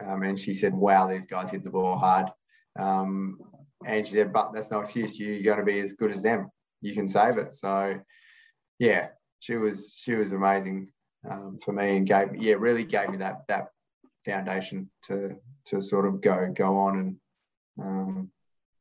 um, 0.05 0.23
and 0.23 0.39
she 0.39 0.55
said, 0.55 0.75
"Wow, 0.75 1.09
these 1.09 1.27
guys 1.27 1.51
hit 1.51 1.65
the 1.65 1.71
ball 1.71 1.97
hard." 1.97 2.31
Um, 2.79 3.39
and 3.85 4.07
she 4.07 4.15
said, 4.15 4.33
"But 4.33 4.53
that's 4.55 4.71
no 4.71 4.81
excuse. 4.81 5.19
You're 5.19 5.43
going 5.43 5.59
to 5.59 5.65
be 5.65 5.81
as 5.81 5.93
good 5.93 6.11
as 6.11 6.23
them. 6.23 6.49
You 6.81 6.95
can 6.95 7.09
save 7.09 7.37
it." 7.37 7.53
So, 7.53 8.01
yeah, 8.79 9.09
she 9.41 9.57
was 9.57 9.95
she 10.01 10.15
was 10.15 10.33
amazing 10.33 10.89
um, 11.31 11.59
for 11.63 11.73
me, 11.73 11.97
and 11.97 12.07
gave 12.07 12.35
yeah 12.37 12.55
really 12.59 12.85
gave 12.85 13.11
me 13.11 13.19
that 13.19 13.43
that 13.49 13.69
foundation 14.25 14.91
to 15.05 15.37
to 15.67 15.81
sort 15.81 16.07
of 16.07 16.21
go 16.21 16.53
go 16.55 16.77
on 16.79 16.99
and 16.99 17.17
um, 17.81 18.31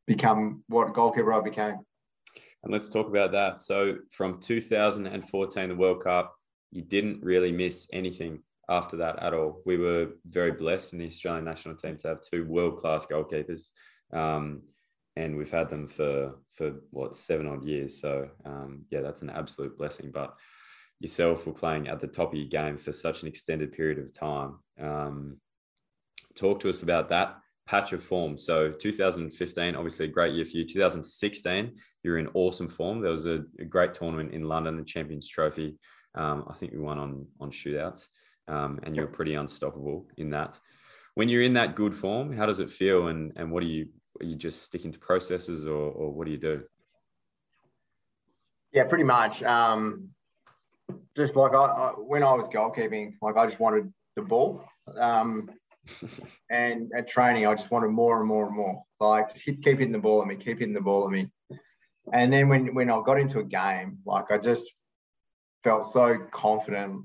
become 0.08 0.64
what 0.68 0.94
goalkeeper 0.94 1.34
I 1.34 1.42
became. 1.42 1.78
And 2.64 2.72
let's 2.72 2.90
talk 2.90 3.08
about 3.08 3.32
that. 3.32 3.60
So 3.60 3.98
from 4.12 4.40
2014, 4.40 5.70
the 5.70 5.76
World 5.76 6.04
Cup, 6.04 6.36
you 6.72 6.84
didn't 6.84 7.24
really 7.24 7.52
miss 7.52 7.88
anything 7.92 8.44
after 8.70 8.98
that 8.98 9.22
at 9.22 9.34
all. 9.34 9.62
We 9.66 9.78
were 9.78 10.10
very 10.26 10.52
blessed 10.52 10.94
in 10.94 11.00
the 11.00 11.08
Australian 11.08 11.46
national 11.46 11.76
team 11.76 11.98
to 11.98 12.10
have 12.10 12.22
two 12.22 12.46
world 12.46 12.80
class 12.80 13.06
goalkeepers. 13.06 13.70
Um, 14.14 14.62
and 15.16 15.38
we've 15.38 15.52
had 15.52 15.70
them 15.70 15.88
for 15.88 16.36
for 16.52 16.76
what 16.92 17.16
seven 17.16 17.48
odd 17.48 17.66
years. 17.66 18.00
So 18.00 18.30
um, 18.46 18.86
yeah, 18.90 19.02
that's 19.02 19.22
an 19.22 19.30
absolute 19.30 19.78
blessing. 19.78 20.12
But 20.14 20.36
yourself 21.02 21.46
were 21.46 21.54
playing 21.54 21.88
at 21.88 22.00
the 22.00 22.08
top 22.08 22.32
of 22.32 22.40
your 22.40 22.48
game 22.48 22.78
for 22.78 22.94
such 22.94 23.22
an 23.22 23.28
extended 23.28 23.72
period 23.74 24.00
of 24.00 24.14
time. 24.14 24.60
Um, 24.80 25.38
talk 26.36 26.60
to 26.62 26.70
us 26.70 26.84
about 26.84 27.10
that 27.10 27.38
patch 27.68 27.94
of 27.94 28.04
form. 28.04 28.38
So 28.38 28.72
2015, 28.72 29.76
obviously 29.76 30.06
a 30.06 30.10
great 30.10 30.34
year 30.34 30.46
for 30.46 30.58
you. 30.58 30.66
2016, 30.66 31.76
you're 32.04 32.18
in 32.18 32.28
awesome 32.34 32.68
form. 32.68 33.02
There 33.02 33.12
was 33.12 33.26
a, 33.26 33.44
a 33.60 33.66
great 33.66 33.94
tournament 33.94 34.34
in 34.34 34.44
London, 34.44 34.78
the 34.78 34.84
Champions 34.84 35.28
Trophy. 35.28 35.78
Um, 36.16 36.46
I 36.50 36.54
think 36.54 36.74
we 36.74 36.80
won 36.80 37.00
on 37.00 37.26
on 37.40 37.52
shootouts, 37.52 38.08
um, 38.48 38.80
and 38.84 38.96
you 38.96 39.02
were 39.02 39.08
pretty 39.08 39.36
unstoppable 39.36 40.08
in 40.18 40.30
that. 40.32 40.60
When 41.16 41.30
you're 41.30 41.42
in 41.42 41.54
that 41.54 41.76
good 41.76 41.96
form, 41.96 42.36
how 42.36 42.46
does 42.46 42.60
it 42.60 42.70
feel? 42.70 43.08
And 43.08 43.32
and 43.38 43.52
what 43.52 43.62
do 43.62 43.68
you 43.68 43.88
are 44.20 44.26
you 44.26 44.36
just 44.36 44.64
sticking 44.64 44.92
to 44.92 45.00
processes, 45.00 45.66
or 45.66 45.92
or 45.92 46.12
what 46.12 46.26
do 46.26 46.32
you 46.32 46.38
do? 46.38 46.64
Yeah, 48.74 48.84
pretty 48.86 49.06
much. 49.06 49.42
Um, 49.44 50.10
just 51.16 51.36
like 51.36 51.54
I, 51.54 51.66
I, 51.66 51.90
when 51.98 52.24
I 52.24 52.34
was 52.34 52.48
goalkeeping, 52.48 53.14
like 53.22 53.38
I 53.38 53.46
just 53.46 53.60
wanted 53.60 53.92
the 54.16 54.22
ball. 54.22 54.64
Um, 54.98 55.50
and 56.50 56.92
at 56.96 57.08
training, 57.08 57.46
I 57.46 57.54
just 57.56 57.72
wanted 57.72 57.90
more 57.90 58.20
and 58.20 58.28
more 58.28 58.48
and 58.48 58.56
more. 58.56 58.84
Like 59.00 59.34
keep 59.36 59.64
hitting 59.64 59.92
the 59.92 60.00
ball 60.00 60.22
at 60.22 60.28
me, 60.28 60.36
keep 60.36 60.60
hitting 60.60 60.74
the 60.74 60.82
ball 60.82 61.06
at 61.06 61.12
me. 61.12 61.32
And 62.14 62.32
then 62.32 62.50
when 62.50 62.74
when 62.74 62.90
I 62.90 63.02
got 63.06 63.20
into 63.20 63.40
a 63.40 63.44
game, 63.44 64.00
like 64.06 64.32
I 64.32 64.38
just 64.38 64.74
felt 65.64 65.86
so 65.86 66.18
confident 66.32 67.04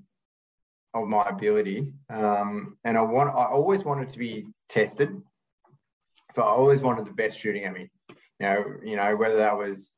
of 0.95 1.09
my 1.09 1.29
ability, 1.29 1.93
um, 2.09 2.79
and 2.85 2.97
I 2.97 3.03
want 3.03 3.31
I 3.31 3.47
always 3.47 3.85
wanted 3.85 4.09
to 4.11 4.19
be 4.19 4.47
tested. 4.69 5.21
So 6.33 6.43
I 6.43 6.47
always 6.47 6.81
wanted 6.81 7.07
the 7.07 7.13
best 7.13 7.39
shooting 7.39 7.65
at 7.65 7.73
me. 7.73 7.91
You 8.41 8.47
know, 8.47 8.65
you 8.85 8.97
know 8.97 9.17
whether 9.17 9.37
that 9.37 9.57
was 9.57 9.91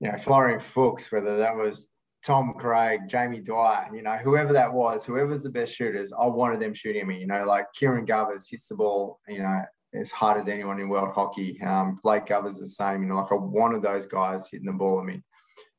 you 0.00 0.10
know 0.10 0.18
Florian 0.18 0.58
Fuchs, 0.58 1.12
whether 1.12 1.38
that 1.38 1.56
was 1.56 1.88
Tom 2.24 2.54
Craig, 2.58 3.02
Jamie 3.08 3.40
Dwyer, 3.40 3.88
you 3.94 4.02
know, 4.02 4.16
whoever 4.16 4.52
that 4.52 4.72
was, 4.72 5.04
whoever's 5.04 5.42
the 5.42 5.50
best 5.50 5.72
shooters, 5.72 6.12
I 6.12 6.26
wanted 6.26 6.60
them 6.60 6.74
shooting 6.74 7.06
me. 7.06 7.18
You 7.18 7.26
know, 7.26 7.44
like 7.44 7.66
Kieran 7.74 8.06
Govers 8.06 8.48
hits 8.48 8.68
the 8.68 8.76
ball, 8.76 9.20
you 9.28 9.38
know, 9.38 9.62
as 9.94 10.10
hard 10.10 10.38
as 10.38 10.48
anyone 10.48 10.80
in 10.80 10.88
world 10.88 11.14
hockey. 11.14 11.60
Um, 11.62 11.98
Blake 12.02 12.26
Govers 12.26 12.58
the 12.58 12.68
same. 12.68 13.02
You 13.02 13.08
know, 13.08 13.16
like 13.16 13.32
I 13.32 13.36
wanted 13.36 13.82
those 13.82 14.06
guys 14.06 14.48
hitting 14.50 14.66
the 14.66 14.72
ball 14.72 15.00
at 15.00 15.06
me. 15.06 15.22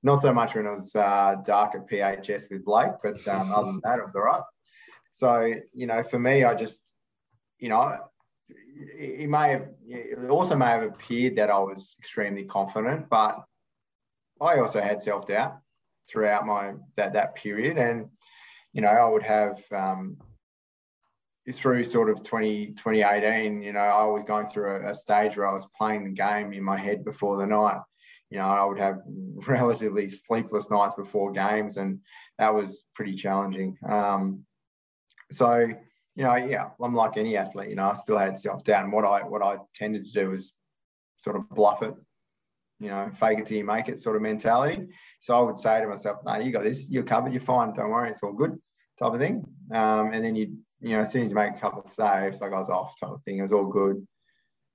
Not 0.02 0.22
so 0.22 0.34
much 0.34 0.56
when 0.56 0.66
it 0.66 0.72
was 0.72 0.96
uh, 0.96 1.36
dark 1.46 1.76
at 1.76 1.90
PHS 1.90 2.50
with 2.50 2.64
Blake, 2.64 2.94
but 3.04 3.28
um, 3.28 3.52
other 3.52 3.68
than 3.68 3.82
that, 3.84 4.00
it 4.00 4.06
was 4.06 4.16
all 4.16 4.22
right. 4.22 4.42
So, 5.12 5.54
you 5.74 5.88
know, 5.88 6.02
for 6.04 6.20
me, 6.20 6.46
I 6.46 6.56
just, 6.56 6.94
you 7.58 7.68
know, 7.68 7.98
it 8.98 9.30
may 9.30 9.50
have, 9.50 9.68
it 9.86 10.30
also 10.30 10.56
may 10.56 10.68
have 10.68 10.84
appeared 10.84 11.36
that 11.36 11.50
I 11.50 11.60
was 11.60 11.96
extremely 12.00 12.46
confident, 12.46 13.10
but 13.10 13.44
I 14.40 14.60
also 14.60 14.80
had 14.80 15.02
self 15.02 15.28
doubt 15.28 15.58
throughout 16.10 16.46
my 16.46 16.74
that 16.96 17.14
that 17.14 17.36
period, 17.36 17.78
and 17.78 18.08
you 18.74 18.82
know 18.82 18.90
I 18.90 19.08
would 19.08 19.24
have 19.24 19.62
um, 19.78 20.18
through 21.52 21.84
sort 21.84 22.10
of 22.10 22.24
20, 22.24 22.68
2018, 22.74 23.62
you 23.62 23.74
know, 23.74 23.80
I 23.80 24.06
was 24.06 24.24
going 24.24 24.48
through 24.48 24.76
a, 24.76 24.92
a, 24.92 24.96
stage 24.96 25.36
where 25.36 25.48
I 25.48 25.54
was 25.54 25.68
playing 25.78 26.04
the 26.04 26.12
game 26.12 26.54
in 26.54 26.64
my 26.64 26.78
head 26.78 27.04
before 27.04 27.38
the 27.38 27.46
night. 27.46 27.80
You 28.30 28.38
know, 28.38 28.46
I 28.46 28.64
would 28.66 28.80
have 28.80 29.00
relatively 29.48 30.10
sleepless 30.10 30.70
nights 30.70 30.96
before 30.96 31.32
games, 31.32 31.78
and 31.78 32.00
that 32.38 32.54
was 32.54 32.84
pretty 32.94 33.14
challenging. 33.14 33.78
Um, 33.88 34.46
so, 35.32 35.60
you 36.16 36.24
know, 36.24 36.36
yeah, 36.36 36.70
I'm 36.82 36.96
like 36.96 37.18
any 37.18 37.38
athlete. 37.38 37.70
You 37.70 37.76
know, 37.76 37.90
I 37.90 37.94
still 37.96 38.18
had 38.18 38.38
self 38.38 38.64
doubt, 38.64 38.84
and 38.84 38.94
what 38.94 39.06
I 39.06 39.24
what 39.24 39.42
I 39.42 39.58
tended 39.74 40.06
to 40.06 40.12
do 40.12 40.30
was 40.30 40.54
sort 41.18 41.36
of 41.36 41.50
bluff 41.50 41.82
it. 41.82 41.94
You 42.80 42.90
know, 42.90 43.10
fake 43.14 43.40
it 43.40 43.46
till 43.46 43.58
you 43.58 43.66
make 43.66 43.90
it 43.90 44.00
sort 44.00 44.16
of 44.16 44.22
mentality. 44.22 44.88
So 45.20 45.34
I 45.34 45.42
would 45.42 45.58
say 45.58 45.82
to 45.82 45.88
myself, 45.88 46.20
"No, 46.26 46.38
you 46.38 46.52
got 46.52 46.64
this. 46.64 46.90
You're 46.90 47.04
covered. 47.04 47.34
You're 47.34 47.42
fine. 47.42 47.74
Don't 47.74 47.90
worry. 47.90 48.10
It's 48.10 48.24
all 48.24 48.34
good." 48.34 48.58
Type 48.98 49.14
of 49.14 49.20
thing. 49.20 49.46
Um, 49.74 50.14
and 50.14 50.24
then 50.24 50.36
you 50.36 50.58
you 50.82 50.92
know, 50.92 51.02
as 51.02 51.12
soon 51.12 51.24
as 51.24 51.30
you 51.30 51.36
make 51.36 51.56
a 51.56 51.60
couple 51.60 51.82
of 51.82 51.90
saves, 51.90 52.42
like 52.42 52.54
I 52.54 52.60
was 52.60 52.70
off 52.70 53.00
type 53.00 53.12
of 53.12 53.22
thing. 53.24 53.40
It 53.40 53.42
was 53.42 53.52
all 53.52 53.66
good. 53.66 54.06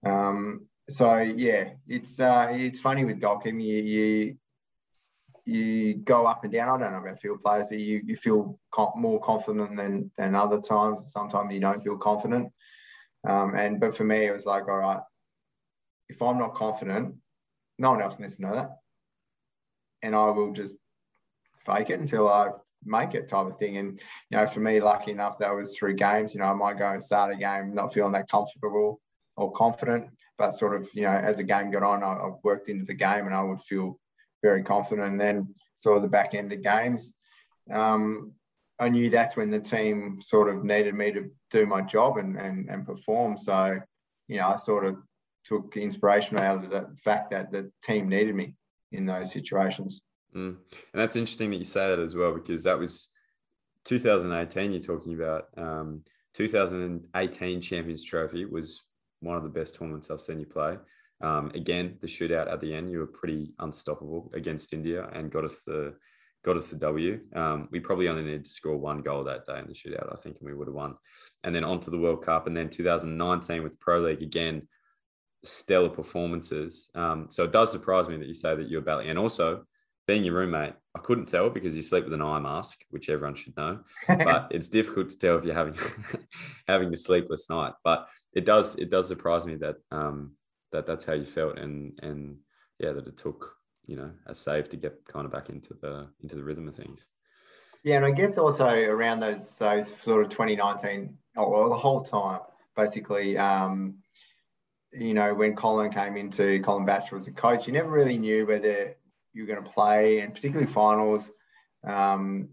Um, 0.04 0.66
so 0.88 1.18
yeah, 1.18 1.70
it's 1.88 2.20
uh, 2.20 2.48
it's 2.50 2.78
funny 2.78 3.04
with 3.04 3.20
goalkeeping. 3.20 3.62
You, 3.62 3.82
you 3.82 4.36
you 5.46 5.94
go 5.94 6.26
up 6.26 6.44
and 6.44 6.52
down. 6.52 6.68
I 6.68 6.84
don't 6.84 6.92
know 6.92 7.06
about 7.06 7.20
field 7.20 7.40
players, 7.40 7.66
but 7.68 7.78
you 7.78 8.02
you 8.04 8.16
feel 8.16 8.58
more 8.96 9.20
confident 9.20 9.76
than 9.76 10.10
than 10.18 10.34
other 10.34 10.60
times. 10.60 11.06
Sometimes 11.08 11.54
you 11.54 11.60
don't 11.60 11.82
feel 11.82 11.96
confident. 11.96 12.52
Um, 13.26 13.54
and 13.54 13.80
but 13.80 13.96
for 13.96 14.04
me, 14.04 14.26
it 14.26 14.32
was 14.32 14.44
like, 14.44 14.68
all 14.68 14.76
right, 14.76 15.00
if 16.08 16.20
I'm 16.20 16.38
not 16.38 16.54
confident, 16.54 17.14
no 17.78 17.90
one 17.90 18.02
else 18.02 18.18
needs 18.18 18.36
to 18.36 18.42
know 18.42 18.54
that, 18.54 18.70
and 20.02 20.14
I 20.14 20.30
will 20.30 20.52
just 20.52 20.74
fake 21.64 21.90
it 21.90 22.00
until 22.00 22.28
I 22.28 22.50
make 22.84 23.14
it 23.14 23.28
type 23.28 23.46
of 23.46 23.58
thing. 23.58 23.78
And, 23.78 24.00
you 24.30 24.36
know, 24.36 24.46
for 24.46 24.60
me, 24.60 24.80
lucky 24.80 25.10
enough, 25.10 25.38
that 25.38 25.54
was 25.54 25.76
through 25.76 25.94
games. 25.94 26.34
You 26.34 26.40
know, 26.40 26.46
I 26.46 26.54
might 26.54 26.78
go 26.78 26.90
and 26.90 27.02
start 27.02 27.32
a 27.32 27.36
game 27.36 27.74
not 27.74 27.94
feeling 27.94 28.12
that 28.12 28.28
comfortable 28.28 29.00
or 29.36 29.50
confident, 29.52 30.08
but 30.36 30.52
sort 30.52 30.76
of, 30.76 30.88
you 30.94 31.02
know, 31.02 31.10
as 31.10 31.38
the 31.38 31.42
game 31.42 31.70
got 31.70 31.82
on, 31.82 32.02
I, 32.02 32.12
I 32.12 32.30
worked 32.42 32.68
into 32.68 32.84
the 32.84 32.94
game 32.94 33.26
and 33.26 33.34
I 33.34 33.42
would 33.42 33.62
feel 33.62 33.98
very 34.42 34.62
confident. 34.62 35.08
And 35.08 35.20
then 35.20 35.54
sort 35.76 35.96
of 35.96 36.02
the 36.02 36.08
back 36.08 36.34
end 36.34 36.52
of 36.52 36.62
games, 36.62 37.14
um, 37.72 38.32
I 38.78 38.88
knew 38.90 39.08
that's 39.08 39.36
when 39.36 39.50
the 39.50 39.60
team 39.60 40.18
sort 40.20 40.54
of 40.54 40.64
needed 40.64 40.94
me 40.94 41.12
to 41.12 41.30
do 41.50 41.64
my 41.64 41.80
job 41.80 42.18
and, 42.18 42.36
and, 42.36 42.68
and 42.68 42.84
perform. 42.84 43.38
So, 43.38 43.80
you 44.28 44.36
know, 44.36 44.48
I 44.48 44.56
sort 44.56 44.84
of 44.84 44.96
took 45.44 45.76
inspiration 45.76 46.38
out 46.38 46.64
of 46.64 46.70
the 46.70 46.88
fact 47.02 47.30
that 47.30 47.52
the 47.52 47.70
team 47.82 48.08
needed 48.08 48.34
me 48.34 48.54
in 48.92 49.06
those 49.06 49.32
situations. 49.32 50.02
Mm. 50.34 50.56
And 50.92 51.00
that's 51.00 51.16
interesting 51.16 51.50
that 51.50 51.58
you 51.58 51.64
say 51.64 51.88
that 51.88 51.98
as 51.98 52.16
well, 52.16 52.32
because 52.32 52.62
that 52.64 52.78
was 52.78 53.10
2018 53.84 54.72
you're 54.72 54.80
talking 54.80 55.14
about. 55.14 55.46
Um, 55.56 56.02
2018 56.34 57.60
Champions 57.60 58.04
Trophy 58.04 58.44
was 58.44 58.82
one 59.20 59.36
of 59.36 59.42
the 59.42 59.48
best 59.48 59.76
tournaments 59.76 60.10
I've 60.10 60.20
seen 60.20 60.40
you 60.40 60.46
play. 60.46 60.76
Um, 61.20 61.50
again, 61.54 61.96
the 62.00 62.06
shootout 62.06 62.52
at 62.52 62.60
the 62.60 62.74
end, 62.74 62.90
you 62.90 62.98
were 62.98 63.06
pretty 63.06 63.54
unstoppable 63.58 64.30
against 64.34 64.72
India 64.72 65.08
and 65.12 65.30
got 65.30 65.44
us 65.44 65.60
the 65.66 65.94
got 66.44 66.56
us 66.56 66.66
the 66.66 66.76
W. 66.76 67.20
Um, 67.34 67.68
we 67.70 67.80
probably 67.80 68.08
only 68.08 68.22
needed 68.22 68.44
to 68.44 68.50
score 68.50 68.76
one 68.76 69.00
goal 69.00 69.24
that 69.24 69.46
day 69.46 69.58
in 69.58 69.66
the 69.66 69.72
shootout, 69.72 70.12
I 70.12 70.16
think, 70.16 70.36
and 70.38 70.46
we 70.46 70.54
would 70.54 70.68
have 70.68 70.74
won. 70.74 70.96
And 71.42 71.54
then 71.54 71.64
on 71.64 71.80
to 71.80 71.90
the 71.90 71.98
World 71.98 72.22
Cup, 72.22 72.46
and 72.46 72.56
then 72.56 72.68
2019 72.68 73.62
with 73.62 73.80
Pro 73.80 74.00
League 74.00 74.22
again, 74.22 74.68
stellar 75.44 75.88
performances. 75.88 76.90
Um, 76.94 77.26
so 77.30 77.44
it 77.44 77.52
does 77.52 77.70
surprise 77.70 78.08
me 78.08 78.16
that 78.16 78.28
you 78.28 78.34
say 78.34 78.54
that 78.54 78.68
you're 78.68 78.80
battling, 78.80 79.10
and 79.10 79.18
also 79.18 79.64
being 80.06 80.24
your 80.24 80.34
roommate, 80.34 80.74
I 80.94 80.98
couldn't 81.00 81.26
tell 81.26 81.50
because 81.50 81.76
you 81.76 81.82
sleep 81.82 82.04
with 82.04 82.12
an 82.12 82.22
eye 82.22 82.38
mask, 82.38 82.84
which 82.90 83.08
everyone 83.08 83.34
should 83.34 83.56
know. 83.56 83.80
But 84.06 84.48
it's 84.50 84.68
difficult 84.68 85.08
to 85.10 85.18
tell 85.18 85.38
if 85.38 85.44
you're 85.44 85.54
having 85.54 85.76
having 86.68 86.92
a 86.92 86.96
sleepless 86.96 87.48
night. 87.48 87.72
But 87.82 88.08
it 88.32 88.44
does 88.44 88.76
it 88.76 88.90
does 88.90 89.08
surprise 89.08 89.46
me 89.46 89.56
that 89.56 89.76
um, 89.90 90.32
that 90.72 90.86
that's 90.86 91.04
how 91.04 91.14
you 91.14 91.24
felt, 91.24 91.58
and 91.58 91.98
and 92.02 92.36
yeah, 92.78 92.92
that 92.92 93.06
it 93.06 93.16
took 93.16 93.54
you 93.86 93.96
know 93.96 94.10
a 94.26 94.34
save 94.34 94.68
to 94.70 94.76
get 94.76 95.04
kind 95.06 95.26
of 95.26 95.32
back 95.32 95.48
into 95.48 95.74
the 95.80 96.08
into 96.22 96.36
the 96.36 96.44
rhythm 96.44 96.68
of 96.68 96.76
things. 96.76 97.06
Yeah, 97.82 97.96
and 97.96 98.06
I 98.06 98.12
guess 98.12 98.38
also 98.38 98.68
around 98.68 99.20
those 99.20 99.58
those 99.58 99.94
sort 99.94 100.24
of 100.24 100.30
2019, 100.30 101.16
oh, 101.36 101.50
well, 101.50 101.68
the 101.68 101.76
whole 101.76 102.02
time, 102.02 102.40
basically. 102.74 103.36
Um, 103.36 103.98
you 104.96 105.14
know, 105.14 105.34
when 105.34 105.54
Colin 105.54 105.90
came 105.90 106.16
into 106.16 106.60
Colin 106.60 106.84
Batchelor 106.84 107.18
as 107.18 107.26
a 107.26 107.32
coach, 107.32 107.66
you 107.66 107.72
never 107.72 107.90
really 107.90 108.18
knew 108.18 108.46
whether 108.46 108.94
you 109.32 109.42
were 109.42 109.46
going 109.46 109.62
to 109.62 109.70
play, 109.70 110.20
and 110.20 110.32
particularly 110.34 110.70
finals. 110.70 111.30
Um, 111.84 112.48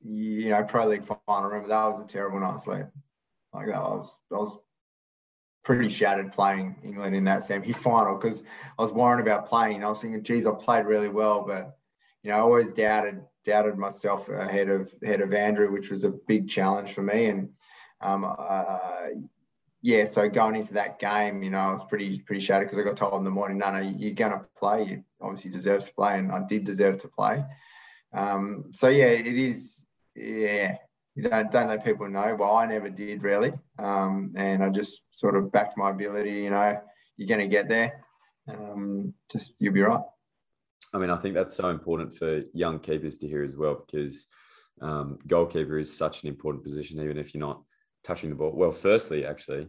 you 0.00 0.50
know, 0.50 0.62
Pro 0.64 0.86
League 0.86 1.04
final. 1.04 1.48
Remember 1.48 1.68
that 1.68 1.86
was 1.86 2.00
a 2.00 2.04
terrible 2.04 2.40
night's 2.40 2.64
sleep. 2.64 2.86
Like 3.52 3.66
that, 3.66 3.76
I 3.76 3.80
was, 3.80 4.18
I 4.32 4.36
was 4.36 4.58
pretty 5.64 5.88
shattered 5.88 6.32
playing 6.32 6.76
England 6.84 7.14
in 7.14 7.24
that 7.24 7.44
Sam 7.44 7.62
semi 7.62 7.72
final 7.72 8.16
because 8.16 8.42
I 8.78 8.82
was 8.82 8.92
worrying 8.92 9.20
about 9.20 9.46
playing. 9.46 9.84
I 9.84 9.88
was 9.88 10.00
thinking, 10.00 10.22
geez, 10.22 10.46
I 10.46 10.52
played 10.52 10.86
really 10.86 11.08
well, 11.08 11.44
but 11.46 11.78
you 12.22 12.30
know, 12.30 12.36
I 12.36 12.40
always 12.40 12.72
doubted 12.72 13.22
doubted 13.44 13.78
myself 13.78 14.28
ahead 14.28 14.68
of 14.68 14.92
ahead 15.02 15.20
of 15.20 15.32
Andrew, 15.32 15.72
which 15.72 15.90
was 15.90 16.04
a 16.04 16.10
big 16.10 16.48
challenge 16.48 16.92
for 16.92 17.02
me. 17.02 17.26
And 17.26 17.50
um, 18.00 18.24
uh, 18.38 19.08
yeah, 19.82 20.06
so 20.06 20.28
going 20.28 20.56
into 20.56 20.74
that 20.74 20.98
game, 20.98 21.42
you 21.42 21.50
know, 21.50 21.58
I 21.58 21.72
was 21.72 21.84
pretty 21.84 22.18
pretty 22.20 22.40
shattered 22.40 22.68
because 22.68 22.78
I 22.78 22.82
got 22.82 22.96
told 22.96 23.14
in 23.14 23.24
the 23.24 23.30
morning, 23.30 23.58
no, 23.58 23.70
no, 23.70 23.78
you're 23.78 24.12
going 24.12 24.32
to 24.32 24.44
play. 24.56 24.84
You 24.84 25.04
obviously 25.20 25.50
deserve 25.50 25.84
to 25.86 25.94
play, 25.94 26.18
and 26.18 26.32
I 26.32 26.42
did 26.46 26.64
deserve 26.64 26.98
to 26.98 27.08
play. 27.08 27.44
Um, 28.12 28.66
so 28.72 28.88
yeah, 28.88 29.06
it 29.06 29.26
is. 29.26 29.86
Yeah, 30.16 30.76
you 31.14 31.28
don't 31.28 31.50
don't 31.50 31.68
let 31.68 31.84
people 31.84 32.08
know. 32.08 32.34
Well, 32.34 32.56
I 32.56 32.66
never 32.66 32.90
did 32.90 33.22
really, 33.22 33.52
um, 33.78 34.32
and 34.36 34.64
I 34.64 34.68
just 34.70 35.02
sort 35.10 35.36
of 35.36 35.52
backed 35.52 35.78
my 35.78 35.90
ability. 35.90 36.32
You 36.32 36.50
know, 36.50 36.80
you're 37.16 37.28
going 37.28 37.40
to 37.40 37.46
get 37.46 37.68
there. 37.68 38.04
Um, 38.48 39.14
just 39.30 39.54
you'll 39.58 39.74
be 39.74 39.82
right. 39.82 40.02
I 40.92 40.98
mean, 40.98 41.10
I 41.10 41.18
think 41.18 41.34
that's 41.34 41.54
so 41.54 41.68
important 41.68 42.16
for 42.16 42.42
young 42.52 42.80
keepers 42.80 43.18
to 43.18 43.28
hear 43.28 43.44
as 43.44 43.54
well 43.54 43.84
because 43.86 44.26
um, 44.80 45.18
goalkeeper 45.26 45.78
is 45.78 45.96
such 45.96 46.22
an 46.22 46.28
important 46.28 46.64
position, 46.64 47.00
even 47.00 47.18
if 47.18 47.34
you're 47.34 47.46
not 47.46 47.62
touching 48.04 48.30
the 48.30 48.36
ball? 48.36 48.52
Well, 48.54 48.72
firstly, 48.72 49.24
actually, 49.24 49.68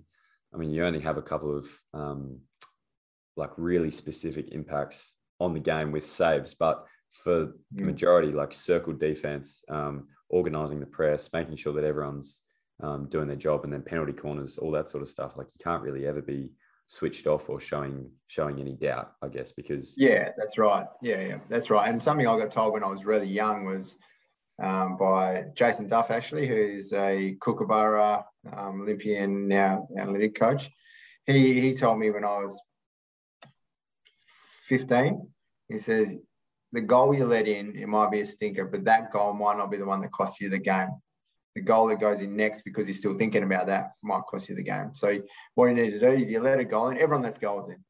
I 0.53 0.57
mean, 0.57 0.71
you 0.71 0.83
only 0.85 0.99
have 1.01 1.17
a 1.17 1.21
couple 1.21 1.57
of 1.57 1.67
um, 1.93 2.39
like 3.35 3.51
really 3.57 3.91
specific 3.91 4.49
impacts 4.51 5.15
on 5.39 5.53
the 5.53 5.59
game 5.59 5.91
with 5.91 6.07
saves, 6.07 6.53
but 6.53 6.85
for 7.23 7.53
the 7.71 7.83
majority, 7.83 8.31
like 8.31 8.53
circle 8.53 8.93
defense, 8.93 9.63
um, 9.69 10.07
organizing 10.29 10.79
the 10.79 10.85
press, 10.85 11.29
making 11.33 11.55
sure 11.55 11.73
that 11.73 11.83
everyone's 11.83 12.41
um, 12.81 13.07
doing 13.09 13.27
their 13.27 13.35
job, 13.35 13.63
and 13.63 13.73
then 13.73 13.81
penalty 13.81 14.13
corners, 14.13 14.57
all 14.57 14.71
that 14.71 14.89
sort 14.89 15.03
of 15.03 15.09
stuff. 15.09 15.35
Like 15.35 15.47
you 15.47 15.63
can't 15.63 15.81
really 15.81 16.05
ever 16.05 16.21
be 16.21 16.51
switched 16.87 17.27
off 17.27 17.49
or 17.49 17.59
showing 17.59 18.09
showing 18.27 18.59
any 18.59 18.73
doubt, 18.73 19.13
I 19.21 19.27
guess, 19.27 19.51
because 19.51 19.95
yeah, 19.97 20.29
that's 20.37 20.57
right. 20.57 20.85
Yeah, 21.01 21.21
yeah, 21.21 21.37
that's 21.47 21.69
right. 21.69 21.87
And 21.89 22.01
something 22.01 22.27
I 22.27 22.37
got 22.37 22.51
told 22.51 22.73
when 22.73 22.83
I 22.83 22.87
was 22.87 23.05
really 23.05 23.27
young 23.27 23.65
was 23.65 23.97
um, 24.61 24.97
by 24.97 25.45
Jason 25.55 25.87
Duff, 25.87 26.11
actually, 26.11 26.47
who's 26.47 26.91
a 26.93 27.35
Kookaburra 27.39 28.25
um, 28.55 28.81
Olympian 28.81 29.47
now 29.47 29.87
analytic 29.97 30.35
coach. 30.35 30.69
He, 31.25 31.59
he 31.61 31.75
told 31.75 31.99
me 31.99 32.09
when 32.09 32.23
I 32.25 32.39
was 32.39 32.59
15, 34.67 35.27
he 35.67 35.77
says, 35.77 36.15
the 36.71 36.81
goal 36.81 37.15
you 37.15 37.25
let 37.25 37.47
in, 37.47 37.75
it 37.75 37.87
might 37.87 38.11
be 38.11 38.21
a 38.21 38.25
stinker, 38.25 38.65
but 38.65 38.85
that 38.85 39.11
goal 39.11 39.33
might 39.33 39.57
not 39.57 39.71
be 39.71 39.77
the 39.77 39.85
one 39.85 40.01
that 40.01 40.11
costs 40.11 40.39
you 40.39 40.49
the 40.49 40.59
game. 40.59 40.89
The 41.55 41.61
goal 41.61 41.87
that 41.87 41.99
goes 41.99 42.21
in 42.21 42.35
next 42.35 42.61
because 42.61 42.87
you're 42.87 42.93
still 42.93 43.13
thinking 43.13 43.43
about 43.43 43.67
that 43.67 43.93
might 44.03 44.21
cost 44.29 44.49
you 44.49 44.55
the 44.55 44.63
game. 44.63 44.91
So 44.93 45.19
what 45.55 45.65
you 45.65 45.73
need 45.73 45.89
to 45.91 45.99
do 45.99 46.11
is 46.11 46.29
you 46.29 46.41
let 46.41 46.59
it 46.59 46.69
go 46.69 46.89
in. 46.89 46.97
Everyone 46.97 47.23
lets 47.23 47.39
goals 47.39 47.69
in. 47.69 47.83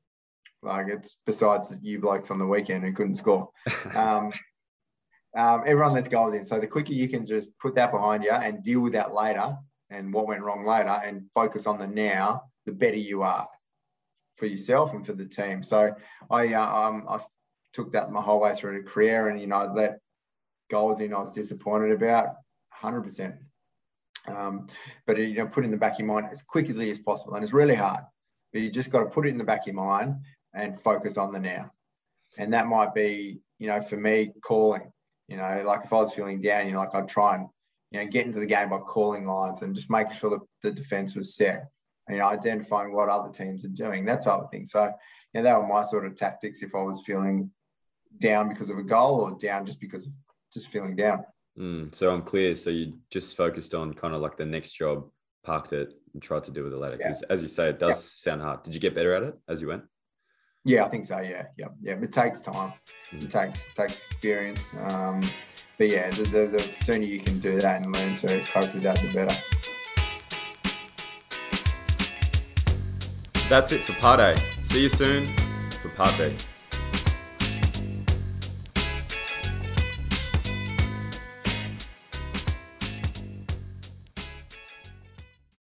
Like 0.61 0.87
it's 0.87 1.19
besides 1.25 1.73
you 1.81 1.99
blokes 1.99 2.31
on 2.31 2.39
the 2.39 2.47
weekend 2.47 2.83
who 2.83 2.93
couldn't 2.93 3.15
score. 3.15 3.49
Um, 3.95 4.31
um, 5.37 5.63
everyone 5.65 5.93
lets 5.93 6.07
goals 6.07 6.33
in. 6.33 6.43
So 6.43 6.59
the 6.59 6.67
quicker 6.67 6.93
you 6.93 7.07
can 7.07 7.25
just 7.25 7.57
put 7.59 7.75
that 7.75 7.91
behind 7.91 8.23
you 8.23 8.31
and 8.31 8.63
deal 8.63 8.81
with 8.81 8.93
that 8.93 9.13
later 9.13 9.57
and 9.89 10.13
what 10.13 10.27
went 10.27 10.41
wrong 10.41 10.65
later 10.65 10.99
and 11.03 11.29
focus 11.33 11.67
on 11.67 11.79
the 11.79 11.87
now, 11.87 12.43
the 12.65 12.71
better 12.71 12.97
you 12.97 13.21
are 13.23 13.47
for 14.37 14.45
yourself 14.45 14.93
and 14.93 15.05
for 15.05 15.13
the 15.13 15.25
team. 15.25 15.61
So 15.63 15.93
I 16.31 16.53
uh, 16.53 16.87
um, 16.87 17.05
I 17.09 17.19
took 17.73 17.91
that 17.93 18.11
my 18.11 18.21
whole 18.21 18.39
way 18.39 18.55
through 18.55 18.81
the 18.81 18.89
career 18.89 19.29
and, 19.29 19.39
you 19.39 19.47
know, 19.47 19.57
I 19.57 19.71
let 19.71 19.99
goals 20.69 20.99
in 20.99 21.13
I 21.13 21.19
was 21.19 21.31
disappointed 21.31 21.91
about 21.91 22.35
100%. 22.81 23.37
Um, 24.27 24.67
but, 25.05 25.17
you 25.17 25.35
know, 25.35 25.47
put 25.47 25.65
in 25.65 25.71
the 25.71 25.77
back 25.77 25.93
of 25.93 25.99
your 25.99 26.07
mind 26.07 26.27
as 26.31 26.41
quickly 26.41 26.91
as 26.91 26.99
possible. 26.99 27.35
And 27.35 27.43
it's 27.43 27.53
really 27.53 27.75
hard, 27.75 28.03
but 28.51 28.61
you 28.61 28.69
just 28.69 28.91
got 28.91 28.99
to 28.99 29.05
put 29.05 29.25
it 29.25 29.29
in 29.29 29.37
the 29.37 29.43
back 29.43 29.61
of 29.61 29.67
your 29.67 29.75
mind 29.75 30.15
and 30.53 30.79
focus 30.79 31.17
on 31.17 31.31
the 31.31 31.39
now. 31.39 31.71
And 32.37 32.53
that 32.53 32.67
might 32.67 32.93
be, 32.93 33.39
you 33.57 33.67
know, 33.67 33.81
for 33.81 33.97
me, 33.97 34.31
calling 34.41 34.91
you 35.29 35.37
know, 35.37 35.63
like 35.65 35.81
if 35.85 35.93
I 35.93 35.97
was 35.97 36.13
feeling 36.13 36.41
down, 36.41 36.65
you 36.65 36.73
know, 36.73 36.79
like 36.79 36.93
I'd 36.93 37.07
try 37.07 37.35
and, 37.35 37.47
you 37.91 37.99
know, 37.99 38.07
get 38.07 38.25
into 38.25 38.39
the 38.39 38.45
game 38.45 38.69
by 38.69 38.79
calling 38.79 39.25
lines 39.25 39.61
and 39.61 39.75
just 39.75 39.89
making 39.89 40.13
sure 40.13 40.31
that 40.31 40.41
the 40.61 40.71
defense 40.71 41.15
was 41.15 41.35
set. 41.35 41.69
And, 42.07 42.15
you 42.15 42.21
know, 42.21 42.29
identifying 42.29 42.93
what 42.93 43.09
other 43.09 43.31
teams 43.31 43.63
are 43.63 43.69
doing, 43.69 44.05
that 44.05 44.23
type 44.23 44.41
of 44.41 44.49
thing. 44.49 44.65
So, 44.65 44.85
you 44.85 44.91
know, 45.35 45.43
that 45.43 45.59
were 45.59 45.67
my 45.67 45.83
sort 45.83 46.05
of 46.05 46.15
tactics 46.15 46.63
if 46.63 46.73
I 46.73 46.81
was 46.81 47.01
feeling 47.05 47.51
down 48.17 48.49
because 48.49 48.69
of 48.69 48.77
a 48.79 48.83
goal 48.83 49.21
or 49.21 49.37
down 49.37 49.65
just 49.65 49.79
because 49.79 50.07
of 50.07 50.13
just 50.51 50.69
feeling 50.69 50.95
down. 50.95 51.23
Mm, 51.57 51.93
so 51.93 52.11
I'm 52.11 52.23
clear. 52.23 52.55
So 52.55 52.71
you 52.71 52.93
just 53.11 53.37
focused 53.37 53.75
on 53.75 53.93
kind 53.93 54.15
of 54.15 54.21
like 54.21 54.37
the 54.37 54.45
next 54.45 54.73
job 54.73 55.05
parked 55.43 55.73
it 55.73 55.93
and 56.13 56.21
tried 56.21 56.43
to 56.45 56.51
do 56.51 56.63
with 56.63 56.71
the 56.71 56.77
ladder? 56.77 56.97
Because 56.97 57.21
yeah. 57.21 57.33
as 57.33 57.43
you 57.43 57.49
say, 57.49 57.69
it 57.69 57.79
does 57.79 58.03
yeah. 58.03 58.31
sound 58.31 58.41
hard. 58.41 58.63
Did 58.63 58.73
you 58.73 58.79
get 58.79 58.95
better 58.95 59.13
at 59.13 59.23
it 59.23 59.35
as 59.47 59.61
you 59.61 59.67
went? 59.67 59.83
Yeah, 60.69 60.85
I 60.85 60.89
think 60.89 61.03
so. 61.03 61.17
Yeah, 61.17 61.47
yeah, 61.57 61.69
yeah. 61.81 61.93
It 61.93 62.11
takes 62.11 62.41
time. 62.41 62.73
Mm-hmm. 63.11 63.25
It 63.25 63.31
takes 63.31 63.65
it 63.65 63.75
takes 63.75 64.05
experience. 64.05 64.71
Um, 64.89 65.23
but 65.79 65.89
yeah, 65.89 66.11
the, 66.11 66.21
the, 66.21 66.45
the 66.45 66.75
sooner 66.75 67.05
you 67.05 67.21
can 67.21 67.39
do 67.39 67.59
that 67.59 67.81
and 67.81 67.91
learn 67.91 68.15
to 68.17 68.39
cope 68.41 68.71
with 68.75 68.83
that, 68.83 68.99
the 68.99 69.11
better. 69.11 69.35
That's 73.49 73.71
it 73.71 73.81
for 73.81 73.93
part 73.93 74.19
A. 74.19 74.37
See 74.63 74.83
you 74.83 74.89
soon 74.89 75.35
for 75.81 75.89
part 75.89 76.15
B. 76.19 76.35